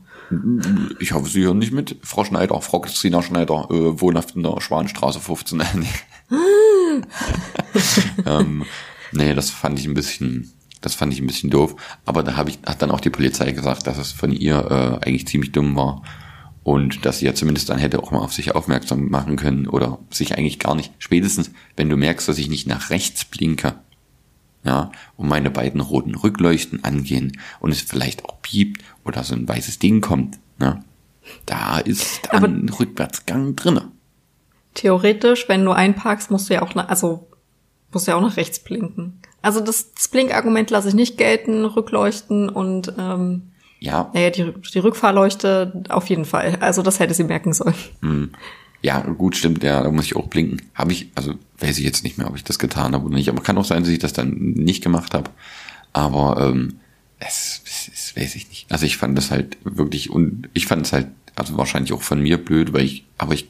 ich 1.01 1.13
hoffe, 1.13 1.31
Sie 1.31 1.43
hören 1.43 1.59
nicht 1.59 1.73
mit. 1.73 1.97
Frau 2.03 2.25
Schneider, 2.25 2.61
Frau 2.61 2.81
Christina 2.81 3.23
Schneider, 3.23 3.69
äh, 3.71 3.99
wohnhaft 4.03 4.37
in 4.37 4.43
der 4.43 4.61
Schwanenstraße 4.61 5.19
15. 5.19 5.63
nee. 5.77 5.87
ähm, 8.27 8.65
nee, 9.13 9.35
das 9.35 9.49
fand 9.49 9.79
ich 9.79 9.87
ein 9.87 9.95
bisschen, 9.95 10.53
das 10.83 10.95
fand 10.95 11.13
ich 11.15 11.21
ein 11.21 11.27
bisschen 11.27 11.51
doof. 11.51 11.75
Aber 12.05 12.23
da 12.23 12.37
habe 12.37 12.51
ich, 12.51 12.59
hat 12.67 12.83
dann 12.83 12.91
auch 12.91 13.01
die 13.01 13.11
Polizei 13.11 13.53
gesagt, 13.53 13.87
dass 13.87 13.97
es 13.99 14.13
von 14.13 14.33
ihr 14.33 14.57
äh, 15.03 15.07
eigentlich 15.07 15.27
ziemlich 15.27 15.53
dumm 15.53 15.75
war. 15.77 16.03
Und 16.65 17.05
dass 17.07 17.19
sie 17.19 17.27
ja 17.27 17.35
zumindest 17.35 17.71
dann 17.71 17.79
hätte 17.79 18.01
auch 18.03 18.13
mal 18.13 18.21
auf 18.21 18.33
sich 18.33 18.55
aufmerksam 18.55 19.09
machen 19.09 19.35
können 19.37 19.67
oder 19.67 19.99
sich 20.11 20.37
eigentlich 20.39 20.61
gar 20.61 20.77
nicht. 20.77 20.93
Spätestens, 20.99 21.51
wenn 21.77 21.89
du 21.89 21.97
merkst, 21.97 22.29
dass 22.29 22.39
ich 22.39 22.49
nicht 22.49 22.69
nach 22.69 22.91
rechts 22.91 23.25
blinke, 23.25 23.75
ja, 24.65 24.93
und 25.17 25.29
meine 25.29 25.51
beiden 25.51 25.81
roten 25.81 26.15
Rückleuchten 26.15 26.85
angehen 26.85 27.37
und 27.59 27.73
es 27.73 27.81
vielleicht 27.81 28.25
auch 28.25 28.41
piept 28.43 28.85
oder 29.05 29.25
so 29.25 29.35
ein 29.35 29.49
weißes 29.49 29.81
Ding 29.81 30.01
kommt, 30.01 30.39
ne, 30.61 30.85
da 31.47 31.79
ist 31.79 32.29
dann 32.31 32.45
Aber- 32.45 32.53
ein 32.55 32.69
Rückwärtsgang 32.69 33.57
drinne. 33.57 33.89
Theoretisch, 34.75 35.49
wenn 35.49 35.65
du 35.65 35.73
einparkst, 35.73 36.31
musst 36.31 36.49
du 36.49 36.55
ja 36.55 36.63
auch, 36.63 36.77
nach, 36.77 36.89
also 36.89 37.27
musst 37.93 38.07
du 38.07 38.13
ja 38.13 38.17
auch 38.17 38.23
nach 38.23 38.37
rechts 38.37 38.61
blinken. 38.61 39.21
Also 39.43 39.61
das, 39.61 39.93
das 39.95 40.09
Blinkargument 40.09 40.71
lasse 40.71 40.89
ich 40.89 40.95
nicht 40.95 41.19
gelten, 41.19 41.65
Rückleuchten 41.65 42.49
und 42.49 42.95
ähm, 42.99 43.43
Ja, 43.81 44.11
naja, 44.15 44.31
die, 44.31 44.53
die 44.73 44.79
Rückfahrleuchte 44.79 45.85
auf 45.89 46.09
jeden 46.09 46.25
Fall. 46.25 46.57
Also 46.61 46.83
das 46.83 47.01
hätte 47.01 47.15
sie 47.15 47.25
merken 47.25 47.53
sollen. 47.53 47.75
ja, 48.83 49.01
gut, 49.01 49.37
stimmt, 49.37 49.63
ja, 49.63 49.83
da 49.83 49.91
muss 49.91 50.07
ich 50.07 50.17
auch 50.17 50.29
blinken. 50.29 50.63
Habe 50.75 50.93
ich, 50.93 51.11
also 51.15 51.35
weiß 51.59 51.79
ich 51.79 51.85
jetzt 51.85 52.05
nicht 52.05 52.19
mehr, 52.19 52.29
ob 52.29 52.37
ich 52.37 52.45
das 52.45 52.59
getan 52.59 52.95
habe 52.95 53.07
oder 53.07 53.15
nicht, 53.15 53.29
aber 53.29 53.43
kann 53.43 53.59
auch 53.59 53.65
sein, 53.65 53.83
dass 53.83 53.93
ich 53.93 53.99
das 53.99 54.13
dann 54.13 54.31
nicht 54.31 54.83
gemacht 54.83 55.15
habe. 55.15 55.31
Aber 55.93 56.41
ähm, 56.41 56.81
es, 57.19 57.63
es, 57.65 57.91
es 57.93 58.17
weiß 58.17 58.35
ich 58.35 58.49
nicht. 58.49 58.71
Also 58.71 58.87
ich 58.87 58.97
fand 58.97 59.17
das 59.17 59.31
halt 59.31 59.57
wirklich 59.65 60.11
und 60.11 60.49
ich 60.53 60.67
fand 60.67 60.87
es 60.87 60.93
halt, 60.93 61.09
also 61.37 61.57
wahrscheinlich 61.57 61.93
auch 61.93 62.03
von 62.03 62.21
mir 62.21 62.39
blöd, 62.39 62.73
weil 62.73 62.85
ich, 62.85 63.05
aber 63.19 63.35
ich 63.35 63.49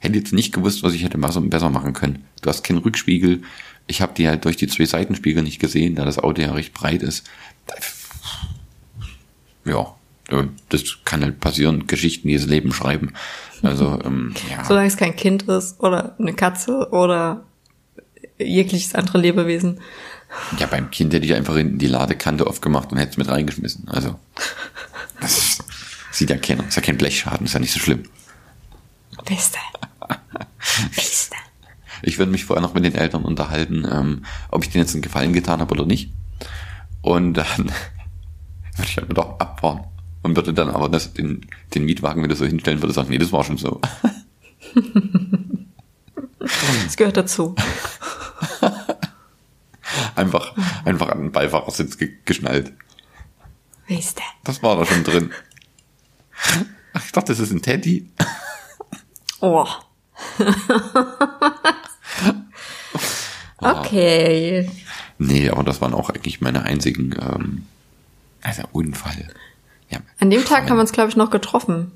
hätte 0.00 0.18
jetzt 0.18 0.32
nicht 0.32 0.52
gewusst, 0.52 0.82
was 0.82 0.94
ich 0.94 1.04
hätte 1.04 1.18
besser 1.18 1.70
machen 1.70 1.92
können. 1.92 2.24
Du 2.40 2.48
hast 2.48 2.64
keinen 2.64 2.78
Rückspiegel. 2.78 3.42
Ich 3.92 4.00
habe 4.00 4.14
die 4.14 4.26
halt 4.26 4.46
durch 4.46 4.56
die 4.56 4.68
zwei 4.68 4.86
Seitenspiegel 4.86 5.42
nicht 5.42 5.60
gesehen, 5.60 5.96
da 5.96 6.06
das 6.06 6.18
Auto 6.18 6.40
ja 6.40 6.50
recht 6.52 6.72
breit 6.72 7.02
ist. 7.02 7.26
Ja, 9.66 9.94
das 10.70 10.82
kann 11.04 11.22
halt 11.22 11.40
passieren. 11.40 11.86
Geschichten, 11.86 12.26
die 12.28 12.34
das 12.34 12.46
Leben 12.46 12.72
schreiben. 12.72 13.12
Also, 13.60 14.00
ähm, 14.04 14.32
ja. 14.50 14.64
Solange 14.64 14.86
es 14.86 14.96
kein 14.96 15.14
Kind 15.14 15.42
ist 15.42 15.78
oder 15.80 16.16
eine 16.18 16.32
Katze 16.32 16.88
oder 16.90 17.44
jegliches 18.38 18.94
andere 18.94 19.18
Lebewesen. 19.18 19.78
Ja, 20.58 20.66
beim 20.68 20.90
Kind 20.90 21.12
hätte 21.12 21.26
ich 21.26 21.34
einfach 21.34 21.54
hinten 21.54 21.76
die 21.76 21.86
Ladekante 21.86 22.46
aufgemacht 22.46 22.92
und 22.92 22.96
hätte 22.96 23.10
es 23.10 23.16
mit 23.18 23.28
reingeschmissen. 23.28 23.90
Also, 23.90 24.18
das 25.20 25.58
sieht 26.12 26.30
ja 26.30 26.38
keiner. 26.38 26.66
Ist 26.66 26.76
ja 26.76 26.82
kein 26.82 26.96
Blechschaden, 26.96 27.44
ist 27.44 27.52
ja 27.52 27.60
nicht 27.60 27.74
so 27.74 27.78
schlimm. 27.78 28.04
Beste. 29.26 29.58
Beste. 30.96 31.36
Ich 32.02 32.18
würde 32.18 32.32
mich 32.32 32.44
vorher 32.44 32.62
noch 32.62 32.74
mit 32.74 32.84
den 32.84 32.94
Eltern 32.94 33.24
unterhalten, 33.24 33.86
ähm, 33.90 34.24
ob 34.50 34.64
ich 34.64 34.70
denen 34.70 34.84
jetzt 34.84 34.94
einen 34.94 35.02
Gefallen 35.02 35.32
getan 35.32 35.60
habe 35.60 35.72
oder 35.72 35.86
nicht. 35.86 36.12
Und 37.00 37.34
dann 37.34 37.46
würde 38.76 38.88
ich 38.88 38.96
halt 38.96 39.16
doch 39.16 39.38
abfahren. 39.38 39.84
Und 40.22 40.36
würde 40.36 40.54
dann 40.54 40.70
aber 40.70 40.88
das, 40.88 41.12
den, 41.14 41.46
den 41.74 41.84
Mietwagen 41.84 42.22
wieder 42.22 42.36
so 42.36 42.46
hinstellen, 42.46 42.80
würde 42.80 42.94
sagen, 42.94 43.10
nee, 43.10 43.18
das 43.18 43.32
war 43.32 43.42
schon 43.44 43.58
so. 43.58 43.80
Das 46.84 46.96
gehört 46.96 47.16
dazu. 47.16 47.54
Einfach, 50.14 50.56
einfach 50.84 51.08
an 51.08 51.18
den 51.20 51.32
Beifahrersitz 51.32 51.98
ge 51.98 52.12
geschnallt. 52.24 52.72
Beste. 53.86 54.22
Das 54.44 54.62
war 54.62 54.76
da 54.76 54.84
schon 54.84 55.04
drin. 55.04 55.30
Ach, 56.92 57.04
ich 57.04 57.12
dachte, 57.12 57.32
das 57.32 57.40
ist 57.40 57.52
ein 57.52 57.62
Teddy. 57.62 58.10
Oh. 59.40 59.66
Okay. 63.58 64.68
Nee, 65.18 65.50
aber 65.50 65.62
das 65.62 65.80
waren 65.80 65.94
auch 65.94 66.10
eigentlich 66.10 66.40
meine 66.40 66.62
einzigen, 66.64 67.14
ähm, 67.20 67.66
also 68.42 68.62
Unfall. 68.72 69.28
Ja, 69.90 70.00
An 70.20 70.30
dem 70.30 70.44
Tag 70.44 70.68
haben 70.68 70.76
wir 70.76 70.80
uns, 70.80 70.92
glaube 70.92 71.10
ich, 71.10 71.16
noch 71.16 71.30
getroffen. 71.30 71.92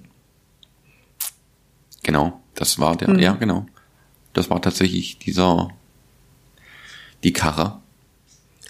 genau, 2.03 2.41
das 2.55 2.79
war 2.79 2.93
Hm. 2.93 2.99
der, 2.99 3.19
ja, 3.19 3.33
genau. 3.33 3.67
Das 4.33 4.51
war 4.51 4.61
tatsächlich 4.63 5.19
dieser, 5.19 5.71
die 7.25 7.33
Karre, 7.33 7.81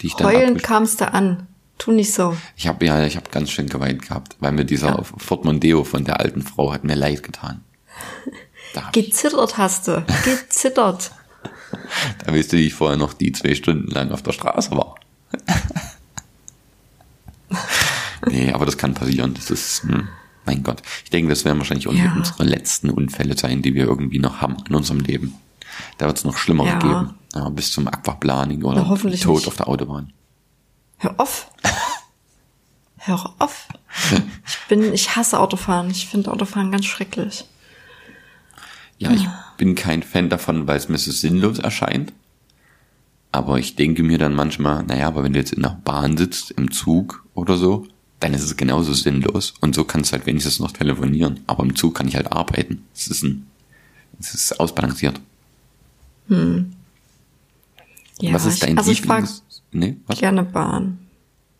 die 0.00 0.06
ich 0.08 0.14
dann 0.14 0.28
Heulend 0.28 0.62
kamst 0.62 1.00
du 1.00 1.12
an. 1.12 1.46
Tu 1.78 1.92
nicht 1.92 2.14
so. 2.14 2.34
Ich 2.56 2.66
habe 2.68 2.86
ja, 2.86 3.04
ich 3.04 3.16
habe 3.16 3.28
ganz 3.30 3.50
schön 3.50 3.68
geweint 3.68 4.00
gehabt, 4.02 4.36
weil 4.40 4.52
mir 4.52 4.64
dieser 4.64 5.04
Ford 5.04 5.44
Mondeo 5.44 5.84
von 5.84 6.04
der 6.04 6.20
alten 6.20 6.40
Frau 6.40 6.72
hat 6.72 6.84
mir 6.84 6.94
leid 6.94 7.22
getan. 7.22 7.62
Gezittert 8.92 9.58
hast 9.58 9.88
du. 9.88 10.04
Gezittert. 10.24 11.10
da 12.24 12.34
wie 12.34 12.40
ich 12.40 12.74
vorher 12.74 12.96
noch 12.96 13.12
die 13.14 13.32
zwei 13.32 13.54
Stunden 13.54 13.90
lang 13.90 14.10
auf 14.12 14.22
der 14.22 14.32
Straße 14.32 14.70
war. 14.72 14.96
nee, 18.26 18.52
aber 18.52 18.66
das 18.66 18.78
kann 18.78 18.94
passieren. 18.94 19.34
Das 19.34 19.50
ist, 19.50 19.82
hm, 19.82 20.08
mein 20.44 20.62
Gott. 20.62 20.82
Ich 21.04 21.10
denke, 21.10 21.30
das 21.30 21.44
werden 21.44 21.58
wahrscheinlich 21.58 21.86
Ja. 21.86 22.12
unsere 22.14 22.44
letzten 22.44 22.90
Unfälle 22.90 23.36
sein, 23.36 23.62
die 23.62 23.74
wir 23.74 23.84
irgendwie 23.84 24.18
noch 24.18 24.40
haben 24.40 24.56
in 24.68 24.74
unserem 24.74 25.00
Leben. 25.00 25.34
Da 25.98 26.06
wird 26.06 26.18
es 26.18 26.24
noch 26.24 26.38
schlimmer 26.38 26.66
Ja. 26.66 26.78
geben. 26.78 27.14
Ja, 27.34 27.48
bis 27.50 27.72
zum 27.72 27.86
Aquaplaning 27.86 28.62
oder 28.62 28.82
Na, 28.82 28.88
Tod 28.96 29.04
nicht. 29.04 29.26
auf 29.26 29.56
der 29.56 29.68
Autobahn. 29.68 30.12
Hör 30.98 31.14
auf. 31.20 31.50
Hör 32.98 33.34
auf. 33.38 33.68
Ich 34.46 34.58
bin, 34.68 34.92
ich 34.92 35.14
hasse 35.16 35.38
Autofahren. 35.38 35.90
Ich 35.90 36.08
finde 36.08 36.32
Autofahren 36.32 36.72
ganz 36.72 36.86
schrecklich. 36.86 37.44
Ja, 38.98 39.12
ich 39.12 39.26
bin 39.58 39.74
kein 39.74 40.02
Fan 40.02 40.28
davon, 40.28 40.66
weil 40.66 40.78
es 40.78 40.88
mir 40.88 40.98
so 40.98 41.10
sinnlos 41.10 41.58
erscheint. 41.58 42.12
Aber 43.32 43.58
ich 43.58 43.76
denke 43.76 44.02
mir 44.02 44.18
dann 44.18 44.34
manchmal, 44.34 44.82
naja, 44.84 45.08
aber 45.08 45.22
wenn 45.22 45.34
du 45.34 45.38
jetzt 45.38 45.52
in 45.52 45.62
der 45.62 45.78
Bahn 45.84 46.16
sitzt, 46.16 46.52
im 46.52 46.70
Zug 46.70 47.24
oder 47.34 47.56
so, 47.56 47.86
dann 48.20 48.32
ist 48.32 48.42
es 48.42 48.56
genauso 48.56 48.94
sinnlos. 48.94 49.54
Und 49.60 49.74
so 49.74 49.84
kannst 49.84 50.10
du 50.10 50.16
halt 50.16 50.26
wenigstens 50.26 50.58
noch 50.58 50.72
telefonieren. 50.72 51.40
Aber 51.46 51.62
im 51.62 51.76
Zug 51.76 51.94
kann 51.94 52.08
ich 52.08 52.16
halt 52.16 52.32
arbeiten. 52.32 52.84
Es 52.94 53.08
ist 53.08 53.22
ein, 53.22 53.46
es 54.18 54.32
ist 54.32 54.58
ausbalanciert. 54.58 55.20
Ja, 56.28 56.64
was 58.32 58.46
ist 58.46 58.62
dein 58.62 58.72
ich, 58.72 58.78
also 58.78 58.90
ich 58.90 59.02
Lieblings... 59.02 59.42
Nee, 59.72 59.96
was? 60.06 60.18
gerne 60.18 60.44
Bahn. 60.44 60.98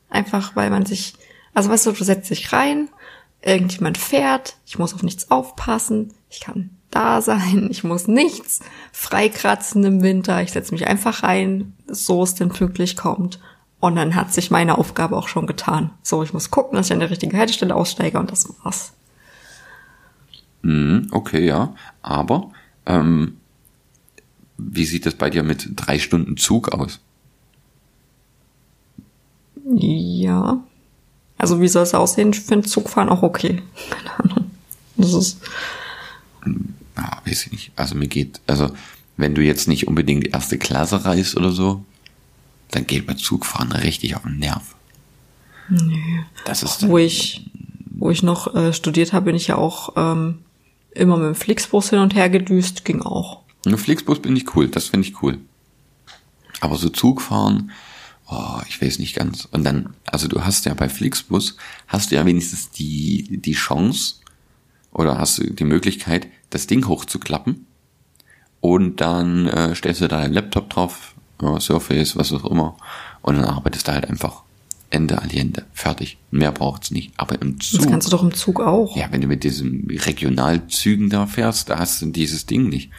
Einfach, 0.09 0.57
weil 0.57 0.71
man 0.71 0.87
sich, 0.87 1.15
also 1.53 1.69
weißt 1.69 1.87
du, 1.87 1.93
du 1.93 2.05
setzt 2.05 2.31
dich 2.31 2.53
rein, 2.53 2.89
irgendjemand 3.43 3.99
fährt, 3.99 4.57
ich 4.65 4.79
muss 4.79 4.95
auf 4.95 5.03
nichts 5.03 5.31
aufpassen, 5.31 6.15
ich 6.31 6.41
kann 6.41 6.71
da 6.91 7.21
sein, 7.21 7.69
ich 7.71 7.85
muss 7.85 8.09
nichts 8.09 8.61
freikratzen 8.93 9.85
im 9.85 10.03
Winter, 10.03 10.43
ich 10.43 10.53
setze 10.53 10.73
mich 10.73 10.87
einfach 10.87 11.23
rein, 11.23 11.75
so 11.87 12.23
es 12.23 12.35
denn 12.35 12.49
pünktlich 12.49 12.97
kommt. 12.97 13.41
Und 13.79 13.97
dann 13.97 14.15
hat 14.15 14.33
sich 14.33 14.51
meine 14.51 14.79
Aufgabe 14.79 15.17
auch 15.17 15.29
schon 15.29 15.47
getan. 15.47 15.91
So, 16.03 16.23
ich 16.23 16.33
muss 16.33 16.51
gucken, 16.51 16.77
dass 16.77 16.87
ich 16.87 16.93
an 16.93 17.01
der 17.01 17.11
richtigen 17.11 17.37
Haltestelle 17.37 17.75
aussteige 17.75 18.19
und 18.19 18.31
das 18.31 18.49
war's. 18.63 18.93
Mhm, 20.63 21.09
okay, 21.11 21.45
ja. 21.45 21.75
Aber 22.03 22.51
ähm, 22.87 23.37
wie 24.57 24.87
sieht 24.87 25.07
das 25.07 25.15
bei 25.15 25.31
dir 25.31 25.43
mit 25.43 25.69
drei 25.77 25.99
Stunden 25.99 26.37
Zug 26.37 26.73
aus? 26.73 27.01
Ja. 29.75 30.59
Also 31.39 31.61
wie 31.61 31.69
soll 31.69 31.83
es 31.83 31.95
aussehen? 31.95 32.31
Ich 32.31 32.41
finde 32.41 32.69
Zugfahren 32.69 33.11
auch 33.11 33.23
okay. 33.23 33.63
Keine 33.91 34.19
Ahnung. 34.19 34.51
Das 34.97 35.13
ist, 35.13 35.39
Ja, 36.97 37.21
weiß 37.25 37.47
ich 37.47 37.53
nicht. 37.53 37.73
Also 37.77 37.95
mir 37.95 38.09
geht, 38.09 38.41
also 38.47 38.71
wenn 39.17 39.35
du 39.35 39.43
jetzt 39.43 39.69
nicht 39.69 39.89
unbedingt 39.89 40.29
erste 40.29 40.59
Klasse 40.59 41.05
reist 41.05 41.37
oder 41.37 41.51
so, 41.51 41.85
dann 42.71 42.87
geht 42.87 43.07
mir 43.07 43.17
Zugfahren 43.17 43.73
richtig 43.73 44.17
auf 44.17 44.23
den 44.23 44.39
Nerv. 44.39 44.75
Nee. 45.69 46.25
Das 46.45 46.63
ist 46.63 46.87
wo 46.87 46.99
ich, 46.99 47.51
wo 47.91 48.11
ich 48.11 48.23
noch 48.23 48.55
äh, 48.55 48.73
studiert 48.73 49.13
habe, 49.13 49.27
bin 49.27 49.37
ich 49.37 49.49
ja 49.49 49.57
auch 49.57 49.95
ähm, 49.97 50.39
immer 50.93 51.17
mit 51.17 51.27
dem 51.27 51.35
Flixbus 51.35 51.91
hin 51.91 51.99
und 51.99 52.15
her 52.15 52.31
gedüst, 52.31 52.85
ging 52.85 53.03
auch. 53.03 53.43
Ein 53.65 53.79
Flixbus 53.79 54.21
bin 54.21 54.37
ich 54.37 54.55
cool, 54.55 54.69
das 54.69 54.89
finde 54.89 55.09
ich 55.09 55.23
cool. 55.23 55.39
Aber 56.61 56.77
so 56.77 56.89
Zugfahren, 56.89 57.73
oh, 58.29 58.61
ich 58.69 58.81
weiß 58.81 58.99
nicht 58.99 59.17
ganz. 59.17 59.47
Und 59.51 59.65
dann, 59.65 59.95
also 60.07 60.29
du 60.29 60.45
hast 60.45 60.65
ja 60.67 60.75
bei 60.75 60.89
Flixbus, 60.89 61.57
hast 61.89 62.11
du 62.11 62.15
ja 62.15 62.25
wenigstens 62.25 62.71
die, 62.71 63.39
die 63.39 63.53
Chance 63.53 64.17
oder 64.93 65.19
hast 65.19 65.39
du 65.39 65.53
die 65.53 65.65
Möglichkeit, 65.65 66.29
das 66.51 66.67
Ding 66.67 66.87
hochzuklappen 66.87 67.67
und 68.61 69.01
dann 69.01 69.47
äh, 69.47 69.75
stellst 69.75 70.01
du 70.01 70.09
da 70.09 70.21
deinen 70.21 70.33
Laptop 70.33 70.71
drauf, 70.71 71.15
ja, 71.41 71.61
Surface, 71.61 72.17
was 72.17 72.33
auch 72.33 72.45
immer, 72.45 72.77
und 73.23 73.37
dann 73.37 73.45
arbeitest 73.45 73.89
du 73.89 73.93
halt 73.93 74.09
einfach 74.09 74.43
Ende 74.89 75.21
Aliende, 75.21 75.65
fertig. 75.73 76.17
Mehr 76.31 76.53
braucht's 76.53 76.91
nicht. 76.91 77.13
Aber 77.17 77.41
im 77.43 77.61
Zug. 77.61 77.81
Das 77.81 77.91
kannst 77.91 78.07
du 78.07 78.11
doch 78.13 78.23
im 78.23 78.33
Zug 78.33 78.61
auch. 78.61 78.97
Ja, 78.97 79.09
wenn 79.11 79.21
du 79.21 79.27
mit 79.27 79.43
diesen 79.43 79.89
Regionalzügen 79.91 81.11
da 81.11 81.27
fährst, 81.27 81.71
da 81.71 81.79
hast 81.79 82.01
du 82.03 82.07
dieses 82.07 82.47
Ding 82.47 82.69
nicht. 82.69 82.91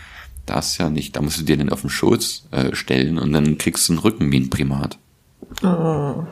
Das 0.45 0.77
ja 0.77 0.89
nicht. 0.89 1.15
Da 1.15 1.21
musst 1.21 1.39
du 1.39 1.43
dir 1.43 1.55
den 1.57 1.71
auf 1.71 1.81
den 1.81 1.89
Schoß 1.89 2.49
äh, 2.51 2.75
stellen 2.75 3.17
und 3.17 3.31
dann 3.31 3.57
kriegst 3.57 3.87
du 3.87 3.93
einen 3.93 3.99
Rücken 3.99 4.31
wie 4.31 4.39
ein 4.39 4.49
Primat. 4.49 4.97
Aber 5.61 6.27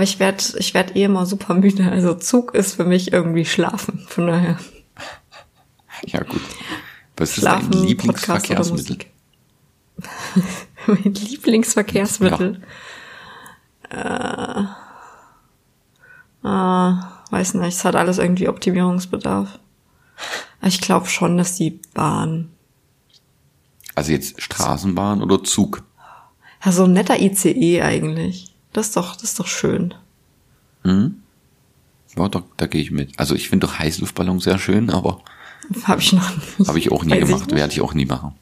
ich 0.00 0.18
werde 0.18 0.42
ich 0.58 0.74
werd 0.74 0.96
eh 0.96 1.04
immer 1.04 1.24
super 1.24 1.54
müde. 1.54 1.90
Also 1.90 2.14
Zug 2.14 2.54
ist 2.54 2.74
für 2.74 2.84
mich 2.84 3.12
irgendwie 3.12 3.44
Schlafen. 3.44 4.00
Von 4.08 4.26
daher. 4.26 4.58
Ja, 6.06 6.22
gut. 6.22 6.42
Was 7.16 7.34
Schlafen, 7.34 7.72
ist 7.72 7.74
dein 7.74 7.84
Lieblingsverkehrsmittel? 7.84 8.98
Lieblingsverkehrsmittel? 8.98 9.12
mein 10.86 11.14
Lieblingsverkehrsmittel. 11.14 12.62
Äh, 13.90 14.62
äh, 16.44 16.92
weiß 17.30 17.54
nicht, 17.54 17.76
es 17.76 17.84
hat 17.84 17.96
alles 17.96 18.18
irgendwie 18.18 18.48
Optimierungsbedarf. 18.48 19.58
Ich 20.62 20.80
glaube 20.80 21.06
schon, 21.06 21.36
dass 21.36 21.56
die 21.56 21.80
Bahn. 21.94 22.50
Also 23.94 24.12
jetzt 24.12 24.40
Straßenbahn 24.40 25.22
oder 25.22 25.42
Zug? 25.44 25.84
Ja, 26.64 26.72
so 26.72 26.84
ein 26.84 26.92
netter 26.92 27.20
ICE 27.20 27.82
eigentlich. 27.82 28.54
Das 28.72 28.88
ist 28.88 28.96
doch, 28.96 29.14
das 29.14 29.24
ist 29.24 29.40
doch 29.40 29.46
schön. 29.46 29.94
Ja, 32.16 32.28
da, 32.28 32.42
da 32.56 32.66
gehe 32.66 32.80
ich 32.80 32.90
mit. 32.90 33.18
Also 33.18 33.34
ich 33.34 33.48
finde 33.48 33.66
doch 33.66 33.78
Heißluftballon 33.78 34.40
sehr 34.40 34.58
schön, 34.58 34.90
aber 34.90 35.21
Habe 35.84 36.00
ich 36.00 36.12
noch 36.12 36.36
nicht. 36.36 36.68
habe 36.68 36.78
ich 36.78 36.92
auch 36.92 37.04
nie 37.04 37.12
Weiß 37.12 37.28
gemacht, 37.28 37.52
werde 37.52 37.72
ich 37.72 37.80
auch 37.80 37.94
nie 37.94 38.06
machen. 38.06 38.34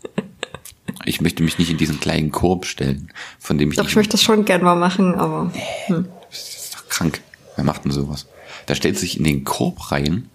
Ich 1.05 1.21
möchte 1.21 1.43
mich 1.43 1.59
nicht 1.59 1.71
in 1.71 1.77
diesen 1.77 2.01
kleinen 2.01 2.31
Korb 2.31 2.67
stellen, 2.67 3.11
von 3.39 3.57
dem 3.59 3.71
ich 3.71 3.77
Doch, 3.77 3.89
ich 3.89 3.97
möchte 3.97 4.13
das 4.13 4.23
schon 4.23 4.45
gern 4.45 4.63
mal 4.63 4.75
machen, 4.77 5.15
aber 5.15 5.53
hm. 5.87 6.07
Das 6.29 6.39
ist 6.41 6.75
doch 6.75 6.89
krank. 6.89 7.21
Wer 7.57 7.65
macht 7.65 7.85
denn 7.85 7.93
sowas? 7.93 8.27
Da 8.67 8.75
stellt 8.75 8.99
sich 8.99 9.19
in 9.19 9.25
den 9.25 9.45
Korb 9.45 9.91
rein 9.93 10.29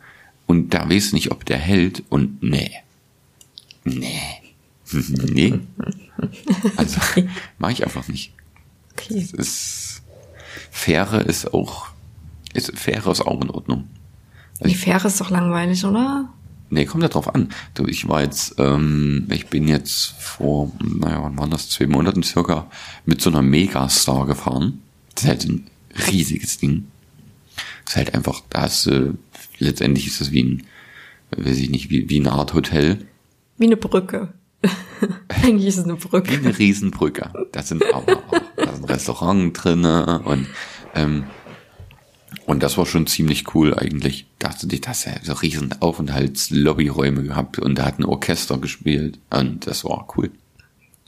und 0.48 0.74
da 0.74 0.90
weiß 0.90 1.14
nicht, 1.14 1.32
ob 1.32 1.46
der 1.46 1.58
hält 1.58 2.04
und 2.10 2.42
nee. 2.42 2.72
Nee. 3.84 4.20
nee. 4.92 5.60
Also, 6.78 7.02
mache 7.58 7.74
ich 7.74 7.84
einfach 7.84 8.08
nicht. 8.08 8.32
okay. 8.94 9.18
Es 9.20 9.32
ist, 9.32 10.02
Fähre 10.72 11.22
ist 11.22 11.54
auch, 11.54 11.88
ist, 12.54 12.72
Fähre 12.78 13.12
ist 13.12 13.22
auch 13.22 13.42
in 13.42 13.50
Ordnung. 13.50 13.90
Also 14.60 14.70
Die 14.70 14.76
Fähre 14.76 15.08
ist 15.08 15.20
doch 15.20 15.30
langweilig, 15.30 15.84
oder? 15.84 16.30
Nee, 16.76 16.84
kommt 16.84 17.04
ja 17.04 17.10
drauf 17.10 17.34
an. 17.34 17.54
Du, 17.74 17.88
ich 17.88 18.10
war 18.10 18.22
jetzt, 18.22 18.56
ähm, 18.58 19.28
ich 19.32 19.48
bin 19.48 19.66
jetzt 19.66 20.14
vor, 20.20 20.74
naja, 20.84 21.24
wann 21.24 21.38
waren 21.38 21.50
das? 21.50 21.70
Zwei 21.70 21.88
Monaten 21.88 22.22
circa 22.22 22.70
mit 23.06 23.22
so 23.22 23.30
einer 23.30 23.42
Megastar 23.42 24.26
gefahren. 24.26 24.82
Das 25.14 25.24
ist 25.24 25.30
halt 25.30 25.46
ein 25.46 25.68
riesiges 26.12 26.58
Ding. 26.58 26.88
Das 27.86 27.94
ist 27.94 27.96
halt 27.96 28.14
einfach, 28.14 28.42
da 28.50 28.64
hast 28.64 28.88
du, 28.88 29.18
letztendlich 29.58 30.08
ist 30.08 30.20
das 30.20 30.34
wie 30.34 30.44
ein, 30.44 30.64
weiß 31.38 31.58
ich 31.60 31.70
nicht, 31.70 31.90
wie, 31.90 32.10
wie 32.10 32.20
eine 32.20 32.34
Art 32.34 32.54
Hotel. 32.54 33.08
Wie 33.58 33.68
eine 33.68 33.78
Brücke. 33.78 34.34
Eigentlich 35.30 35.68
ist 35.68 35.78
es 35.78 35.86
eine 35.86 35.96
Wie 35.96 36.08
Brücke. 36.10 36.34
eine 36.34 36.60
Riesenbrücke. 36.60 37.32
Da 37.54 37.64
sind 37.64 37.86
aber 37.94 38.18
auch, 38.18 38.42
da 38.58 38.64
ist 38.64 38.80
ein 38.80 38.84
Restaurant 38.84 39.64
drinne 39.64 40.24
und, 40.26 40.48
ähm, 40.94 41.24
und 42.46 42.62
das 42.62 42.78
war 42.78 42.86
schon 42.86 43.08
ziemlich 43.08 43.56
cool 43.56 43.74
eigentlich. 43.74 44.28
Da 44.40 44.50
hast 44.50 44.64
du 44.64 44.68
dich, 44.68 44.82
das 44.82 45.06
ja 45.06 45.14
so 45.24 45.34
riesen 45.34 45.74
Aufenthaltslobbyräume 45.82 47.24
gehabt 47.24 47.60
und 47.60 47.76
da 47.76 47.86
hat 47.86 48.00
ein 48.00 48.06
Orchester 48.06 48.58
gespielt 48.58 49.20
und 49.30 49.68
das 49.68 49.84
war 49.84 50.08
cool. 50.16 50.32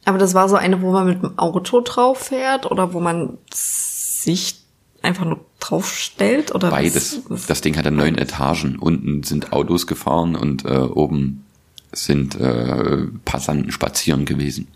Aber 0.06 0.18
das 0.18 0.34
war 0.34 0.48
so 0.48 0.56
eine, 0.56 0.82
wo 0.82 0.92
man 0.92 1.06
mit 1.06 1.22
dem 1.22 1.38
Auto 1.38 1.82
drauf 1.82 2.18
fährt 2.20 2.70
oder 2.72 2.94
wo 2.94 3.00
man 3.00 3.38
sich 3.54 4.56
einfach 5.02 5.26
nur 5.26 5.46
drauf 5.60 5.94
stellt 5.94 6.56
oder 6.56 6.70
Beides. 6.70 7.22
Was, 7.28 7.46
Das 7.46 7.62
Ding 7.62 7.78
hatte 7.78 7.92
neun 7.92 8.18
Etagen. 8.18 8.78
Unten 8.80 9.24
sind 9.24 9.54
Autos 9.54 9.86
gefahren 9.86 10.36
und 10.36 10.66
äh, 10.66 10.78
oben 10.78 11.46
sind 11.92 12.36
äh, 12.40 13.08
Passanten 13.26 13.72
spazieren 13.72 14.26
gewesen. 14.26 14.68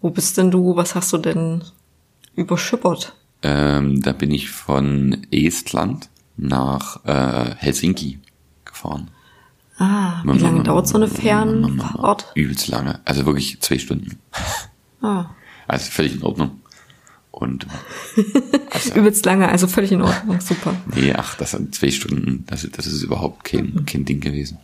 Wo 0.00 0.10
bist 0.10 0.38
denn 0.38 0.50
du? 0.50 0.76
Was 0.76 0.94
hast 0.94 1.12
du 1.12 1.18
denn 1.18 1.64
überschippert? 2.34 3.14
Ähm, 3.42 4.02
da 4.02 4.12
bin 4.12 4.30
ich 4.30 4.50
von 4.50 5.26
Estland 5.30 6.08
nach 6.36 7.04
äh, 7.04 7.54
Helsinki 7.56 8.18
gefahren. 8.64 9.10
Ah, 9.78 10.22
wie 10.24 10.38
lange 10.38 10.64
dauert 10.64 10.88
so 10.88 10.96
eine 10.96 11.06
Fernfahrt? 11.06 12.32
Übelst 12.34 12.66
lange. 12.68 13.00
Also 13.04 13.26
wirklich 13.26 13.60
zwei 13.60 13.78
Stunden. 13.78 14.18
Ah, 15.00 15.26
Also 15.68 15.90
völlig 15.90 16.14
in 16.14 16.22
Ordnung. 16.22 16.62
Und 17.30 17.66
also, 18.70 18.94
übelst 18.94 19.24
lange, 19.26 19.48
also 19.48 19.68
völlig 19.68 19.92
in 19.92 20.02
Ordnung, 20.02 20.40
super. 20.40 20.74
nee, 20.96 21.12
ach, 21.12 21.36
das 21.36 21.52
sind 21.52 21.72
zwei 21.72 21.90
Stunden, 21.92 22.44
das, 22.48 22.66
das 22.72 22.86
ist 22.86 23.02
überhaupt 23.02 23.44
kein, 23.44 23.84
kein 23.86 24.04
Ding 24.04 24.18
gewesen. 24.18 24.58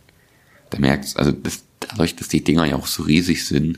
Da 0.71 0.79
merkt's, 0.79 1.15
also 1.15 1.31
das, 1.31 1.63
dadurch, 1.79 2.17
dass 2.17 2.27
die 2.27 2.43
Dinger 2.43 2.65
ja 2.65 2.75
auch 2.75 2.87
so 2.87 3.03
riesig 3.03 3.45
sind, 3.45 3.77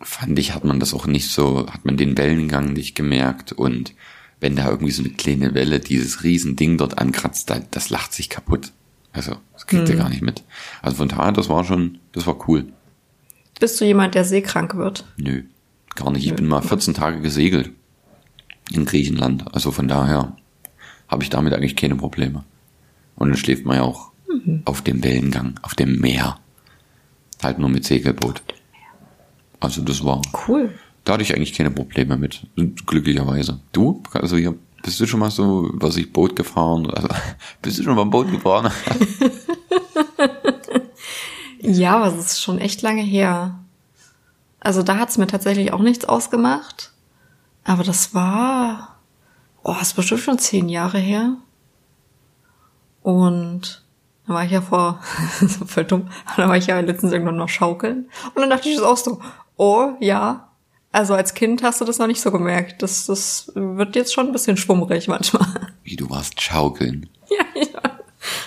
fand 0.00 0.38
ich, 0.38 0.54
hat 0.54 0.64
man 0.64 0.80
das 0.80 0.94
auch 0.94 1.06
nicht 1.06 1.30
so, 1.30 1.66
hat 1.70 1.84
man 1.84 1.96
den 1.96 2.16
Wellengang 2.18 2.72
nicht 2.72 2.94
gemerkt 2.94 3.52
und 3.52 3.94
wenn 4.40 4.56
da 4.56 4.68
irgendwie 4.68 4.92
so 4.92 5.02
eine 5.02 5.12
kleine 5.12 5.54
Welle 5.54 5.80
dieses 5.80 6.22
riesen 6.22 6.56
Ding 6.56 6.76
dort 6.76 6.98
ankratzt, 6.98 7.48
da, 7.48 7.60
das 7.70 7.88
lacht 7.88 8.12
sich 8.12 8.28
kaputt. 8.28 8.72
Also, 9.12 9.36
das 9.54 9.66
kriegt 9.66 9.88
ihr 9.88 9.96
gar 9.96 10.10
nicht 10.10 10.20
mit. 10.20 10.44
Also 10.82 10.98
von 10.98 11.08
daher, 11.08 11.32
das 11.32 11.48
war 11.48 11.64
schon, 11.64 11.98
das 12.12 12.26
war 12.26 12.46
cool. 12.48 12.66
Bist 13.58 13.80
du 13.80 13.86
jemand, 13.86 14.14
der 14.14 14.26
seekrank 14.26 14.76
wird? 14.76 15.06
Nö, 15.16 15.44
gar 15.94 16.10
nicht. 16.10 16.26
Ich 16.26 16.34
bin 16.34 16.46
mal 16.46 16.60
14 16.60 16.92
Tage 16.92 17.20
gesegelt 17.20 17.70
in 18.70 18.84
Griechenland. 18.84 19.54
Also 19.54 19.70
von 19.70 19.88
daher 19.88 20.36
habe 21.08 21.22
ich 21.22 21.30
damit 21.30 21.54
eigentlich 21.54 21.76
keine 21.76 21.96
Probleme. 21.96 22.44
Und 23.14 23.30
dann 23.30 23.38
schläft 23.38 23.64
man 23.64 23.76
ja 23.76 23.82
auch 23.82 24.12
auf 24.66 24.82
dem 24.82 25.02
Wellengang, 25.02 25.58
auf 25.62 25.74
dem 25.74 25.98
Meer. 25.98 26.38
Halt 27.42 27.58
nur 27.58 27.70
mit 27.70 27.86
Segelboot. 27.86 28.42
Also 29.66 29.82
das 29.82 30.04
war, 30.04 30.22
Cool. 30.46 30.72
da 31.04 31.14
hatte 31.14 31.24
ich 31.24 31.34
eigentlich 31.34 31.52
keine 31.52 31.72
Probleme 31.72 32.16
mit. 32.16 32.46
Glücklicherweise. 32.86 33.58
Du? 33.72 34.00
Also 34.12 34.36
hier, 34.36 34.54
bist 34.84 35.00
du 35.00 35.06
schon 35.06 35.18
mal 35.18 35.30
so, 35.32 35.68
was 35.74 35.96
ich 35.96 36.12
Boot 36.12 36.36
gefahren? 36.36 36.88
Also, 36.88 37.08
bist 37.62 37.78
du 37.78 37.82
schon 37.82 37.96
mal 37.96 38.04
Boot 38.04 38.30
gefahren? 38.30 38.70
Ja, 41.58 41.96
aber 41.96 42.06
es 42.06 42.16
ist 42.32 42.42
schon 42.42 42.58
echt 42.60 42.82
lange 42.82 43.02
her. 43.02 43.58
Also 44.60 44.84
da 44.84 44.98
hat's 44.98 45.18
mir 45.18 45.26
tatsächlich 45.26 45.72
auch 45.72 45.80
nichts 45.80 46.04
ausgemacht. 46.04 46.92
Aber 47.64 47.82
das 47.82 48.14
war, 48.14 48.96
oh, 49.64 49.72
das 49.72 49.88
ist 49.88 49.94
bestimmt 49.94 50.20
schon 50.20 50.38
zehn 50.38 50.68
Jahre 50.68 50.98
her. 50.98 51.32
Und 53.02 53.82
da 54.28 54.34
war 54.34 54.44
ich 54.44 54.52
ja 54.52 54.60
vor, 54.60 55.00
das 55.40 55.60
war 55.60 55.66
voll 55.66 55.84
dumm, 55.84 56.08
da 56.36 56.48
war 56.48 56.56
ich 56.56 56.66
ja 56.66 56.78
letztens 56.78 57.12
irgendwann 57.12 57.36
noch 57.36 57.48
schaukeln. 57.48 58.08
Und 58.34 58.42
dann 58.42 58.50
dachte 58.50 58.68
ich 58.68 58.76
das 58.76 58.84
auch 58.84 58.96
so, 58.96 59.20
oh, 59.56 59.92
ja. 60.00 60.48
Also 60.92 61.14
als 61.14 61.34
Kind 61.34 61.62
hast 61.62 61.80
du 61.80 61.84
das 61.84 61.98
noch 61.98 62.06
nicht 62.06 62.20
so 62.20 62.30
gemerkt. 62.30 62.82
Das, 62.82 63.06
das 63.06 63.52
wird 63.54 63.96
jetzt 63.96 64.14
schon 64.14 64.26
ein 64.26 64.32
bisschen 64.32 64.56
schwummrig 64.56 65.08
manchmal. 65.08 65.46
Wie 65.84 65.96
du 65.96 66.08
warst 66.08 66.40
schaukeln. 66.40 67.08
Ja, 67.28 67.62
ja. 67.62 67.98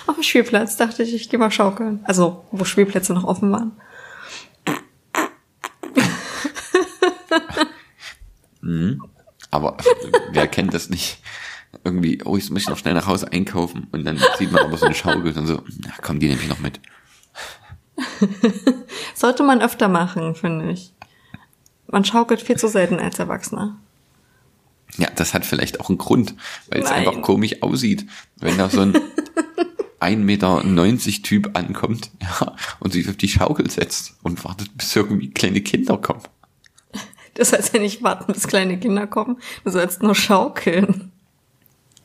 Auf 0.06 0.16
dem 0.16 0.22
Spielplatz 0.22 0.76
dachte 0.76 1.02
ich, 1.02 1.14
ich 1.14 1.28
gehe 1.28 1.38
mal 1.38 1.50
schaukeln. 1.50 2.00
Also, 2.04 2.44
wo 2.50 2.64
Spielplätze 2.64 3.14
noch 3.14 3.24
offen 3.24 3.52
waren. 3.52 3.72
Aber 9.50 9.76
wer 10.32 10.46
kennt 10.46 10.74
das 10.74 10.90
nicht? 10.90 11.18
Irgendwie, 11.84 12.20
oh, 12.24 12.36
ich 12.36 12.50
muss 12.50 12.68
noch 12.68 12.78
schnell 12.78 12.94
nach 12.94 13.06
Hause 13.06 13.32
einkaufen 13.32 13.88
und 13.92 14.04
dann 14.04 14.20
sieht 14.38 14.52
man 14.52 14.64
aber 14.64 14.76
so 14.76 14.86
eine 14.86 14.94
Schaukel 14.94 15.36
und 15.36 15.46
so, 15.46 15.62
na 15.84 15.92
komm, 16.02 16.18
die 16.18 16.28
nehme 16.28 16.40
ich 16.40 16.48
noch 16.48 16.58
mit. 16.58 16.80
Sollte 19.14 19.42
man 19.42 19.62
öfter 19.62 19.88
machen, 19.88 20.34
finde 20.34 20.72
ich. 20.72 20.92
Man 21.90 22.04
schaukelt 22.04 22.40
viel 22.40 22.56
zu 22.56 22.68
selten 22.68 22.98
als 22.98 23.18
Erwachsener. 23.18 23.76
Ja, 24.96 25.08
das 25.14 25.34
hat 25.34 25.46
vielleicht 25.46 25.80
auch 25.80 25.88
einen 25.88 25.98
Grund, 25.98 26.34
weil 26.68 26.82
es 26.82 26.90
einfach 26.90 27.22
komisch 27.22 27.62
aussieht, 27.62 28.06
wenn 28.36 28.58
da 28.58 28.68
so 28.68 28.80
ein 28.80 28.94
1,90 30.00 30.16
Meter 30.16 31.22
Typ 31.22 31.56
ankommt 31.56 32.10
ja, 32.20 32.56
und 32.80 32.92
sich 32.92 33.08
auf 33.08 33.16
die 33.16 33.28
Schaukel 33.28 33.70
setzt 33.70 34.14
und 34.22 34.44
wartet, 34.44 34.76
bis 34.76 34.96
irgendwie 34.96 35.30
kleine 35.30 35.60
Kinder 35.60 35.98
kommen. 35.98 36.22
Du 37.34 37.44
sollst 37.44 37.72
ja 37.74 37.80
nicht 37.80 38.02
warten, 38.02 38.32
bis 38.32 38.48
kleine 38.48 38.78
Kinder 38.78 39.06
kommen. 39.06 39.38
Du 39.64 39.70
sollst 39.70 40.02
nur 40.02 40.14
schaukeln. 40.14 41.12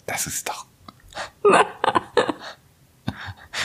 Das 0.06 0.28
ist 0.28 0.50
doch. 0.50 0.66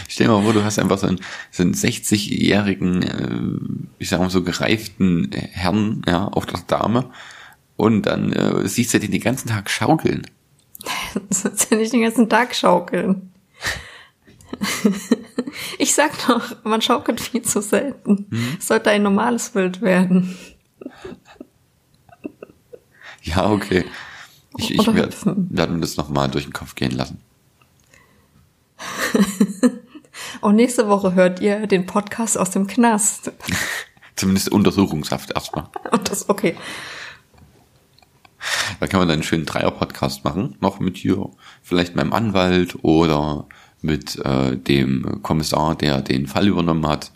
Stell 0.08 0.26
dir 0.26 0.32
mal 0.32 0.42
vor, 0.42 0.52
du 0.52 0.64
hast 0.64 0.78
einfach 0.78 0.98
so 0.98 1.06
einen, 1.06 1.20
so 1.50 1.62
einen 1.62 1.74
60-jährigen, 1.74 3.02
äh, 3.02 3.92
ich 3.98 4.08
sag 4.08 4.20
mal 4.20 4.30
so 4.30 4.42
gereiften 4.42 5.30
Herrn, 5.32 6.02
ja, 6.06 6.26
auf 6.26 6.46
der 6.46 6.60
Dame 6.66 7.10
und 7.76 8.02
dann 8.02 8.32
äh, 8.32 8.68
siehst 8.68 8.92
du 8.94 9.00
den 9.00 9.10
den 9.10 9.20
ganzen 9.20 9.48
Tag 9.48 9.70
schaukeln. 9.70 10.26
Du 11.14 11.20
sollst 11.34 11.70
ja 11.70 11.76
nicht 11.76 11.92
den 11.92 12.02
ganzen 12.02 12.28
Tag 12.28 12.54
schaukeln. 12.54 13.30
Ich 15.78 15.94
sag 15.94 16.12
doch, 16.26 16.64
man 16.64 16.80
schaukelt 16.80 17.20
viel 17.20 17.42
zu 17.42 17.60
selten. 17.60 18.26
Es 18.58 18.68
sollte 18.68 18.90
ein 18.90 19.02
normales 19.02 19.50
Bild 19.50 19.80
werden. 19.80 20.36
Ja, 23.22 23.50
okay. 23.50 23.84
Ich, 24.56 24.74
ich 24.74 24.86
werde 24.86 25.12
werd 25.24 25.70
mir 25.70 25.80
das 25.80 25.96
nochmal 25.96 26.28
durch 26.30 26.44
den 26.44 26.52
Kopf 26.52 26.74
gehen 26.74 26.92
lassen. 26.92 27.20
Und 30.40 30.56
nächste 30.56 30.88
Woche 30.88 31.14
hört 31.14 31.40
ihr 31.40 31.66
den 31.66 31.86
Podcast 31.86 32.38
aus 32.38 32.50
dem 32.50 32.66
Knast. 32.66 33.32
Zumindest 34.16 34.50
Untersuchungshaft 34.50 35.30
erstmal. 35.32 35.68
Und 35.90 36.10
das, 36.10 36.28
okay. 36.28 36.56
Da 38.78 38.86
kann 38.86 39.00
man 39.00 39.08
dann 39.08 39.16
einen 39.16 39.22
schönen 39.22 39.44
Dreier-Podcast 39.44 40.24
machen, 40.24 40.56
noch 40.60 40.80
mit 40.80 40.96
hier, 40.96 41.28
vielleicht 41.62 41.94
meinem 41.94 42.12
Anwalt 42.12 42.76
oder 42.82 43.46
mit 43.82 44.16
äh, 44.24 44.56
dem 44.56 45.20
Kommissar, 45.22 45.74
der 45.74 46.00
den 46.00 46.26
Fall 46.26 46.48
übernommen 46.48 46.86
hat. 46.86 47.12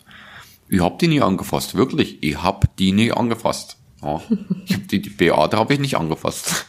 Ich 0.69 0.81
hab 0.81 0.99
die 0.99 1.07
nie 1.07 1.21
angefasst, 1.21 1.75
wirklich. 1.75 2.21
Ich 2.21 2.41
hab 2.41 2.75
die 2.77 2.91
nie 2.91 3.11
angefasst. 3.11 3.77
Ja. 4.01 4.21
Ich 4.65 4.75
hab 4.75 4.87
die, 4.87 5.01
die 5.01 5.09
Beate 5.09 5.57
habe 5.57 5.73
ich 5.73 5.79
nicht 5.79 5.97
angefasst. 5.97 6.65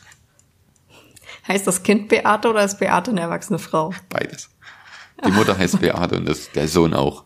Heißt 1.48 1.66
das 1.66 1.82
Kind 1.82 2.08
Beate 2.08 2.48
oder 2.48 2.64
ist 2.64 2.78
Beate 2.78 3.10
eine 3.10 3.20
erwachsene 3.20 3.58
Frau? 3.58 3.92
Beides. 4.08 4.50
Die 5.24 5.31
Mutter 5.31 5.57
heißt 5.57 5.81
Beate 5.81 6.16
und 6.16 6.26
das, 6.26 6.50
der 6.52 6.68
Sohn 6.68 6.94
auch. 6.94 7.24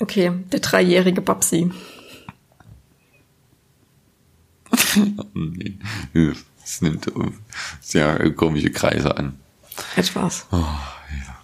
Okay, 0.00 0.32
der 0.52 0.60
dreijährige 0.60 1.22
Babsi. 1.22 1.70
nee, 5.34 5.78
das 6.60 6.82
nimmt 6.82 7.10
sehr 7.80 8.30
komische 8.34 8.70
Kreise 8.70 9.16
an. 9.16 9.38
Hat 9.96 10.06
Spaß. 10.06 10.46
Oh, 10.52 10.56
ja. 10.56 11.38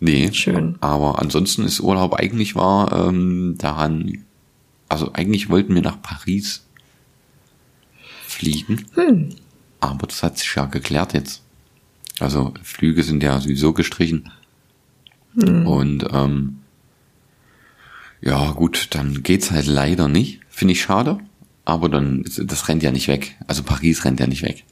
Nee. 0.00 0.32
Schön. 0.32 0.76
Aber 0.80 1.18
ansonsten 1.20 1.64
ist 1.64 1.80
Urlaub 1.80 2.14
eigentlich 2.14 2.54
war 2.54 3.08
ähm, 3.08 3.56
daran, 3.58 4.24
also 4.88 5.12
eigentlich 5.12 5.48
wollten 5.48 5.74
wir 5.74 5.82
nach 5.82 6.00
Paris 6.02 6.66
fliegen. 8.26 8.86
Hm. 8.94 9.34
Aber 9.80 10.06
das 10.06 10.22
hat 10.22 10.38
sich 10.38 10.54
ja 10.54 10.66
geklärt 10.66 11.14
jetzt. 11.14 11.42
Also 12.20 12.54
Flüge 12.62 13.02
sind 13.02 13.22
ja 13.22 13.40
sowieso 13.40 13.72
gestrichen. 13.72 14.30
Hm. 15.34 15.66
Und 15.66 16.06
ähm, 16.12 16.58
ja, 18.20 18.50
gut, 18.52 18.88
dann 18.90 19.22
geht's 19.22 19.50
halt 19.50 19.66
leider 19.66 20.08
nicht. 20.08 20.40
Finde 20.48 20.72
ich 20.72 20.82
schade. 20.82 21.18
Aber 21.64 21.88
dann, 21.88 22.24
das 22.24 22.68
rennt 22.68 22.82
ja 22.82 22.90
nicht 22.90 23.08
weg. 23.08 23.36
Also 23.46 23.62
Paris 23.62 24.04
rennt 24.04 24.20
ja 24.20 24.26
nicht 24.26 24.42
weg. 24.42 24.64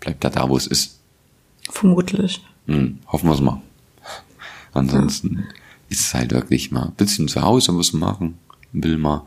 Bleibt 0.00 0.24
da 0.24 0.30
da, 0.30 0.48
wo 0.48 0.56
es 0.56 0.66
ist. 0.66 1.00
Vermutlich. 1.70 2.42
Hm, 2.66 2.98
hoffen 3.06 3.28
wir 3.28 3.34
es 3.34 3.40
mal. 3.40 3.62
Ansonsten 4.72 5.44
ist 5.88 6.00
es 6.00 6.14
halt 6.14 6.32
wirklich 6.32 6.70
mal 6.70 6.86
ein 6.86 6.94
bisschen 6.94 7.28
zu 7.28 7.42
Hause 7.42 7.76
was 7.76 7.92
machen. 7.92 8.38
Will 8.72 8.98
mal, 8.98 9.26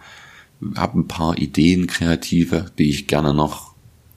hab 0.76 0.96
ein 0.96 1.08
paar 1.08 1.38
Ideen, 1.38 1.88
kreative, 1.88 2.72
die 2.78 2.90
ich 2.90 3.08
gerne 3.08 3.34
noch, 3.34 3.74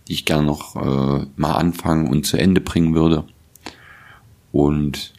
die 0.08 0.14
ich 0.14 0.24
gerne 0.24 0.44
noch 0.44 0.76
äh, 0.76 1.26
mal 1.36 1.52
anfangen 1.54 2.08
und 2.08 2.26
zu 2.26 2.36
Ende 2.36 2.60
bringen 2.60 2.94
würde. 2.94 3.24
Und 4.54 5.12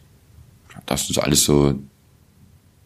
das 0.86 1.10
ist 1.10 1.18
alles 1.18 1.44
so. 1.44 1.78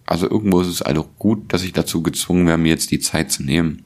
Also 0.05 0.29
irgendwo 0.29 0.61
ist 0.61 0.67
es 0.67 0.83
also 0.83 1.09
gut, 1.17 1.53
dass 1.53 1.63
ich 1.63 1.73
dazu 1.73 2.03
gezwungen 2.03 2.49
werde, 2.49 2.61
mir 2.61 2.71
jetzt 2.71 2.91
die 2.91 2.99
Zeit 2.99 3.31
zu 3.31 3.45
nehmen. 3.45 3.85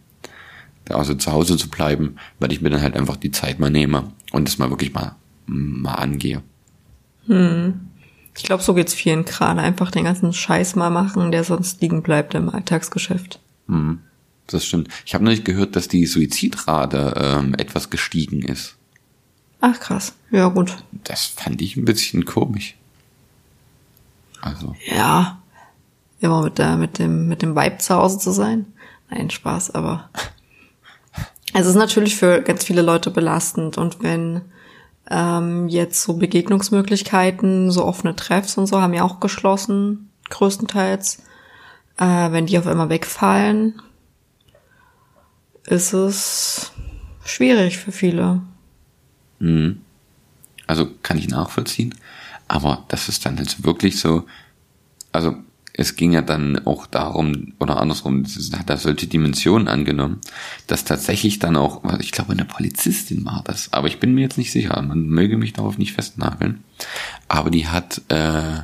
Also 0.88 1.14
zu 1.14 1.30
Hause 1.30 1.58
zu 1.58 1.68
bleiben, 1.68 2.16
weil 2.38 2.52
ich 2.52 2.62
mir 2.62 2.70
dann 2.70 2.80
halt 2.80 2.96
einfach 2.96 3.18
die 3.18 3.30
Zeit 3.30 3.60
mal 3.60 3.70
nehme 3.70 4.12
und 4.32 4.48
das 4.48 4.56
mal 4.56 4.70
wirklich 4.70 4.94
mal, 4.94 5.16
mal 5.44 5.96
angehe. 5.96 6.42
Hm. 7.26 7.80
Ich 8.34 8.44
glaube, 8.44 8.62
so 8.62 8.72
geht's 8.72 8.94
vielen 8.94 9.26
gerade. 9.26 9.60
Einfach 9.60 9.90
den 9.90 10.04
ganzen 10.04 10.32
Scheiß 10.32 10.74
mal 10.74 10.88
machen, 10.90 11.32
der 11.32 11.44
sonst 11.44 11.82
liegen 11.82 12.02
bleibt 12.02 12.34
im 12.34 12.48
Alltagsgeschäft. 12.48 13.40
Hm. 13.68 13.98
Das 14.46 14.64
stimmt. 14.64 14.88
Ich 15.04 15.12
habe 15.12 15.24
neulich 15.24 15.44
gehört, 15.44 15.76
dass 15.76 15.88
die 15.88 16.06
Suizidrate 16.06 17.14
ähm, 17.18 17.54
etwas 17.58 17.90
gestiegen 17.90 18.40
ist. 18.40 18.76
Ach 19.66 19.80
krass. 19.80 20.12
Ja, 20.30 20.48
gut. 20.48 20.76
Das 21.04 21.24
fand 21.24 21.62
ich 21.62 21.74
ein 21.74 21.86
bisschen 21.86 22.26
komisch. 22.26 22.76
Also. 24.42 24.76
Ja. 24.84 25.40
Immer 26.20 26.42
mit 26.42 26.58
der, 26.58 26.76
mit 26.76 26.98
dem, 26.98 27.28
mit 27.28 27.40
dem 27.40 27.56
Vibe 27.56 27.78
zu 27.78 27.94
Hause 27.94 28.18
zu 28.18 28.30
sein. 28.30 28.66
Nein, 29.08 29.30
Spaß, 29.30 29.70
aber. 29.70 30.10
Es 31.56 31.66
ist 31.66 31.76
natürlich 31.76 32.16
für 32.16 32.42
ganz 32.42 32.64
viele 32.64 32.82
Leute 32.82 33.12
belastend 33.12 33.78
und 33.78 34.02
wenn 34.02 34.40
ähm, 35.08 35.68
jetzt 35.68 36.02
so 36.02 36.14
Begegnungsmöglichkeiten, 36.14 37.70
so 37.70 37.84
offene 37.84 38.16
Treffs 38.16 38.58
und 38.58 38.66
so 38.66 38.80
haben 38.80 38.92
ja 38.92 39.04
auch 39.04 39.20
geschlossen, 39.20 40.10
größtenteils. 40.30 41.22
Äh, 41.96 42.32
wenn 42.32 42.46
die 42.46 42.58
auf 42.58 42.66
einmal 42.66 42.88
wegfallen, 42.88 43.80
ist 45.64 45.92
es 45.92 46.72
schwierig 47.24 47.78
für 47.78 47.92
viele. 47.92 48.42
Mhm. 49.44 49.80
Also 50.66 50.88
kann 51.02 51.18
ich 51.18 51.28
nachvollziehen. 51.28 51.94
Aber 52.48 52.84
das 52.88 53.08
ist 53.08 53.24
dann 53.26 53.36
jetzt 53.36 53.64
wirklich 53.64 53.98
so, 54.00 54.24
also 55.12 55.36
es 55.76 55.96
ging 55.96 56.12
ja 56.12 56.22
dann 56.22 56.66
auch 56.66 56.86
darum, 56.86 57.54
oder 57.58 57.80
andersrum, 57.80 58.24
hat 58.56 58.70
da 58.70 58.76
solche 58.76 59.08
Dimensionen 59.08 59.66
angenommen, 59.66 60.20
dass 60.66 60.84
tatsächlich 60.84 61.40
dann 61.40 61.56
auch, 61.56 61.82
ich 61.98 62.12
glaube, 62.12 62.32
eine 62.32 62.44
Polizistin 62.44 63.24
war 63.24 63.42
das, 63.44 63.72
aber 63.72 63.88
ich 63.88 63.98
bin 63.98 64.14
mir 64.14 64.20
jetzt 64.20 64.38
nicht 64.38 64.52
sicher, 64.52 64.80
man 64.80 65.06
möge 65.06 65.36
mich 65.36 65.52
darauf 65.52 65.76
nicht 65.76 65.92
festnageln, 65.92 66.62
aber 67.26 67.50
die 67.50 67.66
hat 67.66 68.02
äh, 68.08 68.60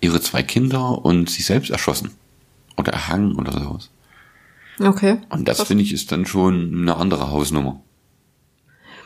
ihre 0.00 0.20
zwei 0.20 0.44
Kinder 0.44 1.04
und 1.04 1.28
sich 1.28 1.44
selbst 1.44 1.70
erschossen 1.70 2.10
oder 2.76 2.92
erhangen 2.92 3.34
oder 3.34 3.52
sowas. 3.52 3.90
Okay. 4.78 5.18
Und 5.30 5.48
das 5.48 5.62
finde 5.62 5.82
ich 5.82 5.92
ist 5.92 6.12
dann 6.12 6.26
schon 6.26 6.82
eine 6.82 6.96
andere 6.96 7.30
Hausnummer. 7.30 7.80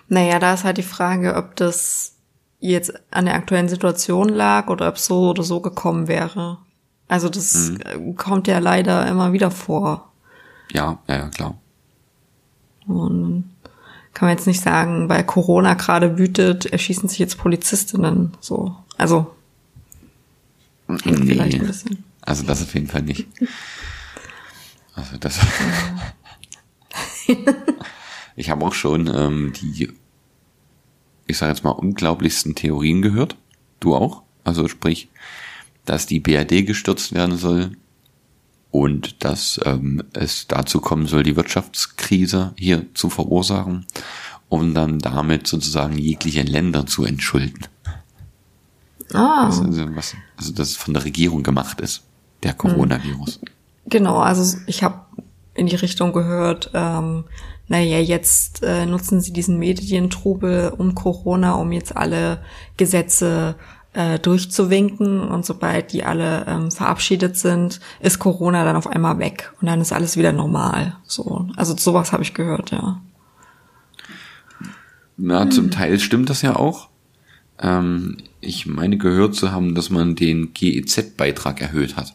Naja, 0.09 0.39
da 0.39 0.55
ist 0.55 0.65
halt 0.65 0.79
die 0.79 0.83
Frage, 0.83 1.35
ob 1.37 1.57
das 1.57 2.15
jetzt 2.61 2.93
an 3.11 3.27
der 3.27 3.35
aktuellen 3.35 3.69
Situation 3.69 4.29
lag 4.29 4.69
oder 4.69 4.89
ob 4.89 4.99
so 4.99 5.31
oder 5.31 5.43
so 5.43 5.61
gekommen 5.61 6.09
wäre. 6.09 6.59
Also 7.07 7.29
das 7.29 7.71
mhm. 7.71 8.17
kommt 8.17 8.49
ja 8.49 8.59
leider 8.59 9.07
immer 9.07 9.33
wieder 9.33 9.51
vor. 9.51 10.13
Ja, 10.73 10.99
ja, 11.09 11.17
ja, 11.17 11.29
klar. 11.29 11.59
Und 12.87 13.51
kann 14.15 14.29
man 14.29 14.37
jetzt 14.37 14.47
nicht 14.47 14.63
sagen, 14.63 15.09
weil 15.09 15.25
Corona 15.25 15.75
gerade 15.75 16.19
wütet, 16.19 16.67
erschießen 16.67 17.09
sich 17.09 17.19
jetzt 17.19 17.39
Polizistinnen 17.39 18.37
so. 18.41 18.75
Also 18.97 19.35
hängt 20.89 21.21
nee. 21.21 21.33
vielleicht 21.33 21.61
ein 21.61 21.67
bisschen. 21.67 22.05
Also 22.23 22.45
das 22.45 22.63
auf 22.63 22.75
jeden 22.75 22.89
Fall 22.89 23.03
nicht. 23.03 23.29
Also 24.95 25.17
das. 25.19 25.39
ich 28.39 28.51
habe 28.51 28.65
auch 28.65 28.73
schon 28.73 29.09
ähm, 29.13 29.53
die, 29.53 29.93
ich 31.27 31.37
sage 31.37 31.53
jetzt 31.53 31.65
mal, 31.65 31.71
unglaublichsten 31.71 32.55
Theorien 32.55 33.03
gehört. 33.03 33.37
Du 33.81 33.97
auch? 33.97 34.23
Also 34.45 34.69
sprich, 34.69 35.09
dass 35.85 36.07
die 36.07 36.21
BRD 36.21 36.65
gestürzt 36.65 37.13
werden 37.13 37.37
soll 37.37 37.73
und 38.71 39.25
dass 39.25 39.61
ähm, 39.65 40.05
es 40.13 40.47
dazu 40.47 40.81
kommen 40.81 41.07
soll, 41.07 41.25
die 41.25 41.35
Wirtschaftskrise 41.35 42.53
hier 42.57 42.87
zu 42.95 43.11
verursachen, 43.11 43.87
um 44.49 44.73
dann 44.73 45.01
damit 45.01 45.49
sozusagen 45.49 45.99
jegliche 45.99 46.43
Länder 46.43 46.87
zu 46.87 47.05
entschulden. 47.05 47.67
Ah. 49.13 49.47
Also, 49.47 49.65
was, 49.97 50.15
also 50.37 50.53
dass 50.53 50.71
es 50.71 50.77
von 50.77 50.95
der 50.95 51.05
Regierung 51.05 51.43
gemacht 51.43 51.81
ist, 51.81 52.05
der 52.45 52.55
Coronavirus. 52.55 53.41
Genau, 53.87 54.19
also 54.19 54.59
ich 54.67 54.85
habe 54.85 55.01
in 55.55 55.67
die 55.67 55.77
Richtung 55.77 56.13
gehört, 56.13 56.71
ähm, 56.75 57.25
naja, 57.69 57.99
jetzt 57.99 58.63
äh, 58.63 58.87
nutzen 58.87 59.21
sie 59.21 59.33
diesen 59.33 59.59
Medientrubel 59.59 60.73
um 60.77 60.95
Corona, 60.95 61.55
um 61.55 61.71
jetzt 61.73 61.97
alle 61.97 62.43
Gesetze 62.77 63.57
äh, 63.93 64.19
durchzuwinken 64.19 65.21
und 65.21 65.45
sobald 65.45 65.93
die 65.93 66.05
alle 66.05 66.47
ähm, 66.47 66.71
verabschiedet 66.71 67.37
sind, 67.37 67.81
ist 68.01 68.19
Corona 68.19 68.65
dann 68.65 68.77
auf 68.77 68.87
einmal 68.87 69.19
weg 69.19 69.53
und 69.61 69.67
dann 69.67 69.81
ist 69.81 69.93
alles 69.93 70.17
wieder 70.17 70.33
normal. 70.33 70.97
So, 71.05 71.47
also 71.57 71.77
sowas 71.77 72.13
habe 72.13 72.23
ich 72.23 72.35
gehört, 72.35 72.71
ja. 72.71 73.01
Na, 75.17 75.43
hm. 75.43 75.51
zum 75.51 75.71
Teil 75.71 75.99
stimmt 75.99 76.31
das 76.31 76.43
ja 76.43 76.57
auch. 76.57 76.89
Ähm, 77.61 78.19
ich 78.41 78.67
meine 78.67 78.99
gehört 78.99 79.35
zu 79.35 79.53
haben, 79.53 79.75
dass 79.75 79.91
man 79.91 80.15
den 80.15 80.55
GEZ-Beitrag 80.55 81.61
erhöht 81.61 81.97
hat. 81.97 82.15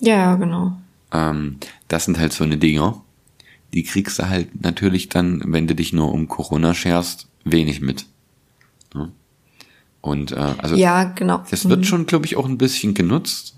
Ja, 0.00 0.16
ja, 0.16 0.34
genau. 0.36 0.76
Ähm, 1.12 1.58
das 1.88 2.04
sind 2.04 2.18
halt 2.18 2.32
so 2.32 2.44
eine 2.44 2.58
Dinger, 2.58 3.02
die 3.74 3.82
kriegst 3.82 4.18
du 4.18 4.28
halt 4.28 4.62
natürlich 4.62 5.08
dann, 5.08 5.42
wenn 5.46 5.66
du 5.66 5.74
dich 5.74 5.92
nur 5.92 6.12
um 6.12 6.28
Corona 6.28 6.74
scherst, 6.74 7.28
wenig 7.44 7.80
mit. 7.80 8.06
Und 10.04 10.32
äh, 10.32 10.54
also 10.58 10.76
ja, 10.76 11.04
genau. 11.04 11.42
das 11.50 11.66
wird 11.66 11.80
mhm. 11.80 11.84
schon, 11.84 12.04
glaube 12.04 12.26
ich, 12.26 12.36
auch 12.36 12.44
ein 12.44 12.58
bisschen 12.58 12.92
genutzt. 12.92 13.56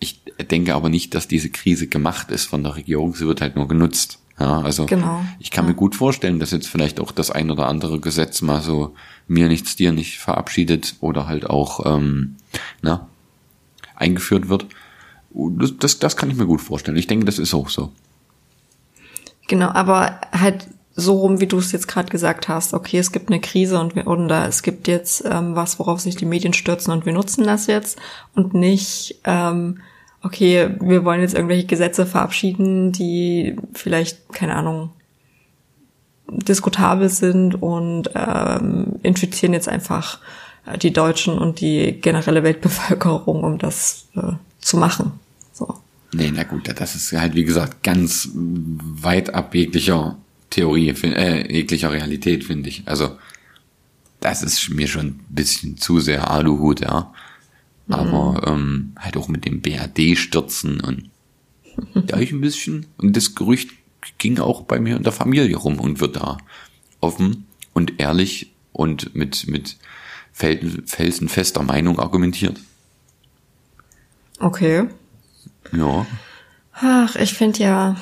Ich 0.00 0.20
denke 0.50 0.74
aber 0.74 0.88
nicht, 0.88 1.14
dass 1.14 1.28
diese 1.28 1.48
Krise 1.48 1.86
gemacht 1.86 2.32
ist 2.32 2.46
von 2.46 2.64
der 2.64 2.74
Regierung. 2.74 3.14
Sie 3.14 3.24
wird 3.24 3.40
halt 3.40 3.54
nur 3.54 3.68
genutzt. 3.68 4.18
Ja, 4.40 4.62
also 4.62 4.86
genau. 4.86 5.24
ich 5.38 5.52
kann 5.52 5.66
ja. 5.66 5.68
mir 5.68 5.76
gut 5.76 5.94
vorstellen, 5.94 6.40
dass 6.40 6.50
jetzt 6.50 6.66
vielleicht 6.66 6.98
auch 6.98 7.12
das 7.12 7.30
ein 7.30 7.52
oder 7.52 7.68
andere 7.68 8.00
Gesetz 8.00 8.42
mal 8.42 8.62
so 8.62 8.96
mir 9.28 9.46
nichts, 9.46 9.76
dir 9.76 9.92
nicht 9.92 10.18
verabschiedet 10.18 10.96
oder 10.98 11.28
halt 11.28 11.48
auch 11.48 11.86
ähm, 11.86 12.34
na, 12.82 13.06
eingeführt 13.94 14.48
wird. 14.48 14.66
Das, 15.30 15.78
das, 15.78 16.00
das 16.00 16.16
kann 16.16 16.30
ich 16.30 16.36
mir 16.36 16.46
gut 16.46 16.62
vorstellen. 16.62 16.96
Ich 16.96 17.06
denke, 17.06 17.26
das 17.26 17.38
ist 17.38 17.54
auch 17.54 17.68
so. 17.68 17.92
Genau, 19.46 19.68
aber 19.68 20.20
halt 20.32 20.66
so 20.96 21.18
rum, 21.18 21.40
wie 21.40 21.46
du 21.46 21.58
es 21.58 21.72
jetzt 21.72 21.88
gerade 21.88 22.08
gesagt 22.08 22.48
hast, 22.48 22.72
okay, 22.72 22.98
es 22.98 23.10
gibt 23.10 23.28
eine 23.28 23.40
Krise 23.40 23.80
und 23.80 23.96
wir, 23.96 24.06
oder 24.06 24.46
es 24.46 24.62
gibt 24.62 24.86
jetzt 24.86 25.24
ähm, 25.28 25.56
was, 25.56 25.78
worauf 25.78 26.00
sich 26.00 26.16
die 26.16 26.24
Medien 26.24 26.52
stürzen 26.52 26.92
und 26.92 27.04
wir 27.04 27.12
nutzen 27.12 27.44
das 27.44 27.66
jetzt 27.66 27.98
und 28.34 28.54
nicht, 28.54 29.16
ähm, 29.24 29.80
okay, 30.22 30.70
wir 30.80 31.04
wollen 31.04 31.20
jetzt 31.20 31.34
irgendwelche 31.34 31.66
Gesetze 31.66 32.06
verabschieden, 32.06 32.92
die 32.92 33.56
vielleicht, 33.72 34.32
keine 34.32 34.54
Ahnung, 34.54 34.90
diskutabel 36.28 37.08
sind 37.08 37.60
und 37.60 38.10
ähm, 38.14 38.96
infizieren 39.02 39.52
jetzt 39.52 39.68
einfach 39.68 40.20
äh, 40.64 40.78
die 40.78 40.92
Deutschen 40.92 41.38
und 41.38 41.60
die 41.60 42.00
generelle 42.00 42.42
Weltbevölkerung, 42.44 43.42
um 43.42 43.58
das 43.58 44.06
äh, 44.16 44.32
zu 44.60 44.76
machen. 44.76 45.18
Nee, 46.14 46.32
na 46.34 46.44
gut, 46.44 46.70
das 46.74 46.94
ist 46.94 47.12
halt, 47.12 47.34
wie 47.34 47.44
gesagt, 47.44 47.82
ganz 47.82 48.30
weit 48.34 49.34
ab 49.34 49.54
jeglicher 49.54 50.16
Theorie, 50.50 50.90
äh, 50.90 51.52
jeglicher 51.52 51.92
Realität, 51.92 52.44
finde 52.44 52.68
ich. 52.68 52.82
Also, 52.86 53.18
das 54.20 54.42
ist 54.42 54.70
mir 54.70 54.86
schon 54.86 55.06
ein 55.06 55.24
bisschen 55.28 55.76
zu 55.76 55.98
sehr 56.00 56.30
Aluhut, 56.30 56.80
ja. 56.80 57.12
Aber 57.88 58.46
mhm. 58.46 58.62
ähm, 58.62 58.92
halt 58.98 59.16
auch 59.16 59.28
mit 59.28 59.44
dem 59.44 59.60
BRD 59.60 60.16
stürzen 60.16 60.80
und 60.80 61.10
ja, 62.08 62.18
ich 62.18 62.30
ein 62.32 62.40
bisschen. 62.40 62.86
Und 62.96 63.16
das 63.16 63.34
Gerücht 63.34 63.70
ging 64.18 64.38
auch 64.38 64.62
bei 64.62 64.78
mir 64.78 64.96
in 64.96 65.02
der 65.02 65.12
Familie 65.12 65.56
rum 65.56 65.80
und 65.80 66.00
wird 66.00 66.16
da 66.16 66.38
offen 67.00 67.46
und 67.72 68.00
ehrlich 68.00 68.52
und 68.72 69.14
mit, 69.14 69.46
mit 69.48 69.76
felsenfester 70.32 71.62
Meinung 71.62 71.98
argumentiert. 71.98 72.60
Okay. 74.38 74.88
Ja. 75.72 76.06
Ach, 76.74 77.16
ich 77.16 77.34
finde 77.34 77.60
ja 77.60 77.96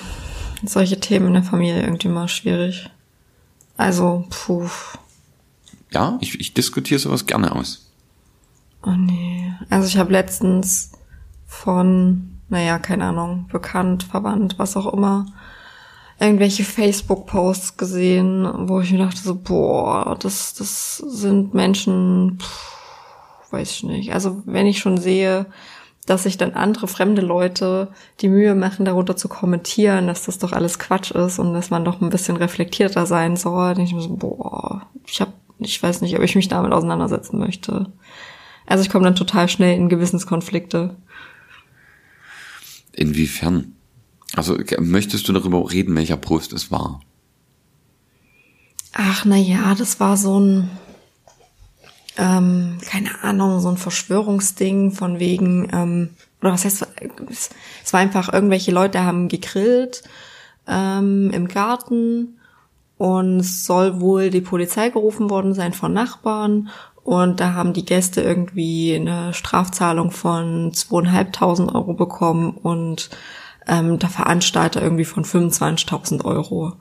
solche 0.65 1.01
Themen 1.01 1.29
in 1.29 1.35
der 1.35 1.43
Familie 1.43 1.83
irgendwie 1.83 2.09
mal 2.09 2.29
schwierig. 2.29 2.91
Also, 3.77 4.27
puh. 4.31 4.69
Ja, 5.91 6.19
ich, 6.21 6.41
ich 6.41 6.55
diskutiere 6.55 7.01
sowas 7.01 7.27
gerne 7.27 7.55
aus. 7.55 7.91
Oh 8.85 8.91
nee. 8.91 9.53
Also 9.71 9.87
ich 9.87 9.97
habe 9.97 10.13
letztens 10.13 10.93
von, 11.47 12.39
naja, 12.49 12.79
keine 12.79 13.05
Ahnung, 13.07 13.47
bekannt, 13.51 14.03
verwandt, 14.05 14.59
was 14.59 14.77
auch 14.77 14.93
immer, 14.93 15.27
irgendwelche 16.19 16.65
Facebook-Posts 16.65 17.77
gesehen, 17.77 18.69
wo 18.69 18.81
ich 18.81 18.93
mir 18.93 18.99
dachte 18.99 19.21
so, 19.21 19.35
boah, 19.35 20.17
das, 20.19 20.55
das 20.55 20.97
sind 20.99 21.55
Menschen, 21.55 22.39
pff, 22.41 23.53
weiß 23.53 23.71
ich 23.71 23.83
nicht. 23.85 24.13
Also 24.15 24.43
wenn 24.47 24.67
ich 24.67 24.79
schon 24.79 24.99
sehe, 24.99 25.47
dass 26.07 26.25
sich 26.25 26.37
dann 26.37 26.55
andere 26.55 26.89
fremde 26.89 27.23
Leute 27.23 27.93
die 28.21 28.29
Mühe 28.29 28.55
machen, 28.55 28.85
darunter 28.85 29.17
zu 29.17 29.29
kommentieren, 29.29 30.09
dass 30.09 30.25
das 30.25 30.39
doch 30.39 30.53
alles 30.53 30.79
Quatsch 30.79 31.13
ist 31.13 31.39
und 31.39 31.55
dass 31.55 31.71
man 31.71 31.85
doch 31.85 32.01
ein 32.01 32.11
bisschen 32.11 32.37
reflektierter 32.37 33.07
sein 33.07 33.37
soll, 33.37 33.75
denke 33.75 33.97
ich 33.97 34.03
so, 34.03 34.17
boah, 34.17 34.87
ich 35.07 35.21
hab, 35.21 35.33
ich 35.59 35.81
weiß 35.81 36.01
nicht, 36.01 36.17
ob 36.17 36.23
ich 36.23 36.35
mich 36.35 36.49
damit 36.49 36.73
auseinandersetzen 36.73 37.39
möchte. 37.39 37.93
Also 38.67 38.83
ich 38.83 38.91
komme 38.91 39.05
dann 39.05 39.15
total 39.15 39.49
schnell 39.49 39.77
in 39.77 39.89
Gewissenskonflikte. 39.89 40.97
Inwiefern? 42.93 43.77
Also 44.35 44.59
möchtest 44.79 45.29
du 45.29 45.33
darüber 45.33 45.71
reden, 45.71 45.95
welcher 45.95 46.17
Post 46.17 46.53
es 46.53 46.71
war? 46.71 47.01
Ach, 48.93 49.25
na 49.25 49.37
ja, 49.37 49.75
das 49.75 50.01
war 50.01 50.17
so 50.17 50.39
ein, 50.39 50.71
ähm, 52.17 52.79
keine 52.87 53.23
Ahnung, 53.23 53.61
so 53.61 53.69
ein 53.69 53.77
Verschwörungsding 53.77 54.93
von 54.93 55.19
wegen, 55.19 55.69
ähm, 55.73 56.11
oder 56.41 56.53
was 56.53 56.65
heißt, 56.65 56.87
es 57.31 57.93
war 57.93 58.01
einfach 58.01 58.33
irgendwelche 58.33 58.73
Leute 58.73 59.03
haben 59.05 59.29
gegrillt 59.29 60.03
ähm, 60.67 61.31
im 61.33 61.49
Garten 61.49 62.39
und 62.99 63.43
soll 63.43 64.01
wohl 64.01 64.31
die 64.31 64.41
Polizei 64.41 64.91
gerufen 64.91 65.31
worden 65.31 65.55
sein 65.55 65.73
von 65.73 65.93
Nachbarn 65.93 66.69
und 67.05 67.41
da 67.41 67.55
haben 67.55 67.73
die 67.73 67.85
Gäste 67.85 68.21
irgendwie 68.21 68.95
eine 68.95 69.35
Strafzahlung 69.35 70.11
von 70.11 70.73
zweieinhalbtausend 70.73 71.75
Euro 71.75 71.95
bekommen 71.95 72.51
und 72.51 73.11
ähm, 73.67 73.99
der 73.99 74.09
Veranstalter 74.09 74.83
irgendwie 74.83 75.05
von 75.05 75.25
25.000 75.25 76.25
Euro. 76.25 76.75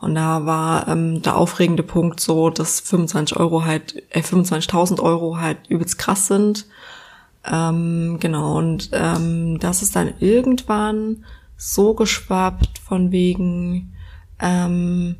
Und 0.00 0.14
da 0.14 0.46
war 0.46 0.88
ähm, 0.88 1.20
der 1.22 1.36
aufregende 1.36 1.82
Punkt 1.82 2.20
so, 2.20 2.48
dass 2.48 2.80
25 2.80 3.36
Euro 3.36 3.64
halt, 3.64 4.02
äh, 4.10 4.20
25.000 4.20 5.00
Euro 5.00 5.36
halt 5.36 5.58
übelst 5.68 5.98
krass 5.98 6.26
sind. 6.26 6.66
Ähm, 7.44 8.16
genau, 8.20 8.56
und 8.56 8.90
ähm, 8.92 9.58
das 9.60 9.82
ist 9.82 9.96
dann 9.96 10.14
irgendwann 10.18 11.24
so 11.56 11.94
geschwappt 11.94 12.78
von 12.78 13.12
wegen, 13.12 13.94
ähm, 14.38 15.16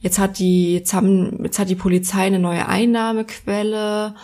jetzt 0.00 0.18
hat 0.18 0.38
die, 0.38 0.74
jetzt 0.74 0.94
haben, 0.94 1.44
jetzt 1.44 1.58
hat 1.58 1.68
die 1.68 1.74
Polizei 1.74 2.22
eine 2.22 2.38
neue 2.38 2.66
Einnahmequelle 2.66 4.14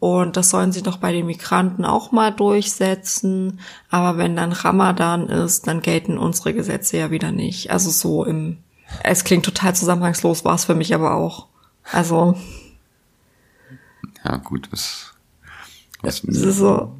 und 0.00 0.36
das 0.36 0.50
sollen 0.50 0.72
sie 0.72 0.82
doch 0.82 0.98
bei 0.98 1.12
den 1.12 1.26
Migranten 1.26 1.84
auch 1.84 2.12
mal 2.12 2.30
durchsetzen. 2.30 3.60
Aber 3.90 4.16
wenn 4.16 4.36
dann 4.36 4.52
Ramadan 4.52 5.28
ist, 5.28 5.66
dann 5.66 5.82
gelten 5.82 6.18
unsere 6.18 6.54
Gesetze 6.54 6.98
ja 6.98 7.10
wieder 7.10 7.32
nicht. 7.32 7.70
Also 7.70 7.90
so 7.90 8.24
im, 8.24 8.58
es 9.02 9.24
klingt 9.24 9.44
total 9.44 9.74
zusammenhangslos, 9.74 10.44
war 10.44 10.54
es 10.54 10.64
für 10.64 10.74
mich 10.74 10.94
aber 10.94 11.14
auch. 11.14 11.46
Also. 11.92 12.36
Ja, 14.24 14.36
gut, 14.36 14.68
was, 14.70 15.14
was, 16.02 16.18
so, 16.18 16.96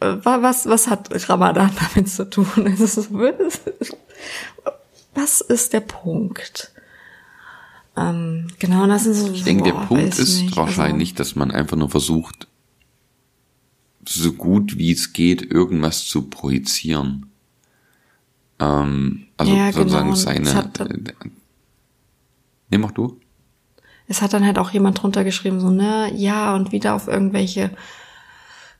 äh, 0.00 0.16
was, 0.22 0.66
was 0.66 0.88
hat 0.88 1.10
Ramadan 1.28 1.70
damit 1.94 2.08
zu 2.08 2.28
tun? 2.28 2.46
Was 5.14 5.40
ist 5.40 5.72
der 5.72 5.80
Punkt? 5.80 6.72
Ähm, 7.96 8.48
genau, 8.58 8.86
das 8.86 9.04
sind 9.04 9.14
so. 9.14 9.32
Ich 9.32 9.44
denke, 9.44 9.64
boah, 9.64 9.80
der 9.80 9.86
Punkt 9.86 10.18
ist 10.18 10.42
nicht. 10.42 10.56
wahrscheinlich, 10.56 11.10
also, 11.10 11.18
dass 11.18 11.36
man 11.36 11.50
einfach 11.50 11.76
nur 11.76 11.90
versucht, 11.90 12.46
so 14.06 14.32
gut 14.32 14.78
wie 14.78 14.92
es 14.92 15.12
geht, 15.12 15.42
irgendwas 15.42 16.06
zu 16.06 16.22
projizieren. 16.22 17.29
Ähm, 18.60 19.26
also 19.36 19.52
ja, 19.52 19.72
sozusagen 19.72 20.04
genau. 20.04 20.16
seine. 20.16 20.54
Hat, 20.54 20.80
äh, 20.80 21.12
Nimm 22.68 22.84
auch 22.84 22.92
du. 22.92 23.18
Es 24.06 24.22
hat 24.22 24.32
dann 24.32 24.44
halt 24.44 24.58
auch 24.58 24.70
jemand 24.70 25.02
drunter 25.02 25.24
geschrieben, 25.24 25.60
so, 25.60 25.70
ne, 25.70 26.12
ja, 26.14 26.54
und 26.54 26.72
wieder 26.72 26.94
auf 26.94 27.08
irgendwelche 27.08 27.70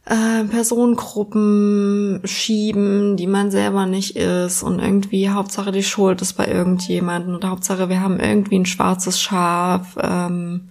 äh, 0.06 0.44
Personengruppen 0.44 2.20
schieben, 2.24 3.16
die 3.16 3.26
man 3.26 3.50
selber 3.50 3.86
nicht 3.86 4.16
ist 4.16 4.62
und 4.62 4.80
irgendwie 4.80 5.30
Hauptsache 5.30 5.72
die 5.72 5.82
Schuld 5.82 6.20
ist 6.22 6.32
bei 6.34 6.46
irgendjemandem 6.46 7.36
oder 7.36 7.50
Hauptsache 7.50 7.88
wir 7.88 8.00
haben 8.00 8.18
irgendwie 8.18 8.58
ein 8.58 8.66
schwarzes 8.66 9.20
Schaf. 9.20 9.96
Ähm, 10.00 10.70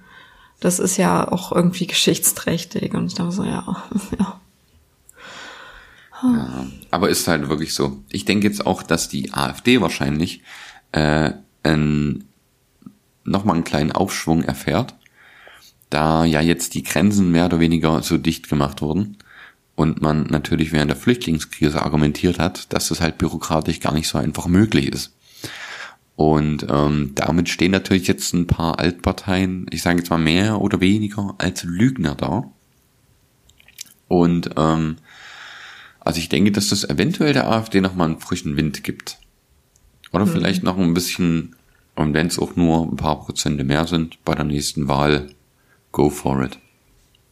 das 0.60 0.80
ist 0.80 0.97
ja 0.97 1.32
auch 1.32 1.51
irgendwie 1.51 1.88
geschichtsträchtig 1.88 2.93
und 2.93 3.07
ich 3.07 3.14
dachte 3.14 3.32
so, 3.32 3.43
ja, 3.43 3.84
ja. 4.20 4.39
Ja, 6.24 6.67
aber 6.91 7.09
ist 7.09 7.28
halt 7.28 7.47
wirklich 7.49 7.74
so. 7.74 8.03
Ich 8.11 8.26
denke 8.26 8.47
jetzt 8.47 8.65
auch, 8.65 8.84
dass 8.84 9.09
die 9.09 9.34
AfD 9.34 9.82
wahrscheinlich 9.82 10.41
äh, 10.91 11.32
ein, 11.63 12.26
nochmal 13.24 13.55
einen 13.55 13.63
kleinen 13.63 13.91
Aufschwung 13.91 14.43
erfährt, 14.43 14.95
da 15.89 16.26
ja 16.26 16.41
jetzt 16.41 16.74
die 16.74 16.84
Grenzen 16.84 17.32
mehr 17.32 17.45
oder 17.45 17.59
weniger 17.59 18.01
so 18.01 18.17
dicht 18.17 18.49
gemacht 18.49 18.82
wurden 18.82 19.17
und 19.76 20.01
man 20.01 20.24
natürlich 20.24 20.72
während 20.72 20.89
der 20.89 20.97
Flüchtlingskrise 20.97 21.82
argumentiert 21.82 22.38
hat, 22.38 22.74
dass 22.74 22.89
das 22.89 22.99
halt 22.99 23.17
bürokratisch 23.17 23.80
gar 23.80 23.93
nicht 23.93 24.09
so 24.09 24.17
einfach 24.17 24.47
möglich 24.47 24.88
ist. 24.88 25.15
Und 26.17 26.67
ähm, 26.70 27.13
damit 27.15 27.47
stehen 27.47 27.72
natürlich 27.72 28.07
jetzt 28.07 28.34
ein 28.34 28.45
paar 28.45 28.78
Altparteien, 28.78 29.67
ich 29.72 29.82
sage 29.82 29.99
jetzt 29.99 30.09
mal 30.09 30.17
mehr 30.17 30.59
oder 30.59 30.82
weniger 30.82 31.34
als 31.38 31.63
Lügner 31.63 32.15
da. 32.15 32.51
Und 34.09 34.49
ähm, 34.57 34.97
also 36.10 36.18
ich 36.18 36.30
denke, 36.30 36.51
dass 36.51 36.70
das 36.70 36.89
eventuell 36.89 37.34
der 37.34 37.47
AfD 37.51 37.82
nochmal 37.82 38.10
einen 38.10 38.20
frischen 38.20 38.57
Wind 38.57 38.84
gibt. 38.84 39.20
Oder 40.12 40.26
mhm. 40.26 40.32
vielleicht 40.32 40.64
noch 40.64 40.76
ein 40.76 40.95
bisschen, 40.95 41.55
und 41.93 42.16
wenn 42.16 42.26
es 42.26 42.39
auch 42.39 42.55
nur 42.55 42.82
ein 42.82 42.95
paar 42.95 43.24
Prozente 43.24 43.64
mehr 43.64 43.86
sind 43.86 44.18
bei 44.26 44.34
der 44.34 44.45
nächsten 44.45 44.88
Wahl, 44.88 45.30
go 45.91 46.10
for 46.10 46.41
it. 46.41 46.57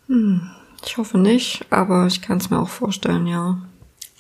Mhm. 0.08 0.52
Ich 0.86 0.96
hoffe 0.96 1.18
nicht, 1.18 1.66
aber 1.72 2.06
ich 2.06 2.22
kann 2.22 2.38
es 2.38 2.52
mir 2.52 2.60
auch 2.60 2.70
vorstellen, 2.70 3.26
ja. 3.26 3.60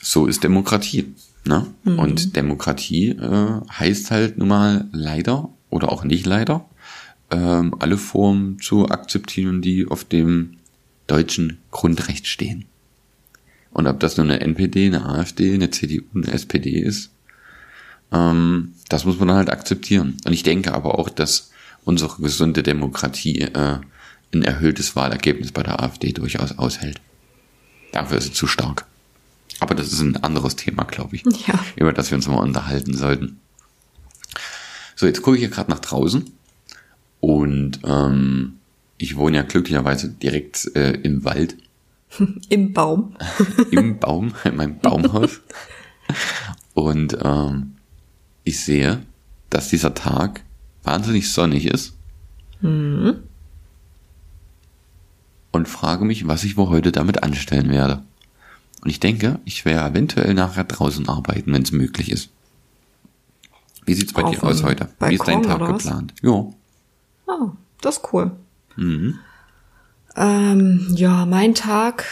So 0.01 0.25
ist 0.25 0.43
Demokratie. 0.43 1.13
Ne? 1.45 1.67
Mhm. 1.83 1.99
Und 1.99 2.35
Demokratie 2.35 3.09
äh, 3.09 3.61
heißt 3.69 4.09
halt 4.09 4.39
nun 4.39 4.47
mal 4.47 4.87
leider 4.91 5.49
oder 5.69 5.91
auch 5.91 6.03
nicht 6.03 6.25
leider, 6.25 6.65
ähm, 7.29 7.75
alle 7.77 7.97
Formen 7.99 8.57
zu 8.59 8.89
akzeptieren, 8.89 9.61
die 9.61 9.85
auf 9.87 10.03
dem 10.03 10.57
deutschen 11.05 11.59
Grundrecht 11.69 12.25
stehen. 12.25 12.65
Und 13.77 13.85
ob 13.85 13.99
das 13.99 14.17
nun 14.17 14.31
eine 14.31 14.39
NPD, 14.39 14.87
eine 14.87 15.05
AfD, 15.05 15.53
eine 15.53 15.69
CDU, 15.69 16.01
eine 16.15 16.31
SPD 16.31 16.79
ist, 16.79 17.11
ähm, 18.11 18.73
das 18.89 19.05
muss 19.05 19.19
man 19.19 19.27
dann 19.27 19.37
halt 19.37 19.51
akzeptieren. 19.51 20.17
Und 20.25 20.33
ich 20.33 20.41
denke 20.41 20.73
aber 20.73 20.97
auch, 20.97 21.09
dass 21.09 21.51
unsere 21.85 22.19
gesunde 22.19 22.63
Demokratie 22.63 23.41
äh, 23.41 23.77
ein 24.33 24.41
erhöhtes 24.41 24.95
Wahlergebnis 24.95 25.51
bei 25.51 25.61
der 25.61 25.83
AfD 25.83 26.11
durchaus 26.11 26.57
aushält. 26.57 26.99
Dafür 27.91 28.17
ist 28.17 28.23
sie 28.23 28.33
zu 28.33 28.47
stark. 28.47 28.87
Aber 29.59 29.75
das 29.75 29.93
ist 29.93 30.01
ein 30.01 30.23
anderes 30.23 30.55
Thema, 30.55 30.83
glaube 30.83 31.15
ich, 31.15 31.23
ja. 31.45 31.59
über 31.75 31.93
das 31.93 32.09
wir 32.09 32.15
uns 32.15 32.27
mal 32.27 32.39
unterhalten 32.39 32.97
sollten. 32.97 33.39
So, 34.95 35.05
jetzt 35.05 35.21
gucke 35.21 35.37
ich 35.37 35.41
hier 35.41 35.51
gerade 35.51 35.69
nach 35.69 35.81
draußen 35.81 36.25
und 37.19 37.79
ähm, 37.83 38.53
ich 38.97 39.17
wohne 39.17 39.37
ja 39.37 39.43
glücklicherweise 39.43 40.09
direkt 40.09 40.75
äh, 40.75 40.93
im 40.93 41.23
Wald. 41.23 41.57
Im 42.49 42.73
Baum. 42.73 43.15
Im 43.71 43.99
Baum, 43.99 44.33
in 44.43 44.55
meinem 44.55 44.79
Baumhaus. 44.79 45.41
Und 46.73 47.17
ähm, 47.23 47.75
ich 48.43 48.59
sehe, 48.63 49.01
dass 49.49 49.69
dieser 49.69 49.93
Tag 49.93 50.43
wahnsinnig 50.83 51.31
sonnig 51.31 51.65
ist. 51.65 51.97
Mhm. 52.61 53.23
Und 55.51 55.67
frage 55.67 56.05
mich, 56.05 56.27
was 56.27 56.43
ich 56.43 56.57
wohl 56.57 56.69
heute 56.69 56.91
damit 56.91 57.23
anstellen 57.23 57.69
werde. 57.69 58.03
Und 58.81 58.89
ich 58.89 58.99
denke, 58.99 59.39
ich 59.43 59.65
werde 59.65 59.89
eventuell 59.89 60.33
nachher 60.33 60.63
draußen 60.63 61.09
arbeiten, 61.09 61.51
wenn 61.51 61.63
es 61.63 61.71
möglich 61.71 62.11
ist. 62.11 62.29
Wie 63.85 63.93
sieht's 63.93 64.13
bei 64.13 64.23
Auf 64.23 64.31
dir 64.31 64.43
aus 64.43 64.63
heute? 64.63 64.89
Wie 64.99 65.15
ist 65.15 65.27
dein 65.27 65.41
Balkon 65.41 65.59
Tag 65.59 65.77
geplant? 65.77 66.13
Jo. 66.21 66.53
Ah, 67.25 67.53
das 67.81 67.97
ist 67.97 68.13
cool. 68.13 68.31
Mhm. 68.75 69.19
Ähm, 70.17 70.87
ja, 70.95 71.25
mein 71.25 71.53
Tag 71.53 72.05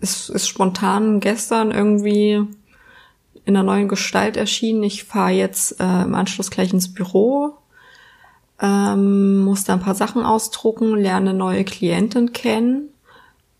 ist, 0.00 0.28
ist 0.28 0.46
spontan 0.46 1.20
gestern 1.20 1.70
irgendwie 1.70 2.46
in 3.46 3.56
einer 3.56 3.62
neuen 3.62 3.88
Gestalt 3.88 4.36
erschienen. 4.36 4.82
Ich 4.82 5.04
fahre 5.04 5.32
jetzt 5.32 5.80
äh, 5.80 6.02
im 6.02 6.14
Anschluss 6.14 6.50
gleich 6.50 6.72
ins 6.72 6.92
Büro, 6.92 7.56
ähm, 8.60 9.38
muss 9.38 9.64
da 9.64 9.74
ein 9.74 9.80
paar 9.80 9.94
Sachen 9.94 10.22
ausdrucken, 10.22 10.96
lerne 10.96 11.34
neue 11.34 11.64
Klientin 11.64 12.32
kennen. 12.32 12.90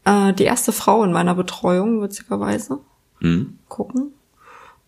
Äh, 0.04 0.34
die 0.34 0.44
erste 0.44 0.72
Frau 0.72 1.02
in 1.02 1.12
meiner 1.12 1.34
Betreuung, 1.34 2.02
witzigerweise. 2.02 2.78
Mhm. 3.20 3.58
Gucken. 3.68 4.12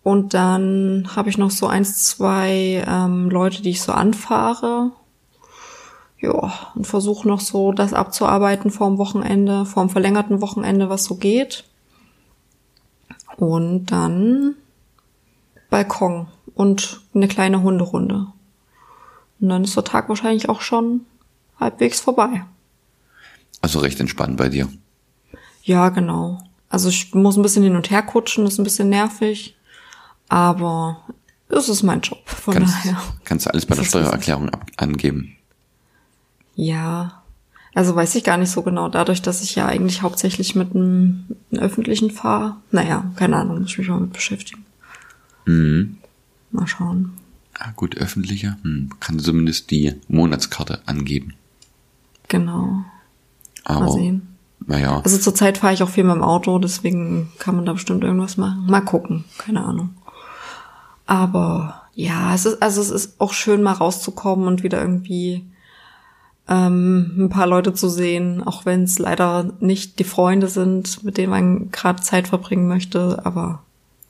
Und 0.03 0.35
dann 0.35 1.09
habe 1.17 1.31
ich 1.31 1.39
noch 1.39 1.51
so 1.51 1.67
eins, 1.67 2.05
zwei 2.05 2.85
ähm, 2.87 3.29
Leute, 3.29 3.63
die 3.63 3.71
ich 3.71 3.83
so 3.83 3.93
anfahre. 3.93 4.93
Ja, 6.19 6.73
und 6.75 6.87
versuche 6.87 7.29
noch 7.29 7.41
so 7.41 7.73
das 7.73 7.93
abzuarbeiten 7.93 8.71
vorm 8.71 8.99
Wochenende, 8.99 9.67
vorm 9.67 9.91
verlängerten 9.91 10.41
Wochenende, 10.41 10.89
was 10.89 11.05
so 11.05 11.17
geht. 11.17 11.65
Und 13.37 13.87
dann 13.87 14.55
Balkon 15.69 16.29
und 16.55 17.03
eine 17.15 17.29
kleine 17.29 17.63
Hunderunde. 17.63 18.29
Und 19.41 19.49
dann 19.51 19.65
ist 19.65 19.77
der 19.77 19.85
Tag 19.85 20.09
wahrscheinlich 20.09 20.49
auch 20.49 20.63
schon 20.63 21.03
halbwegs 21.61 22.01
vorbei. 22.01 22.45
Also 23.61 23.81
recht 23.81 24.01
entspannt 24.01 24.37
bei 24.37 24.49
dir. 24.49 24.69
Ja, 25.63 25.91
genau. 25.91 26.43
Also 26.69 26.89
ich 26.89 27.15
muss 27.15 27.37
ein 27.37 27.43
bisschen 27.43 27.63
hin 27.63 27.77
und 27.77 27.91
her 27.91 28.03
kutschen, 28.03 28.47
ist 28.47 28.59
ein 28.59 28.65
bisschen 28.65 28.89
nervig. 28.89 29.57
Aber 30.29 31.05
es 31.49 31.69
ist 31.69 31.83
mein 31.83 32.01
Job. 32.01 32.29
Von 32.29 32.55
Kannst, 32.55 32.75
daher. 32.75 33.03
kannst 33.25 33.47
du 33.47 33.51
alles 33.51 33.67
bei 33.67 33.75
der. 33.75 33.85
Steuererklärung 33.85 34.49
ab 34.51 34.67
angeben. 34.77 35.36
Ja. 36.57 37.23
Also 37.75 37.95
weiß 37.95 38.15
ich 38.15 38.25
gar 38.25 38.39
nicht 38.39 38.51
so 38.51 38.63
genau, 38.63 38.89
dadurch, 38.89 39.21
dass 39.21 39.43
ich 39.43 39.55
ja 39.55 39.67
eigentlich 39.67 40.01
hauptsächlich 40.03 40.55
mit 40.55 40.75
einem, 40.75 41.27
öffentlichen 41.53 42.11
fahre. 42.11 42.57
Naja, 42.71 43.13
keine 43.17 43.37
Ahnung, 43.37 43.61
muss 43.61 43.71
ich 43.71 43.79
mich 43.79 43.89
mal 43.89 44.01
mit 44.01 44.15
beschäftigen. 44.15 44.65
Mhm. 45.45 45.99
Mal 46.51 46.67
schauen. 46.67 47.13
Ah, 47.59 47.71
gut, 47.77 47.97
öffentlicher. 47.97 48.57
Hm. 48.63 48.91
Kann 49.01 49.19
zumindest 49.19 49.71
die 49.71 49.95
Monatskarte 50.09 50.81
angeben. 50.87 51.35
Genau. 52.29 52.85
Mal 53.69 53.77
Aber, 53.77 53.93
sehen. 53.93 54.37
naja, 54.67 55.01
Also 55.05 55.19
zurzeit 55.19 55.59
fahre 55.59 55.75
ich 55.75 55.83
auch 55.83 55.89
viel 55.89 56.05
mit 56.05 56.15
dem 56.15 56.23
Auto, 56.23 56.59
deswegen 56.59 57.33
kann 57.39 57.57
man 57.57 57.67
da 57.67 57.73
bestimmt 57.73 58.05
irgendwas 58.05 58.37
machen. 58.37 58.67
Mal 58.67 58.81
gucken, 58.81 59.25
keine 59.39 59.65
Ahnung. 59.65 59.91
Aber 61.07 61.83
ja, 61.95 62.35
es 62.35 62.47
ist, 62.47 62.63
also 62.63 62.81
es 62.81 62.91
ist 62.91 63.21
auch 63.21 63.33
schön, 63.33 63.63
mal 63.63 63.73
rauszukommen 63.73 64.47
und 64.49 64.63
wieder 64.63 64.81
irgendwie 64.81 65.45
ähm, 66.49 67.13
ein 67.19 67.29
paar 67.29 67.47
Leute 67.47 67.75
zu 67.75 67.89
sehen, 67.89 68.43
auch 68.43 68.65
wenn 68.65 68.85
es 68.85 68.99
leider 68.99 69.53
nicht 69.61 69.99
die 69.99 70.05
Freunde 70.05 70.49
sind, 70.49 71.03
mit 71.03 71.19
denen 71.19 71.31
man 71.31 71.71
gerade 71.71 72.03
Zeit 72.03 72.29
verbringen 72.29 72.69
möchte, 72.69 73.25
aber 73.25 73.63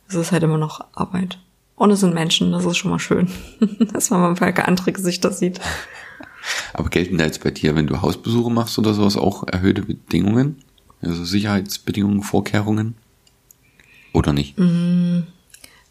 es 0.09 0.15
ist 0.15 0.33
halt 0.33 0.43
immer 0.43 0.59
noch 0.59 0.85
Arbeit. 0.95 1.39
Und 1.77 1.91
es 1.91 2.01
sind 2.01 2.15
Menschen, 2.15 2.53
das 2.53 2.65
ist 2.65 2.77
schon 2.77 2.91
mal 2.91 2.99
schön, 2.99 3.29
dass 3.93 4.11
man 4.11 4.21
mal 4.21 4.29
ein 4.31 4.55
paar 4.55 4.69
andere 4.69 4.93
Gesichter 4.93 5.33
sieht. 5.33 5.61
aber 6.75 6.89
gelten 6.91 7.19
da 7.19 7.25
jetzt 7.25 7.43
bei 7.43 7.51
dir, 7.51 7.75
wenn 7.75 7.87
du 7.87 8.03
Hausbesuche 8.03 8.51
machst 8.51 8.79
oder 8.79 8.95
sowas, 8.95 9.17
auch 9.17 9.47
erhöhte 9.47 9.83
Bedingungen? 9.83 10.57
Also 11.03 11.25
Sicherheitsbedingungen, 11.25 12.23
Vorkehrungen? 12.23 12.95
Oder 14.13 14.33
nicht? 14.33 14.57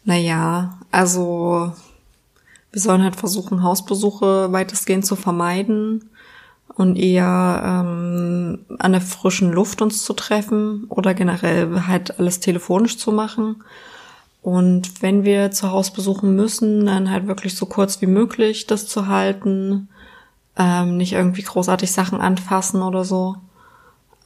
Naja, 0.04 0.78
also 0.90 1.72
wir 2.72 2.80
sollen 2.80 3.02
halt 3.02 3.14
versuchen, 3.14 3.62
Hausbesuche 3.62 4.52
weitestgehend 4.52 5.06
zu 5.06 5.14
vermeiden 5.14 6.10
und 6.76 6.96
eher 6.96 7.62
ähm, 7.64 8.58
an 8.78 8.92
der 8.92 9.00
frischen 9.00 9.50
Luft 9.50 9.80
uns 9.80 10.04
zu 10.04 10.12
treffen 10.12 10.84
oder 10.88 11.14
generell 11.14 11.86
halt 11.86 12.18
alles 12.18 12.40
telefonisch 12.40 12.98
zu 12.98 13.12
machen. 13.12 13.64
Und 14.42 15.02
wenn 15.02 15.24
wir 15.24 15.50
zu 15.50 15.72
Hause 15.72 15.92
besuchen 15.92 16.36
müssen, 16.36 16.86
dann 16.86 17.10
halt 17.10 17.26
wirklich 17.26 17.56
so 17.56 17.66
kurz 17.66 18.00
wie 18.02 18.06
möglich 18.06 18.66
das 18.66 18.86
zu 18.86 19.06
halten, 19.06 19.88
ähm, 20.58 20.98
nicht 20.98 21.14
irgendwie 21.14 21.42
großartig 21.42 21.90
Sachen 21.90 22.20
anfassen 22.20 22.82
oder 22.82 23.04
so. 23.04 23.36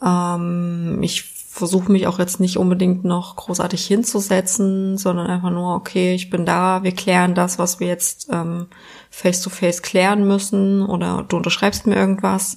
Ähm, 0.05 0.99
ich 1.03 1.39
versuche 1.61 1.93
mich 1.93 2.07
auch 2.07 2.19
jetzt 2.19 2.41
nicht 2.41 2.57
unbedingt 2.57 3.05
noch 3.05 3.37
großartig 3.37 3.87
hinzusetzen, 3.87 4.97
sondern 4.97 5.27
einfach 5.27 5.51
nur, 5.51 5.75
okay, 5.75 6.15
ich 6.15 6.31
bin 6.31 6.47
da, 6.47 6.83
wir 6.83 6.93
klären 6.93 7.35
das, 7.35 7.59
was 7.59 7.81
wir 7.81 7.87
jetzt 7.87 8.29
ähm, 8.33 8.67
face-to-face 9.11 9.83
klären 9.83 10.27
müssen 10.27 10.83
oder 10.83 11.25
du 11.29 11.37
unterschreibst 11.37 11.87
mir 11.87 11.97
irgendwas. 11.97 12.57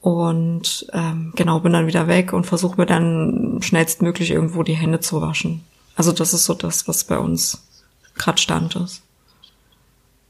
Und 0.00 0.86
ähm, 0.92 1.32
genau, 1.36 1.60
bin 1.60 1.72
dann 1.72 1.86
wieder 1.86 2.06
weg 2.06 2.34
und 2.34 2.44
versuche 2.44 2.76
mir 2.76 2.86
dann 2.86 3.60
schnellstmöglich 3.62 4.30
irgendwo 4.30 4.62
die 4.62 4.76
Hände 4.76 5.00
zu 5.00 5.20
waschen. 5.22 5.62
Also 5.96 6.12
das 6.12 6.34
ist 6.34 6.44
so 6.44 6.52
das, 6.52 6.86
was 6.86 7.04
bei 7.04 7.18
uns 7.18 7.62
gerade 8.14 8.38
Stand 8.38 8.76
ist. 8.76 9.02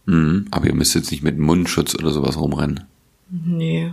Mhm. 0.07 0.47
Aber 0.53 0.67
ihr 0.67 0.75
müsst 0.75 0.95
jetzt 0.95 1.11
nicht 1.11 1.25
mit 1.25 1.37
Mundschutz 1.37 1.97
oder 1.97 2.13
sowas 2.13 2.39
rumrennen. 2.39 2.85
Nee. 3.29 3.93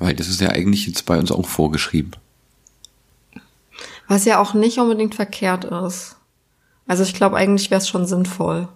Weil 0.00 0.16
das 0.16 0.28
ist 0.28 0.40
ja 0.40 0.48
eigentlich 0.48 0.88
jetzt 0.88 1.06
bei 1.06 1.18
uns 1.18 1.30
auch 1.30 1.46
vorgeschrieben. 1.46 2.10
Was 4.10 4.24
ja 4.24 4.40
auch 4.40 4.54
nicht 4.54 4.78
unbedingt 4.80 5.14
verkehrt 5.14 5.64
ist. 5.64 6.16
Also 6.88 7.04
ich 7.04 7.14
glaube, 7.14 7.36
eigentlich 7.36 7.70
wäre 7.70 7.78
es 7.80 7.88
schon 7.88 8.06
sinnvoll, 8.06 8.66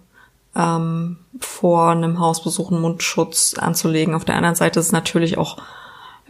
ähm, 0.55 1.17
vor 1.41 1.89
einem 1.89 2.21
Hausbesuch 2.21 2.71
einen 2.71 2.79
Mundschutz 2.79 3.55
anzulegen. 3.55 4.15
Auf 4.15 4.23
der 4.23 4.37
anderen 4.37 4.55
Seite 4.55 4.79
ist 4.79 4.85
es 4.85 4.91
natürlich 4.93 5.37
auch 5.37 5.57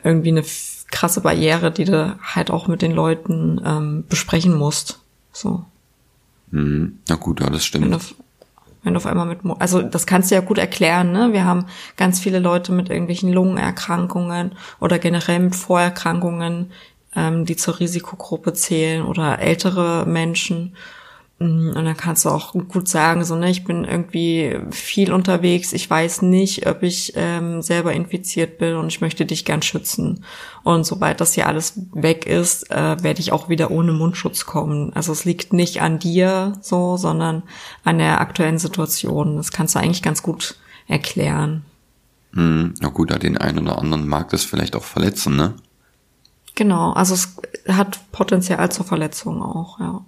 irgendwie 0.03 0.29
eine 0.29 0.43
krasse 0.89 1.21
Barriere, 1.21 1.71
die 1.71 1.85
du 1.85 2.17
halt 2.23 2.49
auch 2.49 2.67
mit 2.67 2.81
den 2.81 2.93
Leuten 2.93 3.61
ähm, 3.63 4.05
besprechen 4.09 4.57
musst. 4.57 4.99
So. 5.31 5.63
Mhm. 6.49 6.97
Na 7.07 7.15
gut, 7.15 7.41
ja, 7.41 7.49
das 7.51 7.71
Wenn 7.75 7.91
du, 7.91 7.99
stimmt. 7.99 8.15
wenn 8.81 8.93
du 8.95 8.97
auf 8.97 9.05
einmal 9.05 9.27
mit, 9.27 9.43
Mo- 9.43 9.57
also 9.59 9.83
das 9.83 10.07
kannst 10.07 10.31
du 10.31 10.35
ja 10.35 10.41
gut 10.41 10.57
erklären, 10.57 11.11
ne? 11.11 11.31
Wir 11.31 11.45
haben 11.45 11.67
ganz 11.95 12.19
viele 12.19 12.39
Leute 12.39 12.71
mit 12.71 12.89
irgendwelchen 12.89 13.31
Lungenerkrankungen 13.31 14.53
oder 14.79 14.97
generell 14.97 15.41
mit 15.41 15.55
Vorerkrankungen, 15.55 16.71
ähm, 17.15 17.45
die 17.45 17.55
zur 17.55 17.79
Risikogruppe 17.79 18.53
zählen 18.53 19.03
oder 19.03 19.39
ältere 19.39 20.05
Menschen. 20.05 20.75
Mm, 21.39 21.71
Und 21.75 21.85
dann 21.85 21.97
kannst 21.97 22.23
du 22.25 22.29
auch 22.29 22.53
gut 22.53 22.87
sagen, 22.87 23.25
so, 23.25 23.35
ne, 23.35 23.49
ich 23.49 23.65
bin 23.65 23.83
irgendwie 23.83 24.57
viel 24.71 25.11
unterwegs, 25.11 25.73
ich 25.73 25.89
weiß 25.89 26.21
nicht, 26.21 26.65
ob 26.67 26.81
ich 26.83 27.13
ähm, 27.15 27.61
selber 27.61 27.93
infiziert 27.93 28.57
bin 28.57 28.75
und 28.75 28.87
ich 28.87 29.01
möchte 29.01 29.25
dich 29.25 29.43
gern 29.43 29.61
schützen. 29.61 30.23
Und 30.63 30.85
sobald 30.85 31.19
das 31.19 31.33
hier 31.33 31.47
alles 31.47 31.73
weg 31.93 32.25
ist, 32.25 32.71
äh, 32.71 33.03
werde 33.03 33.19
ich 33.19 33.31
auch 33.33 33.49
wieder 33.49 33.69
ohne 33.71 33.91
Mundschutz 33.91 34.45
kommen. 34.45 34.93
Also 34.93 35.11
es 35.11 35.25
liegt 35.25 35.51
nicht 35.51 35.81
an 35.81 35.99
dir 35.99 36.53
so, 36.61 36.95
sondern 36.97 37.43
an 37.83 37.97
der 37.97 38.21
aktuellen 38.21 38.59
Situation. 38.59 39.35
Das 39.37 39.51
kannst 39.51 39.75
du 39.75 39.79
eigentlich 39.79 40.03
ganz 40.03 40.23
gut 40.23 40.55
erklären. 40.87 41.65
Mhm. 42.31 42.75
Na 42.79 42.89
gut, 42.89 43.11
ja, 43.11 43.17
den 43.17 43.37
einen 43.37 43.59
oder 43.59 43.77
anderen 43.79 44.07
mag 44.07 44.29
das 44.29 44.43
vielleicht 44.43 44.75
auch 44.75 44.83
verletzen, 44.83 45.35
ne? 45.35 45.53
Genau, 46.55 46.93
also 46.93 47.13
es 47.13 47.35
hat 47.67 47.99
Potenzial 48.11 48.71
zur 48.71 48.85
Verletzung 48.85 49.41
auch, 49.43 49.79
ja. 49.79 50.05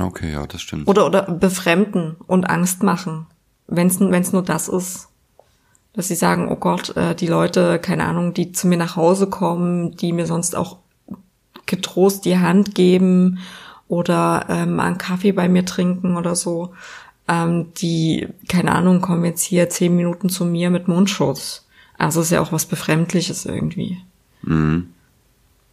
Okay, 0.00 0.32
ja, 0.32 0.46
das 0.46 0.62
stimmt. 0.62 0.86
Oder, 0.86 1.06
oder 1.06 1.22
befremden 1.22 2.16
und 2.26 2.48
Angst 2.48 2.82
machen, 2.82 3.26
wenn 3.66 3.88
es 3.88 4.00
wenn's 4.00 4.32
nur 4.32 4.42
das 4.42 4.68
ist. 4.68 5.08
Dass 5.94 6.08
sie 6.08 6.14
sagen, 6.14 6.48
oh 6.48 6.56
Gott, 6.56 6.96
äh, 6.96 7.14
die 7.14 7.26
Leute, 7.26 7.78
keine 7.78 8.04
Ahnung, 8.04 8.34
die 8.34 8.52
zu 8.52 8.68
mir 8.68 8.76
nach 8.76 8.96
Hause 8.96 9.28
kommen, 9.28 9.96
die 9.96 10.12
mir 10.12 10.26
sonst 10.26 10.54
auch 10.54 10.76
getrost 11.66 12.24
die 12.24 12.38
Hand 12.38 12.74
geben 12.74 13.38
oder 13.88 14.46
ähm, 14.48 14.78
einen 14.78 14.98
Kaffee 14.98 15.32
bei 15.32 15.48
mir 15.48 15.64
trinken 15.64 16.16
oder 16.16 16.36
so, 16.36 16.74
ähm, 17.26 17.72
die, 17.74 18.28
keine 18.48 18.74
Ahnung, 18.74 19.00
kommen 19.00 19.24
jetzt 19.24 19.42
hier 19.42 19.70
zehn 19.70 19.96
Minuten 19.96 20.28
zu 20.28 20.44
mir 20.44 20.70
mit 20.70 20.88
Mundschutz. 20.88 21.66
Also 21.96 22.20
ist 22.20 22.30
ja 22.30 22.40
auch 22.40 22.52
was 22.52 22.66
Befremdliches 22.66 23.44
irgendwie. 23.44 23.98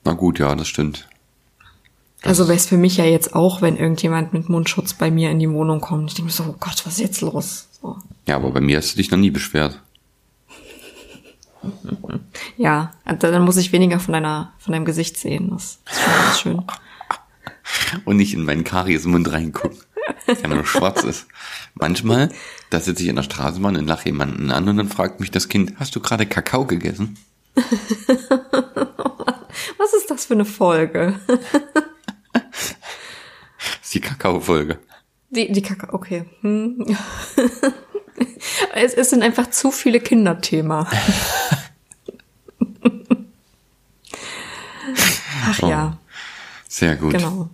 Na 0.06 0.14
gut, 0.14 0.40
ja, 0.40 0.56
das 0.56 0.68
stimmt. 0.68 1.08
Also 2.22 2.48
wäre 2.48 2.58
es 2.58 2.68
für 2.68 2.78
mich 2.78 2.98
ja 2.98 3.06
jetzt 3.06 3.36
auch, 3.36 3.62
wenn 3.62 3.76
irgendjemand 3.76 4.34
mit 4.34 4.50
Mundschutz 4.50 4.94
bei 4.94 5.12
mir 5.12 5.30
in 5.30 5.40
die 5.40 5.50
Wohnung 5.50 5.82
kommt. 5.82 6.10
Ich 6.10 6.16
denke 6.16 6.28
mir 6.28 6.32
so, 6.32 6.44
oh 6.44 6.56
Gott, 6.60 6.86
was 6.86 6.94
ist 6.94 7.00
jetzt 7.00 7.22
los? 7.22 7.68
So. 7.82 7.98
Ja, 8.28 8.38
aber 8.38 8.52
bei 8.52 8.62
mir 8.62 8.78
hast 8.78 8.94
du 8.94 8.98
dich 8.98 9.12
noch 9.12 9.18
nie 9.18 9.32
beschwert. 9.32 9.82
Ja, 12.58 12.94
dann 13.06 13.44
muss 13.44 13.58
ich 13.58 13.72
weniger 13.72 14.00
von 14.00 14.14
deiner, 14.14 14.54
von 14.60 14.72
deinem 14.72 14.86
Gesicht 14.86 15.18
sehen. 15.18 15.50
Das 15.50 15.80
ist 15.90 16.00
schon 16.00 16.14
ganz 16.14 16.40
schön. 16.40 16.64
Und 18.06 18.18
nicht 18.18 18.34
in 18.36 18.46
meinen 18.46 18.64
Kariesmund 18.64 19.32
reingucken, 19.32 19.80
der 20.28 20.48
nur 20.48 20.66
schwarz 20.66 21.04
ist. 21.04 21.26
Manchmal, 21.74 22.30
da 22.70 22.80
sitze 22.80 23.02
ich 23.04 23.10
in 23.10 23.16
der 23.16 23.24
Straßenbahn 23.24 23.76
und 23.76 23.88
lache 23.88 24.06
jemanden 24.06 24.52
an 24.52 24.70
und 24.70 24.78
dann 24.78 24.90
fragt 24.90 25.20
mich 25.20 25.32
das 25.32 25.50
Kind, 25.50 25.74
hast 25.78 25.96
du 25.96 26.00
gerade 26.00 26.28
Kakao 26.28 26.66
gegessen? 26.66 27.18
Was 29.78 29.94
ist 29.94 30.10
das 30.12 30.26
für 30.26 30.34
eine 30.34 30.46
Folge? 30.46 31.20
Das 31.28 31.40
ist 33.84 33.94
die 33.94 34.02
Kakao-Folge. 34.02 34.80
Die, 35.30 35.52
die 35.52 35.62
Kakao, 35.62 35.94
okay. 35.94 36.26
Hm. 36.42 36.86
Es, 38.74 38.94
es 38.94 39.10
sind 39.10 39.24
einfach 39.24 39.50
zu 39.50 39.72
viele 39.72 40.00
Kinderthema. 40.00 40.90
Ach 45.48 45.60
ja, 45.60 45.98
Sehr 46.68 46.96
gut. 46.96 47.12
genau. 47.14 47.50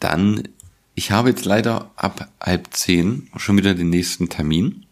Dann, 0.00 0.48
ich 0.94 1.10
habe 1.10 1.30
jetzt 1.30 1.44
leider 1.44 1.90
ab 1.96 2.28
halb 2.40 2.72
zehn 2.72 3.30
schon 3.36 3.56
wieder 3.56 3.74
den 3.74 3.90
nächsten 3.90 4.28
Termin. 4.28 4.86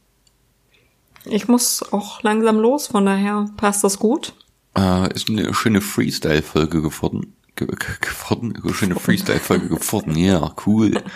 Ich 1.25 1.49
muss 1.49 1.83
auch 1.93 2.23
langsam 2.23 2.59
los, 2.59 2.89
von 2.89 3.07
daher 3.07 3.49
passt 3.57 3.83
das 3.83 3.99
gut. 3.99 4.35
Äh, 4.77 5.13
ist 5.15 5.29
eine 5.29 5.53
schöne 5.55 5.81
Freestyle-Folge 5.81 6.83
geworden. 6.83 7.35
Ge 7.57 7.67
ge 7.67 7.77
geworden? 8.01 8.55
Eine 8.63 8.75
schöne 8.75 8.97
Freestyle-Folge 8.97 9.69
geworden. 9.69 10.17
Ja, 10.17 10.55
cool. 10.67 11.03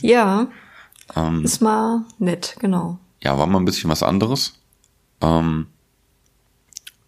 Ja, 0.00 0.48
Ähm, 1.16 1.44
ist 1.44 1.60
mal 1.60 2.04
nett, 2.18 2.56
genau. 2.60 2.98
ja, 3.22 3.36
war 3.38 3.46
mal 3.46 3.58
ein 3.58 3.64
bisschen 3.64 3.90
was 3.90 4.02
anderes. 4.02 4.54
Ähm, 5.20 5.66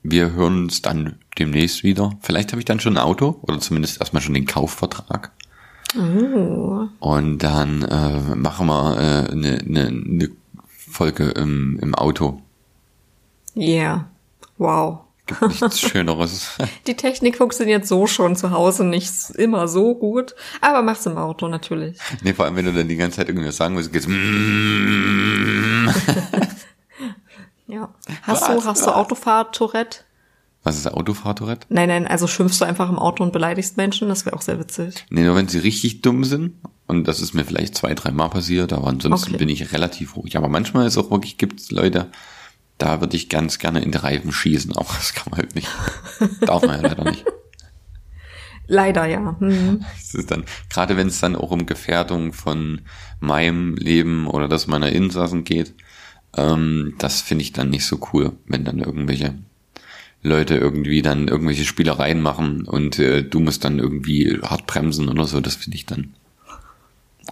wir 0.03 0.33
hören 0.33 0.65
uns 0.65 0.83
dann 0.83 1.19
demnächst 1.39 1.83
wieder. 1.83 2.13
Vielleicht 2.21 2.53
habe 2.53 2.61
ich 2.61 2.65
dann 2.67 2.81
schon 2.81 2.97
ein 2.97 3.03
Auto 3.03 3.39
oder 3.43 3.59
zumindest 3.61 4.01
erstmal 4.01 4.23
schon 4.23 4.35
den 4.35 4.47
Kaufvertrag. 4.47 5.33
Oh, 5.99 6.87
Und 7.01 7.39
dann 7.39 7.83
äh, 7.83 8.35
machen 8.37 8.67
wir 8.67 8.97
äh, 8.97 9.33
eine, 9.33 9.59
eine, 9.59 9.87
eine 9.89 10.29
Folge 10.69 11.31
im, 11.31 11.79
im 11.81 11.95
Auto. 11.95 12.43
yeah. 13.57 14.10
Wow. 14.61 15.01
Gibt 15.27 15.43
nichts 15.63 15.81
Schöneres. 15.81 16.59
Die 16.87 16.95
Technik 16.97 17.37
funktioniert 17.37 17.87
so 17.87 18.07
schon 18.07 18.37
zu 18.37 18.51
Hause 18.51 18.85
nicht 18.85 19.11
immer 19.37 19.69
so 19.69 19.95
gut, 19.95 20.35
aber 20.61 20.83
macht's 20.83 21.07
im 21.07 21.17
Auto 21.17 21.49
natürlich. 21.49 21.99
nee, 22.23 22.35
vor 22.35 22.45
allem, 22.45 22.57
wenn 22.57 22.67
du 22.67 22.73
dann 22.73 22.89
die 22.89 22.97
ganze 22.97 23.17
Zeit 23.19 23.29
irgendwas 23.29 23.57
sagen 23.57 23.77
willst, 23.77 23.93
geht's. 23.93 24.07
mm. 24.07 25.89
Ja. 27.69 27.89
Hast 28.23 28.43
Was? 28.49 28.63
du, 28.63 28.65
hast 28.69 28.85
du 28.87 28.91
Autofahrt, 28.91 29.55
Tourette? 29.55 30.01
Was 30.65 30.77
ist 30.77 30.93
Autofahrtourette? 30.93 31.67
Nein, 31.71 31.89
nein, 31.89 32.07
also 32.07 32.27
schimpfst 32.27 32.61
du 32.61 32.65
einfach 32.67 32.91
im 32.91 32.99
Auto 32.99 33.23
und 33.23 33.33
beleidigst 33.33 33.77
Menschen, 33.77 34.09
das 34.09 34.27
wäre 34.27 34.37
auch 34.37 34.43
sehr 34.43 34.59
witzig. 34.59 35.07
Nee, 35.09 35.23
nur 35.23 35.37
wenn 35.37 35.47
sie 35.49 35.59
richtig 35.59 36.03
dumm 36.03 36.25
sind. 36.25 36.55
Und 36.89 37.07
das 37.07 37.21
ist 37.23 37.33
mir 37.33 37.45
vielleicht 37.45 37.77
zwei, 37.77 37.95
drei 37.95 38.11
Mal 38.11 38.29
passiert, 38.29 38.73
aber 38.73 38.89
ansonsten 38.89 39.31
Okay. 39.31 39.39
bin 39.39 39.49
ich 39.49 39.73
relativ 39.73 40.17
ruhig. 40.17 40.37
Aber 40.37 40.49
manchmal 40.49 40.87
ist 40.89 40.99
auch 40.99 41.11
wirklich, 41.13 41.39
gibt's 41.39 41.71
Leute, 41.71 42.11
da 42.81 43.01
würde 43.01 43.17
ich 43.17 43.29
ganz 43.29 43.59
gerne 43.59 43.83
in 43.83 43.93
die 43.93 43.99
Reifen 43.99 44.33
schießen, 44.33 44.73
aber 44.73 44.89
das 44.97 45.13
kann 45.15 45.31
man 45.31 45.39
halt 45.39 45.55
nicht. 45.55 45.69
Darf 46.41 46.63
man 46.63 46.81
ja 46.83 46.89
leider 46.89 47.05
nicht. 47.05 47.25
Leider 48.67 49.05
ja. 49.05 49.37
Mhm. 49.41 49.85
Das 49.97 50.15
ist 50.15 50.31
dann, 50.31 50.45
gerade 50.69 50.97
wenn 50.97 51.09
es 51.09 51.19
dann 51.19 51.35
auch 51.35 51.51
um 51.51 51.67
Gefährdung 51.67 52.33
von 52.33 52.83
meinem 53.19 53.75
Leben 53.75 54.29
oder 54.29 54.47
das 54.47 54.69
meiner 54.69 54.93
Insassen 54.93 55.43
geht, 55.43 55.75
ähm, 56.37 56.95
das 56.99 57.21
finde 57.21 57.43
ich 57.43 57.53
dann 57.53 57.71
nicht 57.71 57.85
so 57.85 57.99
cool, 58.13 58.33
wenn 58.47 58.65
dann 58.65 58.79
irgendwelche 58.79 59.35
Leute 60.23 60.55
irgendwie 60.55 61.03
dann 61.03 61.27
irgendwelche 61.27 61.65
Spielereien 61.65 62.21
machen 62.21 62.65
und 62.65 63.01
äh, 63.01 63.25
du 63.25 63.41
musst 63.41 63.65
dann 63.65 63.81
irgendwie 63.81 64.39
hart 64.41 64.69
bremsen 64.69 65.09
oder 65.09 65.25
so, 65.25 65.41
das 65.41 65.57
finde 65.57 65.77
ich 65.77 65.87
dann. 65.87 66.15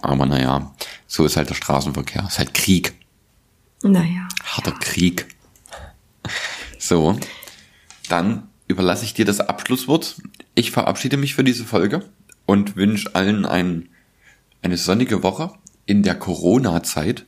Aber 0.01 0.25
naja, 0.25 0.75
so 1.07 1.23
ist 1.23 1.37
halt 1.37 1.49
der 1.49 1.55
Straßenverkehr. 1.55 2.25
Ist 2.27 2.39
halt 2.39 2.53
Krieg. 2.53 2.95
Naja. 3.81 4.27
Harter 4.43 4.73
Krieg. 4.73 5.27
So, 6.81 7.19
dann 8.07 8.47
überlasse 8.69 9.03
ich 9.03 9.13
dir 9.13 9.25
das 9.25 9.41
Abschlusswort. 9.41 10.15
Ich 10.55 10.71
verabschiede 10.71 11.17
mich 11.17 11.35
für 11.35 11.43
diese 11.43 11.65
Folge 11.65 12.05
und 12.45 12.77
wünsche 12.77 13.13
allen 13.15 13.45
ein, 13.45 13.89
eine 14.61 14.77
sonnige 14.77 15.21
Woche 15.21 15.51
in 15.85 16.03
der 16.03 16.15
Corona-Zeit 16.15 17.25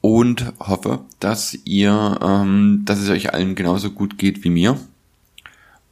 und 0.00 0.52
hoffe, 0.60 1.00
dass 1.20 1.58
ihr, 1.64 2.18
ähm, 2.22 2.82
dass 2.84 3.00
es 3.00 3.10
euch 3.10 3.34
allen 3.34 3.54
genauso 3.54 3.90
gut 3.90 4.18
geht 4.18 4.44
wie 4.44 4.50
mir. 4.50 4.78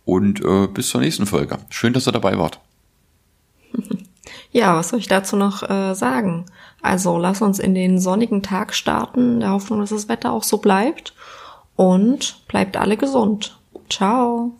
Und 0.05 0.41
äh, 0.45 0.68
bis 0.68 0.91
zur 0.91 1.01
nächsten 1.01 1.27
Folge. 1.27 1.59
Schön, 1.70 1.93
dass 1.93 2.07
ihr 2.07 2.12
dabei 2.12 2.39
wart. 2.39 2.61
Ja, 4.53 4.74
was 4.74 4.89
soll 4.89 5.01
ich 5.01 5.09
dazu 5.09 5.37
noch 5.37 5.68
äh, 5.68 5.95
sagen? 5.95 6.47
Also 6.81 7.18
lass 7.18 7.43
uns 7.43 7.59
in 7.59 7.74
den 7.74 7.99
sonnigen 7.99 8.43
Tag 8.43 8.72
starten, 8.74 9.35
in 9.35 9.41
der 9.41 9.51
Hoffnung, 9.51 9.81
dass 9.81 9.91
das 9.91 10.09
Wetter 10.09 10.33
auch 10.33 10.45
so 10.45 10.57
bleibt. 10.59 11.12
Und 11.77 12.47
bleibt 12.49 12.77
alle 12.77 12.97
gesund. 12.97 13.59
Ciao. 13.89 14.53